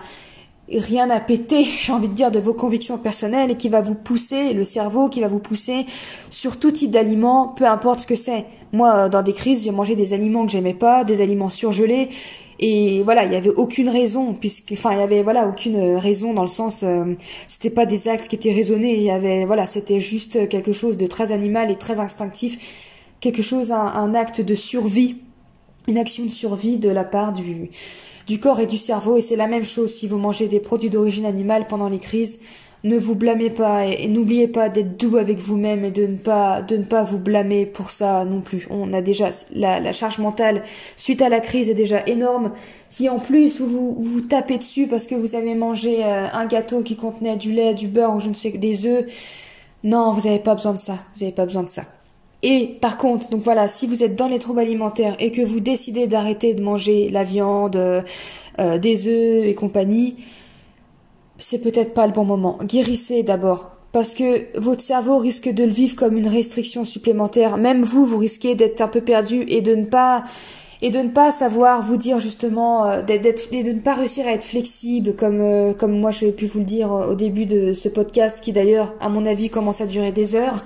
rien 0.71 1.09
à 1.09 1.19
péter, 1.19 1.63
j'ai 1.79 1.91
envie 1.91 2.07
de 2.07 2.13
dire, 2.13 2.29
de 2.29 2.39
vos 2.39 2.53
convictions 2.53 2.99
personnelles 2.99 3.49
et 3.49 3.57
qui 3.57 3.67
va 3.67 3.81
vous 3.81 3.95
pousser, 3.95 4.53
le 4.53 4.63
cerveau 4.63 5.09
qui 5.09 5.21
va 5.21 5.27
vous 5.27 5.39
pousser 5.39 5.87
sur 6.29 6.59
tout 6.59 6.71
type 6.71 6.91
d'aliments, 6.91 7.47
peu 7.47 7.65
importe 7.65 8.01
ce 8.01 8.07
que 8.07 8.15
c'est. 8.15 8.45
Moi, 8.73 9.09
dans 9.09 9.23
des 9.23 9.33
crises, 9.33 9.63
j'ai 9.63 9.71
mangé 9.71 9.95
des 9.95 10.13
aliments 10.13 10.45
que 10.45 10.51
j'aimais 10.51 10.73
pas, 10.75 11.03
des 11.03 11.21
aliments 11.21 11.49
surgelés, 11.49 12.09
et 12.65 13.01
voilà, 13.03 13.25
il 13.25 13.33
y 13.33 13.35
avait 13.35 13.49
aucune 13.49 13.89
raison, 13.89 14.33
puisque, 14.33 14.71
enfin, 14.71 14.93
il 14.93 14.99
y 14.99 15.01
avait 15.01 15.21
voilà 15.21 15.49
aucune 15.49 15.97
raison 15.97 16.33
dans 16.33 16.43
le 16.43 16.47
sens, 16.47 16.83
euh, 16.83 17.13
c'était 17.49 17.69
pas 17.69 17.85
des 17.85 18.07
actes 18.07 18.29
qui 18.29 18.37
étaient 18.37 18.53
raisonnés. 18.53 18.95
Il 18.95 19.03
y 19.03 19.11
avait 19.11 19.43
voilà, 19.43 19.67
c'était 19.67 19.99
juste 19.99 20.47
quelque 20.47 20.71
chose 20.71 20.95
de 20.95 21.05
très 21.05 21.33
animal 21.33 21.69
et 21.71 21.75
très 21.75 21.99
instinctif, 21.99 22.57
quelque 23.19 23.41
chose, 23.41 23.73
un, 23.73 23.85
un 23.85 24.15
acte 24.15 24.39
de 24.39 24.55
survie, 24.55 25.17
une 25.89 25.97
action 25.97 26.23
de 26.23 26.29
survie 26.29 26.77
de 26.77 26.87
la 26.89 27.03
part 27.03 27.33
du 27.33 27.69
du 28.27 28.39
corps 28.39 28.61
et 28.61 28.67
du 28.67 28.77
cerveau. 28.77 29.17
Et 29.17 29.21
c'est 29.21 29.35
la 29.35 29.47
même 29.47 29.65
chose 29.65 29.93
si 29.93 30.07
vous 30.07 30.17
mangez 30.17 30.47
des 30.47 30.61
produits 30.61 30.89
d'origine 30.89 31.25
animale 31.25 31.67
pendant 31.67 31.89
les 31.89 31.99
crises. 31.99 32.39
Ne 32.83 32.97
vous 32.97 33.15
blâmez 33.15 33.49
pas 33.49 33.85
et, 33.85 34.07
n'oubliez 34.07 34.47
pas 34.47 34.69
d'être 34.69 34.97
doux 34.97 35.17
avec 35.17 35.37
vous-même 35.37 35.85
et 35.85 35.91
de 35.91 36.05
ne 36.05 36.17
pas 36.17 36.61
de 36.61 36.75
ne 36.75 36.83
pas 36.83 37.03
vous 37.03 37.17
blâmer 37.17 37.65
pour 37.65 37.89
ça 37.89 38.25
non 38.25 38.41
plus. 38.41 38.67
On 38.69 38.93
a 38.93 39.01
déjà 39.01 39.29
la, 39.55 39.93
charge 39.93 40.19
mentale 40.19 40.63
suite 40.97 41.21
à 41.21 41.29
la 41.29 41.39
crise 41.39 41.69
est 41.69 41.75
déjà 41.75 42.05
énorme. 42.07 42.51
Si 42.89 43.09
en 43.09 43.19
plus 43.19 43.61
vous 43.61 43.95
vous, 43.97 44.21
tapez 44.21 44.57
dessus 44.57 44.87
parce 44.87 45.07
que 45.07 45.15
vous 45.15 45.35
avez 45.35 45.55
mangé 45.55 46.03
euh, 46.03 46.27
un 46.31 46.45
gâteau 46.45 46.81
qui 46.81 46.95
contenait 46.95 47.37
du 47.37 47.53
lait, 47.53 47.73
du 47.73 47.87
beurre 47.87 48.15
ou 48.15 48.19
je 48.19 48.29
ne 48.29 48.33
sais 48.33 48.51
des 48.51 48.85
œufs, 48.85 49.05
non, 49.83 50.11
vous 50.11 50.27
n'avez 50.27 50.39
pas 50.39 50.55
besoin 50.55 50.73
de 50.73 50.77
ça. 50.77 50.93
Vous 51.15 51.21
n'avez 51.21 51.35
pas 51.35 51.45
besoin 51.45 51.63
de 51.63 51.69
ça. 51.69 51.83
Et 52.45 52.77
par 52.81 52.97
contre, 52.97 53.29
donc 53.29 53.41
voilà, 53.41 53.69
si 53.69 53.87
vous 53.87 54.03
êtes 54.03 54.17
dans 54.17 54.27
les 54.27 54.37
troubles 54.37 54.59
alimentaires 54.59 55.15
et 55.19 55.31
que 55.31 55.41
vous 55.41 55.61
décidez 55.61 56.07
d'arrêter 56.07 56.53
de 56.53 56.61
manger 56.61 57.09
la 57.09 57.23
viande, 57.23 57.77
euh, 57.77 58.77
des 58.77 59.07
œufs 59.07 59.45
et 59.45 59.55
compagnie, 59.55 60.17
c'est 61.43 61.59
peut-être 61.59 61.93
pas 61.93 62.07
le 62.07 62.13
bon 62.13 62.23
moment. 62.23 62.57
Guérissez 62.63 63.21
d'abord. 63.21 63.71
Parce 63.91 64.15
que 64.15 64.57
votre 64.57 64.81
cerveau 64.81 65.17
risque 65.17 65.49
de 65.49 65.65
le 65.65 65.69
vivre 65.69 65.95
comme 65.95 66.17
une 66.17 66.27
restriction 66.27 66.85
supplémentaire. 66.85 67.57
Même 67.57 67.83
vous, 67.83 68.05
vous 68.05 68.17
risquez 68.17 68.55
d'être 68.55 68.81
un 68.81 68.87
peu 68.87 69.01
perdu 69.01 69.43
et 69.47 69.61
de 69.61 69.75
ne 69.75 69.85
pas 69.85 70.23
et 70.81 70.89
de 70.89 70.99
ne 70.99 71.09
pas 71.09 71.31
savoir 71.31 71.81
vous 71.81 71.95
dire 71.95 72.19
justement 72.19 72.85
euh, 72.85 73.01
d'être 73.01 73.43
et 73.51 73.63
de 73.63 73.71
ne 73.71 73.79
pas 73.79 73.93
réussir 73.93 74.25
à 74.27 74.31
être 74.31 74.43
flexible 74.43 75.15
comme 75.15 75.39
euh, 75.39 75.73
comme 75.73 75.97
moi 75.97 76.11
j'ai 76.11 76.31
pu 76.31 76.45
vous 76.45 76.59
le 76.59 76.65
dire 76.65 76.91
au 76.91 77.15
début 77.15 77.45
de 77.45 77.73
ce 77.73 77.87
podcast 77.87 78.41
qui 78.41 78.51
d'ailleurs 78.51 78.93
à 78.99 79.07
mon 79.07 79.25
avis 79.25 79.49
commence 79.49 79.79
à 79.79 79.85
durer 79.85 80.11
des 80.11 80.35
heures 80.35 80.65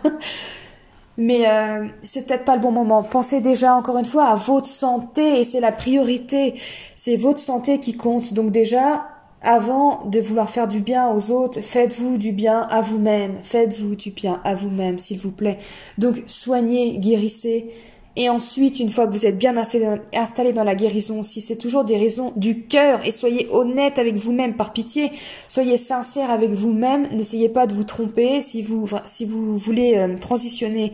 mais 1.18 1.48
euh, 1.48 1.86
c'est 2.02 2.26
peut-être 2.26 2.46
pas 2.46 2.56
le 2.56 2.62
bon 2.64 2.72
moment 2.72 3.04
pensez 3.04 3.42
déjà 3.42 3.76
encore 3.76 4.00
une 4.00 4.06
fois 4.06 4.26
à 4.26 4.36
votre 4.36 4.66
santé 4.66 5.40
et 5.40 5.44
c'est 5.44 5.60
la 5.60 5.72
priorité 5.72 6.56
c'est 6.96 7.16
votre 7.16 7.40
santé 7.40 7.80
qui 7.80 7.96
compte 7.96 8.34
donc 8.34 8.52
déjà 8.52 9.06
avant 9.48 10.04
de 10.04 10.20
vouloir 10.20 10.50
faire 10.50 10.68
du 10.68 10.82
bien 10.82 11.10
aux 11.10 11.32
autres, 11.32 11.62
faites-vous 11.62 12.18
du 12.18 12.34
bien 12.34 12.64
à 12.64 12.82
vous-même. 12.82 13.38
Faites-vous 13.44 13.96
du 13.96 14.12
bien 14.12 14.42
à 14.44 14.56
vous-même, 14.56 15.00
s'il 15.00 15.20
vous 15.20 15.32
plaît. 15.32 15.58
Donc, 15.98 16.22
soignez, 16.28 16.98
guérissez. 16.98 17.70
Et 18.18 18.28
ensuite, 18.28 18.82
une 18.82 18.90
fois 18.90 19.08
que 19.08 19.14
vous 19.14 19.26
êtes 19.26 19.38
bien 19.38 19.56
installé 19.56 20.52
dans 20.52 20.66
la 20.66 20.76
guérison, 20.76 21.24
si 21.24 21.40
c'est 21.40 21.56
toujours 21.56 21.86
des 21.86 21.96
raisons 21.96 22.34
du 22.36 22.64
cœur, 22.64 23.00
et 23.06 23.12
soyez 23.12 23.48
honnête 23.50 24.00
avec 24.00 24.16
vous-même 24.16 24.56
par 24.56 24.74
pitié, 24.74 25.14
soyez 25.48 25.78
sincère 25.78 26.30
avec 26.30 26.52
vous-même, 26.52 27.08
n'essayez 27.16 27.48
pas 27.48 27.68
de 27.68 27.74
vous 27.74 27.86
tromper 27.86 28.42
si 28.42 28.62
vous, 28.62 28.86
si 29.06 29.24
vous 29.24 29.56
voulez 29.56 29.96
euh, 29.96 30.18
transitionner 30.18 30.92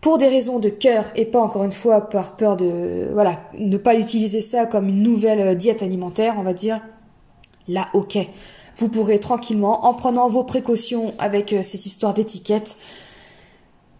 pour 0.00 0.16
des 0.16 0.28
raisons 0.28 0.58
de 0.58 0.70
cœur 0.70 1.04
et 1.16 1.26
pas 1.26 1.40
encore 1.40 1.64
une 1.64 1.72
fois 1.72 2.08
par 2.08 2.36
peur 2.36 2.56
de, 2.56 3.10
voilà, 3.12 3.40
ne 3.58 3.76
pas 3.76 3.94
utiliser 3.94 4.40
ça 4.40 4.64
comme 4.64 4.88
une 4.88 5.02
nouvelle 5.02 5.40
euh, 5.40 5.54
diète 5.54 5.82
alimentaire, 5.82 6.36
on 6.38 6.42
va 6.44 6.54
dire 6.54 6.80
là 7.68 7.88
ok. 7.94 8.18
Vous 8.76 8.88
pourrez 8.88 9.20
tranquillement, 9.20 9.86
en 9.86 9.94
prenant 9.94 10.28
vos 10.28 10.44
précautions 10.44 11.14
avec 11.18 11.52
euh, 11.52 11.62
cette 11.62 11.86
histoire 11.86 12.12
d'étiquette, 12.12 12.76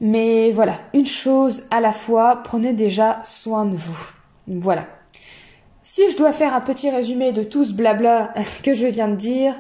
mais 0.01 0.51
voilà, 0.51 0.79
une 0.93 1.07
chose 1.07 1.65
à 1.71 1.81
la 1.81 1.93
fois, 1.93 2.43
prenez 2.43 2.73
déjà 2.73 3.21
soin 3.25 3.65
de 3.65 3.77
vous. 3.77 4.11
Voilà. 4.49 4.87
Si 5.83 6.11
je 6.11 6.17
dois 6.17 6.33
faire 6.33 6.55
un 6.55 6.61
petit 6.61 6.91
résumé 6.91 7.33
de 7.33 7.45
tout 7.45 7.65
ce 7.65 7.73
blabla 7.73 8.33
que 8.63 8.75
je 8.75 8.87
viens 8.87 9.09
de 9.09 9.17
dire, 9.17 9.55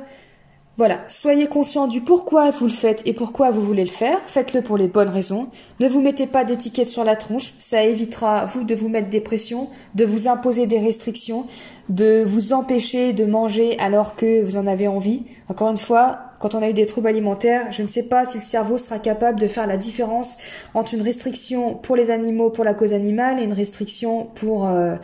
voilà, 0.76 1.04
soyez 1.06 1.46
conscient 1.46 1.86
du 1.86 2.00
pourquoi 2.00 2.50
vous 2.50 2.64
le 2.64 2.72
faites 2.72 3.02
et 3.06 3.12
pourquoi 3.12 3.52
vous 3.52 3.62
voulez 3.62 3.84
le 3.84 3.90
faire. 3.90 4.18
Faites-le 4.26 4.60
pour 4.60 4.76
les 4.76 4.88
bonnes 4.88 5.08
raisons. 5.08 5.46
Ne 5.78 5.88
vous 5.88 6.00
mettez 6.00 6.26
pas 6.26 6.44
d'étiquette 6.44 6.88
sur 6.88 7.04
la 7.04 7.14
tronche. 7.14 7.54
Ça 7.60 7.84
évitera, 7.84 8.44
vous, 8.44 8.64
de 8.64 8.74
vous 8.74 8.88
mettre 8.88 9.08
des 9.08 9.20
pressions, 9.20 9.68
de 9.94 10.04
vous 10.04 10.26
imposer 10.26 10.66
des 10.66 10.80
restrictions, 10.80 11.46
de 11.88 12.24
vous 12.26 12.52
empêcher 12.52 13.12
de 13.12 13.24
manger 13.24 13.78
alors 13.78 14.16
que 14.16 14.42
vous 14.42 14.56
en 14.56 14.66
avez 14.66 14.88
envie. 14.88 15.22
Encore 15.48 15.70
une 15.70 15.76
fois, 15.76 16.18
quand 16.40 16.56
on 16.56 16.62
a 16.62 16.68
eu 16.68 16.74
des 16.74 16.86
troubles 16.86 17.06
alimentaires, 17.06 17.70
je 17.70 17.82
ne 17.82 17.86
sais 17.86 18.02
pas 18.02 18.24
si 18.24 18.38
le 18.38 18.42
cerveau 18.42 18.76
sera 18.76 18.98
capable 18.98 19.38
de 19.38 19.46
faire 19.46 19.68
la 19.68 19.76
différence 19.76 20.38
entre 20.74 20.94
une 20.94 21.02
restriction 21.02 21.74
pour 21.74 21.94
les 21.94 22.10
animaux 22.10 22.50
pour 22.50 22.64
la 22.64 22.74
cause 22.74 22.92
animale 22.94 23.38
et 23.38 23.44
une 23.44 23.52
restriction 23.52 24.26
pour, 24.34 24.68
euh, 24.68 24.96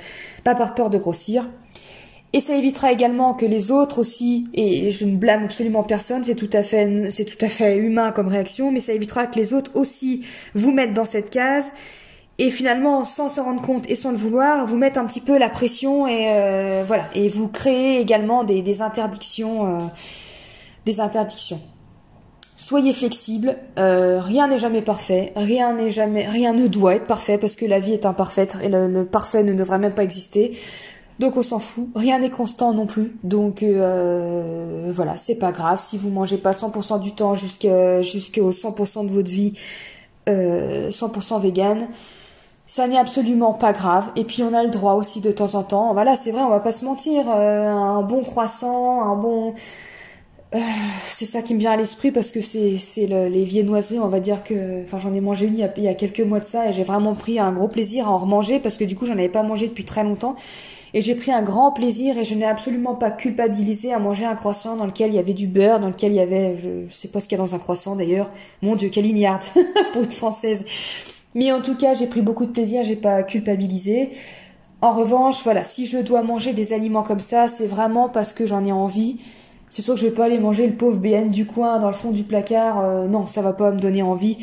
pas 0.43 0.57
par 0.57 0.75
peur 0.75 0.91
de 0.91 0.99
grossir. 0.99 1.49
Et 2.33 2.41
ça 2.41 2.55
évitera 2.55 2.93
également 2.93 3.35
que 3.35 3.45
les 3.45 3.73
autres 3.73 3.99
aussi, 3.99 4.47
et 4.55 4.89
je 4.91 5.05
ne 5.05 5.17
blâme 5.17 5.45
absolument 5.45 5.83
personne, 5.83 6.23
c'est 6.23 6.37
tout 6.37 6.51
à 6.53 6.63
fait, 6.63 7.11
c'est 7.11 7.25
tout 7.25 7.45
à 7.45 7.49
fait 7.49 7.77
humain 7.79 8.13
comme 8.13 8.29
réaction, 8.29 8.71
mais 8.71 8.79
ça 8.79 8.93
évitera 8.93 9.27
que 9.27 9.37
les 9.37 9.53
autres 9.53 9.73
aussi 9.75 10.25
vous 10.55 10.71
mettent 10.71 10.95
dans 10.95 11.05
cette 11.05 11.31
case 11.31 11.73
et 12.41 12.51
finalement, 12.51 13.05
sans 13.05 13.29
se 13.29 13.39
rendre 13.39 13.61
compte 13.61 13.91
et 13.91 13.95
sans 13.95 14.13
le 14.13 14.17
vouloir, 14.17 14.67
vous 14.67 14.79
mettent 14.79 14.97
un 14.97 15.05
petit 15.05 15.21
peu 15.21 15.37
la 15.37 15.51
pression 15.51 16.07
et 16.07 16.31
euh, 16.31 16.83
voilà, 16.87 17.05
et 17.15 17.29
vous 17.29 17.49
créez 17.49 18.01
également 18.01 18.45
des, 18.45 18.63
des 18.63 18.81
interdictions, 18.81 19.67
euh, 19.67 19.79
des 20.87 21.01
interdictions. 21.01 21.61
Soyez 22.57 22.95
flexible, 22.95 23.59
euh, 23.79 24.21
rien 24.21 24.49
n'est 24.49 24.59
jamais 24.59 24.81
parfait, 24.81 25.35
rien 25.37 25.75
n'est 25.75 25.91
jamais, 25.91 26.27
rien 26.27 26.55
ne 26.55 26.67
doit 26.67 26.95
être 26.95 27.07
parfait 27.07 27.37
parce 27.37 27.57
que 27.57 27.67
la 27.67 27.79
vie 27.79 27.93
est 27.93 28.07
imparfaite 28.07 28.57
et 28.63 28.71
le, 28.71 28.87
le 28.87 29.05
parfait 29.05 29.43
ne 29.43 29.53
devrait 29.53 29.79
même 29.79 29.95
pas 29.95 30.05
exister. 30.05 30.57
Donc 31.21 31.37
on 31.37 31.43
s'en 31.43 31.59
fout, 31.59 31.87
rien 31.95 32.19
n'est 32.19 32.31
constant 32.31 32.73
non 32.73 32.87
plus. 32.87 33.15
Donc 33.25 33.63
euh, 33.63 34.91
voilà, 34.95 35.19
c'est 35.19 35.35
pas 35.35 35.53
grave 35.53 35.79
si 35.79 35.99
vous 35.99 36.09
mangez 36.09 36.39
pas 36.39 36.53
100% 36.53 36.99
du 36.99 37.13
temps 37.13 37.35
jusqu'au 37.35 38.51
100% 38.51 39.07
de 39.07 39.13
votre 39.13 39.31
vie 39.31 39.53
euh, 40.31 40.89
100% 40.89 41.43
vegan. 41.43 41.89
Ça 42.67 42.89
n'est 42.89 42.97
absolument 42.97 43.53
pas 43.53 43.75
grave. 43.75 44.11
Et 44.17 44.25
puis 44.25 44.43
on 44.43 44.55
a 44.55 44.63
le 44.63 44.71
droit 44.71 44.95
aussi 44.95 45.21
de 45.21 45.31
temps 45.31 45.57
en 45.57 45.63
temps. 45.63 45.93
Voilà, 45.93 46.15
c'est 46.17 46.31
vrai, 46.31 46.41
on 46.41 46.49
va 46.49 46.61
pas 46.61 46.73
se 46.73 46.87
mentir. 46.87 47.31
Euh, 47.31 47.69
un 47.69 48.01
bon 48.01 48.23
croissant, 48.23 49.03
un 49.03 49.17
bon 49.17 49.55
euh, 50.55 50.59
c'est 51.03 51.27
ça 51.27 51.43
qui 51.43 51.55
me 51.55 51.61
vient 51.61 51.73
à 51.73 51.77
l'esprit 51.77 52.13
parce 52.13 52.31
que 52.31 52.41
c'est 52.41 52.79
c'est 52.79 53.07
le, 53.07 53.29
les 53.29 53.45
viennoiseries 53.45 54.01
on 54.01 54.09
va 54.09 54.19
dire 54.19 54.43
que 54.43 54.83
enfin 54.83 54.99
j'en 54.99 55.15
ai 55.15 55.21
mangé 55.21 55.47
une 55.47 55.55
il 55.55 55.65
y, 55.65 55.71
il 55.77 55.85
y 55.85 55.89
a 55.89 55.95
quelques 55.95 56.23
mois 56.23 56.41
de 56.41 56.45
ça 56.45 56.69
et 56.69 56.73
j'ai 56.73 56.83
vraiment 56.83 57.15
pris 57.15 57.39
un 57.39 57.53
gros 57.53 57.69
plaisir 57.69 58.09
à 58.09 58.11
en 58.11 58.19
remanger 58.19 58.59
parce 58.59 58.77
que 58.77 58.83
du 58.83 58.97
coup 58.97 59.07
j'en 59.07 59.13
avais 59.13 59.29
pas 59.29 59.45
mangé 59.45 59.69
depuis 59.69 59.85
très 59.85 60.03
longtemps 60.03 60.35
et 60.93 61.01
j'ai 61.01 61.15
pris 61.15 61.31
un 61.31 61.43
grand 61.43 61.73
plaisir 61.73 62.19
et 62.19 62.25
je 62.25 62.35
n'ai 62.35 62.45
absolument 62.45 62.95
pas 62.95 63.11
culpabilisé 63.11 63.93
à 63.93 63.99
manger 63.99 64.25
un 64.25 64.35
croissant 64.35 64.77
dans 64.77 64.87
lequel 64.87 65.11
il 65.11 65.17
y 65.17 65.19
avait 65.19 65.35
du 65.35 65.47
beurre, 65.47 65.81
dans 65.81 65.89
lequel 65.89 66.13
il 66.13 66.17
y 66.17 66.21
avait, 66.21 66.59
je 66.59 66.93
sais 66.93 67.09
pas 67.09 67.21
ce 67.21 67.29
qu'il 67.29 67.39
y 67.39 67.41
a 67.41 67.45
dans 67.45 67.55
un 67.55 67.59
croissant 67.59 67.97
d'ailleurs. 67.97 68.31
Mon 68.63 68.75
dieu, 68.75 68.89
quelle 68.89 69.07
ignarde 69.07 69.43
pour 69.93 70.03
une 70.03 70.11
française. 70.11 70.65
Mais 71.35 71.53
en 71.53 71.61
tout 71.61 71.77
cas, 71.77 71.95
j'ai 71.95 72.07
pris 72.07 72.23
beaucoup 72.23 72.45
de 72.45 72.51
plaisir, 72.51 72.83
j'ai 72.83 72.97
pas 72.97 73.23
culpabilisé. 73.23 74.11
En 74.83 74.93
revanche, 74.93 75.43
voilà, 75.45 75.65
si 75.65 75.87
je 75.87 75.99
dois 75.99 76.23
manger 76.23 76.53
des 76.55 76.73
aliments 76.73 77.03
comme 77.03 77.21
ça, 77.21 77.49
c'est 77.49 77.67
vraiment 77.67 78.09
parce 78.09 78.33
que 78.33 78.47
j'en 78.47 78.65
ai 78.65 78.73
envie. 78.73 79.21
C'est 79.69 79.83
sûr 79.83 79.95
que 79.95 80.01
je 80.01 80.07
vais 80.07 80.13
pas 80.13 80.25
aller 80.25 80.39
manger 80.39 80.67
le 80.67 80.73
pauvre 80.73 80.99
BN 80.99 81.31
du 81.31 81.47
coin 81.47 81.79
dans 81.79 81.89
le 81.89 81.95
fond 81.95 82.11
du 82.11 82.25
placard. 82.25 82.81
Euh, 82.81 83.07
non, 83.07 83.29
ça 83.29 83.43
va 83.43 83.53
pas 83.53 83.71
me 83.71 83.79
donner 83.79 84.03
envie. 84.03 84.39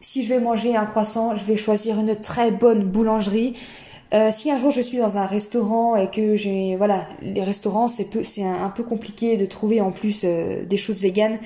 Si 0.00 0.22
je 0.22 0.28
vais 0.28 0.38
manger 0.38 0.76
un 0.76 0.86
croissant, 0.86 1.34
je 1.34 1.44
vais 1.44 1.56
choisir 1.56 1.98
une 1.98 2.14
très 2.14 2.52
bonne 2.52 2.84
boulangerie 2.84 3.54
euh, 4.12 4.30
si 4.32 4.50
un 4.50 4.58
jour 4.58 4.72
je 4.72 4.80
suis 4.80 4.98
dans 4.98 5.18
un 5.18 5.26
restaurant 5.26 5.94
et 5.94 6.10
que 6.10 6.34
j'ai 6.34 6.74
voilà 6.74 7.06
les 7.22 7.44
restaurants 7.44 7.86
c'est 7.86 8.06
peu 8.06 8.24
c'est 8.24 8.42
un, 8.42 8.68
peu 8.68 8.82
compliqué 8.82 9.36
de 9.36 9.44
trouver 9.44 9.80
en 9.80 9.92
plus 9.92 10.22
euh, 10.24 10.64
des 10.64 10.76
choses 10.76 11.00
véganes. 11.00 11.38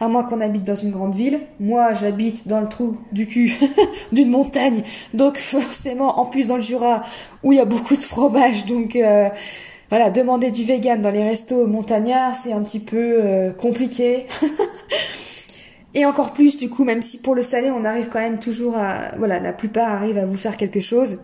À 0.00 0.08
moins 0.08 0.24
qu'on 0.24 0.42
habite 0.42 0.64
dans 0.64 0.74
une 0.74 0.90
grande 0.90 1.14
ville. 1.14 1.40
Moi 1.60 1.92
j'habite 1.92 2.48
dans 2.48 2.60
le 2.60 2.68
trou 2.68 2.98
du 3.12 3.26
cul 3.26 3.54
d'une 4.12 4.30
montagne. 4.30 4.82
Donc 5.12 5.36
forcément 5.36 6.18
en 6.18 6.24
plus 6.24 6.48
dans 6.48 6.56
le 6.56 6.62
Jura 6.62 7.02
où 7.42 7.52
il 7.52 7.56
y 7.56 7.60
a 7.60 7.66
beaucoup 7.66 7.96
de 7.96 8.02
fromage 8.02 8.64
donc 8.64 8.96
euh, 8.96 9.28
voilà 9.90 10.10
demander 10.10 10.50
du 10.50 10.64
vegan 10.64 11.02
dans 11.02 11.10
les 11.10 11.22
restos 11.22 11.66
montagnards 11.66 12.34
c'est 12.34 12.52
un 12.52 12.62
petit 12.62 12.80
peu 12.80 13.52
compliqué. 13.58 14.26
Et 15.94 16.04
encore 16.04 16.34
plus, 16.34 16.58
du 16.58 16.68
coup, 16.68 16.84
même 16.84 17.00
si 17.00 17.16
pour 17.16 17.34
le 17.34 17.40
salé, 17.40 17.70
on 17.70 17.82
arrive 17.82 18.10
quand 18.10 18.18
même 18.18 18.38
toujours 18.38 18.76
à, 18.76 19.16
voilà, 19.16 19.40
la 19.40 19.54
plupart 19.54 19.90
arrivent 19.90 20.18
à 20.18 20.26
vous 20.26 20.36
faire 20.36 20.58
quelque 20.58 20.80
chose. 20.80 21.20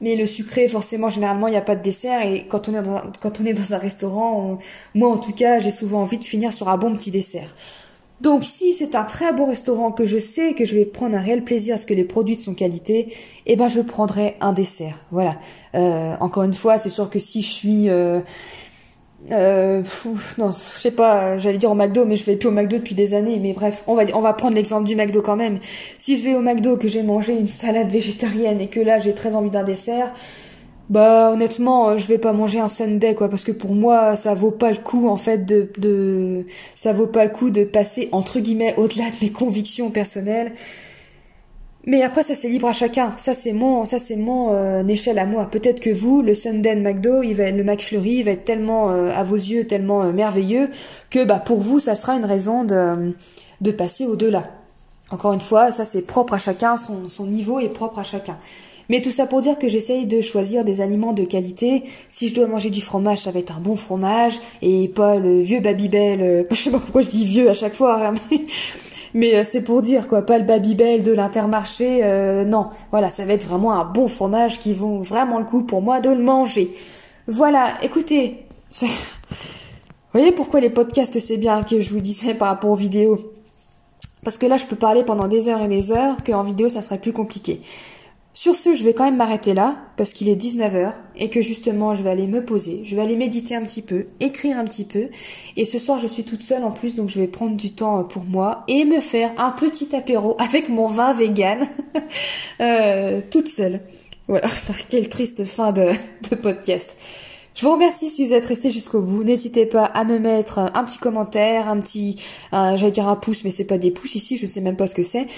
Mais 0.00 0.16
le 0.16 0.26
sucré, 0.26 0.68
forcément, 0.68 1.08
généralement, 1.08 1.46
il 1.46 1.52
n'y 1.52 1.56
a 1.56 1.62
pas 1.62 1.76
de 1.76 1.82
dessert. 1.82 2.22
Et 2.26 2.46
quand 2.46 2.68
on 2.68 2.74
est 2.74 2.82
dans 2.82 2.96
un, 2.96 3.12
quand 3.20 3.40
on 3.40 3.46
est 3.46 3.54
dans 3.54 3.74
un 3.74 3.78
restaurant, 3.78 4.58
moi, 4.94 5.10
en 5.10 5.16
tout 5.16 5.32
cas, 5.32 5.60
j'ai 5.60 5.70
souvent 5.70 6.00
envie 6.02 6.18
de 6.18 6.24
finir 6.24 6.52
sur 6.52 6.68
un 6.68 6.76
bon 6.76 6.94
petit 6.94 7.10
dessert. 7.10 7.54
Donc, 8.20 8.44
si 8.44 8.72
c'est 8.72 8.94
un 8.94 9.04
très 9.04 9.32
bon 9.32 9.46
restaurant 9.46 9.92
que 9.92 10.06
je 10.06 10.18
sais 10.18 10.54
que 10.54 10.64
je 10.64 10.76
vais 10.76 10.84
prendre 10.84 11.16
un 11.16 11.20
réel 11.20 11.42
plaisir 11.42 11.74
à 11.74 11.78
ce 11.78 11.86
que 11.86 11.94
les 11.94 12.04
produits 12.04 12.36
de 12.36 12.40
son 12.40 12.54
qualité, 12.54 13.12
eh 13.46 13.56
ben, 13.56 13.68
je 13.68 13.80
prendrai 13.80 14.36
un 14.40 14.52
dessert. 14.52 15.04
Voilà. 15.10 15.38
Euh, 15.74 16.14
encore 16.20 16.44
une 16.44 16.54
fois, 16.54 16.78
c'est 16.78 16.90
sûr 16.90 17.10
que 17.10 17.18
si 17.18 17.42
je 17.42 17.50
suis 17.50 17.90
euh, 17.90 18.20
euh, 19.30 19.82
non, 20.38 20.50
je 20.50 20.80
sais 20.80 20.90
pas, 20.90 21.38
j'allais 21.38 21.58
dire 21.58 21.70
au 21.70 21.74
McDo, 21.74 22.04
mais 22.04 22.16
je 22.16 22.24
vais 22.24 22.36
plus 22.36 22.48
au 22.48 22.52
McDo 22.52 22.76
depuis 22.76 22.94
des 22.94 23.14
années. 23.14 23.38
Mais 23.40 23.52
bref, 23.52 23.82
on 23.86 23.94
va, 23.94 24.04
on 24.14 24.20
va 24.20 24.32
prendre 24.32 24.54
l'exemple 24.54 24.86
du 24.86 24.96
McDo 24.96 25.22
quand 25.22 25.36
même. 25.36 25.58
Si 25.98 26.16
je 26.16 26.24
vais 26.24 26.34
au 26.34 26.40
McDo, 26.40 26.76
que 26.76 26.88
j'ai 26.88 27.02
mangé 27.02 27.38
une 27.38 27.48
salade 27.48 27.88
végétarienne 27.88 28.60
et 28.60 28.68
que 28.68 28.80
là 28.80 28.98
j'ai 28.98 29.14
très 29.14 29.34
envie 29.34 29.50
d'un 29.50 29.64
dessert, 29.64 30.14
bah 30.90 31.30
honnêtement, 31.32 31.90
euh, 31.90 31.98
je 31.98 32.06
vais 32.06 32.18
pas 32.18 32.34
manger 32.34 32.60
un 32.60 32.68
Sunday 32.68 33.14
quoi, 33.14 33.30
parce 33.30 33.44
que 33.44 33.52
pour 33.52 33.74
moi 33.74 34.16
ça 34.16 34.34
vaut 34.34 34.50
pas 34.50 34.70
le 34.70 34.76
coup 34.76 35.08
en 35.08 35.16
fait 35.16 35.46
de, 35.46 35.70
de 35.78 36.44
ça 36.74 36.92
vaut 36.92 37.06
pas 37.06 37.24
le 37.24 37.30
coup 37.30 37.48
de 37.48 37.64
passer 37.64 38.10
entre 38.12 38.38
guillemets 38.38 38.74
au-delà 38.76 39.04
de 39.04 39.24
mes 39.24 39.30
convictions 39.30 39.90
personnelles 39.90 40.52
Mais 41.86 42.02
après, 42.02 42.22
ça 42.22 42.34
c'est 42.34 42.48
libre 42.48 42.68
à 42.68 42.72
chacun. 42.72 43.12
Ça 43.18 43.34
c'est 43.34 43.52
mon, 43.52 43.84
ça 43.84 43.98
c'est 43.98 44.16
mon 44.16 44.54
euh, 44.54 44.86
échelle 44.86 45.18
à 45.18 45.26
moi. 45.26 45.48
Peut-être 45.50 45.80
que 45.80 45.90
vous, 45.90 46.22
le 46.22 46.34
Sunday 46.34 46.76
McDo, 46.76 47.20
le 47.22 47.62
McFlurry, 47.62 48.16
il 48.16 48.22
va 48.24 48.30
être 48.30 48.44
tellement 48.44 48.90
euh, 48.90 49.10
à 49.14 49.22
vos 49.22 49.36
yeux, 49.36 49.66
tellement 49.66 50.02
euh, 50.02 50.12
merveilleux 50.12 50.70
que 51.10 51.24
bah 51.24 51.42
pour 51.44 51.60
vous, 51.60 51.80
ça 51.80 51.94
sera 51.94 52.14
une 52.16 52.24
raison 52.24 52.64
de 52.64 53.14
de 53.60 53.70
passer 53.70 54.06
au-delà. 54.06 54.50
Encore 55.10 55.34
une 55.34 55.40
fois, 55.40 55.70
ça 55.70 55.84
c'est 55.84 56.02
propre 56.02 56.34
à 56.34 56.38
chacun, 56.38 56.76
son, 56.76 57.08
son 57.08 57.26
niveau 57.26 57.60
est 57.60 57.68
propre 57.68 57.98
à 57.98 58.04
chacun. 58.04 58.38
Mais 58.88 59.00
tout 59.00 59.10
ça 59.10 59.26
pour 59.26 59.40
dire 59.40 59.58
que 59.58 59.68
j'essaye 59.68 60.06
de 60.06 60.20
choisir 60.20 60.64
des 60.64 60.80
aliments 60.80 61.12
de 61.12 61.24
qualité. 61.24 61.84
Si 62.08 62.28
je 62.28 62.34
dois 62.34 62.46
manger 62.46 62.70
du 62.70 62.82
fromage, 62.82 63.18
ça 63.18 63.30
va 63.30 63.38
être 63.38 63.56
un 63.56 63.60
bon 63.60 63.76
fromage 63.76 64.40
et 64.60 64.88
pas 64.88 65.16
le 65.16 65.40
vieux 65.40 65.60
Babybel. 65.60 66.46
je 66.50 66.54
sais 66.54 66.70
pas 66.70 66.78
pourquoi 66.78 67.02
je 67.02 67.08
dis 67.08 67.24
vieux 67.24 67.48
à 67.48 67.54
chaque 67.54 67.74
fois. 67.74 68.08
Hein, 68.08 68.14
mais 69.14 69.36
euh, 69.36 69.44
c'est 69.44 69.62
pour 69.62 69.80
dire 69.80 70.08
quoi, 70.08 70.22
pas 70.22 70.38
le 70.38 70.44
Babybel 70.44 71.02
de 71.02 71.12
l'Intermarché, 71.12 72.00
euh, 72.02 72.44
non. 72.44 72.66
Voilà, 72.90 73.10
ça 73.10 73.24
va 73.24 73.32
être 73.32 73.46
vraiment 73.46 73.72
un 73.72 73.84
bon 73.84 74.08
fromage 74.08 74.58
qui 74.58 74.74
vaut 74.74 74.98
vraiment 75.02 75.38
le 75.38 75.44
coup 75.44 75.62
pour 75.62 75.80
moi 75.80 76.00
de 76.00 76.10
le 76.10 76.22
manger. 76.22 76.74
Voilà, 77.28 77.74
écoutez, 77.82 78.44
vous 78.82 78.88
voyez 80.12 80.32
pourquoi 80.32 80.60
les 80.60 80.70
podcasts 80.70 81.18
c'est 81.20 81.36
bien 81.36 81.62
que 81.62 81.80
je 81.80 81.90
vous 81.90 82.00
disais 82.00 82.34
par 82.34 82.48
rapport 82.48 82.70
aux 82.70 82.76
vidéos? 82.76 83.32
Parce 84.24 84.36
que 84.36 84.46
là 84.46 84.56
je 84.56 84.66
peux 84.66 84.76
parler 84.76 85.04
pendant 85.04 85.28
des 85.28 85.48
heures 85.48 85.62
et 85.62 85.68
des 85.68 85.92
heures, 85.92 86.16
qu'en 86.24 86.42
vidéo 86.42 86.68
ça 86.68 86.82
serait 86.82 86.98
plus 86.98 87.12
compliqué. 87.12 87.60
Sur 88.36 88.56
ce, 88.56 88.74
je 88.74 88.82
vais 88.82 88.94
quand 88.94 89.04
même 89.04 89.16
m'arrêter 89.16 89.54
là, 89.54 89.76
parce 89.96 90.12
qu'il 90.12 90.28
est 90.28 90.34
19h, 90.34 90.92
et 91.16 91.30
que 91.30 91.40
justement, 91.40 91.94
je 91.94 92.02
vais 92.02 92.10
aller 92.10 92.26
me 92.26 92.44
poser, 92.44 92.82
je 92.84 92.96
vais 92.96 93.02
aller 93.02 93.14
méditer 93.14 93.54
un 93.54 93.62
petit 93.62 93.80
peu, 93.80 94.06
écrire 94.18 94.58
un 94.58 94.64
petit 94.64 94.84
peu, 94.84 95.06
et 95.56 95.64
ce 95.64 95.78
soir, 95.78 96.00
je 96.00 96.08
suis 96.08 96.24
toute 96.24 96.42
seule 96.42 96.64
en 96.64 96.72
plus, 96.72 96.96
donc 96.96 97.10
je 97.10 97.20
vais 97.20 97.28
prendre 97.28 97.56
du 97.56 97.70
temps 97.70 98.02
pour 98.02 98.24
moi, 98.24 98.64
et 98.66 98.84
me 98.84 99.00
faire 99.00 99.30
un 99.38 99.52
petit 99.52 99.94
apéro 99.94 100.34
avec 100.40 100.68
mon 100.68 100.88
vin 100.88 101.12
vegan, 101.12 101.60
euh, 102.60 103.20
toute 103.30 103.46
seule. 103.46 103.80
Voilà, 104.26 104.48
quelle 104.88 105.08
triste 105.08 105.44
fin 105.44 105.70
de, 105.70 105.92
de 106.28 106.34
podcast. 106.34 106.96
Je 107.54 107.64
vous 107.64 107.70
remercie 107.70 108.10
si 108.10 108.24
vous 108.24 108.32
êtes 108.32 108.46
resté 108.46 108.72
jusqu'au 108.72 109.00
bout. 109.00 109.22
N'hésitez 109.22 109.64
pas 109.64 109.84
à 109.84 110.02
me 110.02 110.18
mettre 110.18 110.58
un 110.58 110.82
petit 110.82 110.98
commentaire, 110.98 111.68
un 111.68 111.78
petit, 111.78 112.20
j'allais 112.50 112.90
dire 112.90 113.06
un 113.06 113.14
pouce, 113.14 113.44
mais 113.44 113.52
c'est 113.52 113.64
pas 113.64 113.78
des 113.78 113.92
pouces 113.92 114.16
ici, 114.16 114.36
je 114.36 114.46
ne 114.46 114.50
sais 114.50 114.60
même 114.60 114.74
pas 114.74 114.88
ce 114.88 114.96
que 114.96 115.04
c'est. 115.04 115.28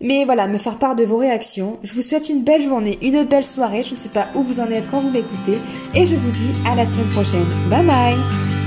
Mais 0.00 0.24
voilà, 0.24 0.48
me 0.48 0.58
faire 0.58 0.78
part 0.78 0.96
de 0.96 1.04
vos 1.04 1.16
réactions. 1.16 1.78
Je 1.82 1.94
vous 1.94 2.02
souhaite 2.02 2.28
une 2.28 2.42
belle 2.42 2.62
journée, 2.62 2.98
une 3.02 3.24
belle 3.24 3.44
soirée. 3.44 3.82
Je 3.82 3.94
ne 3.94 3.98
sais 3.98 4.08
pas 4.08 4.28
où 4.34 4.42
vous 4.42 4.60
en 4.60 4.70
êtes 4.70 4.90
quand 4.90 5.00
vous 5.00 5.10
m'écoutez. 5.10 5.58
Et 5.94 6.04
je 6.04 6.16
vous 6.16 6.30
dis 6.30 6.50
à 6.66 6.74
la 6.74 6.84
semaine 6.84 7.08
prochaine. 7.10 7.46
Bye 7.70 7.84
bye 7.86 8.63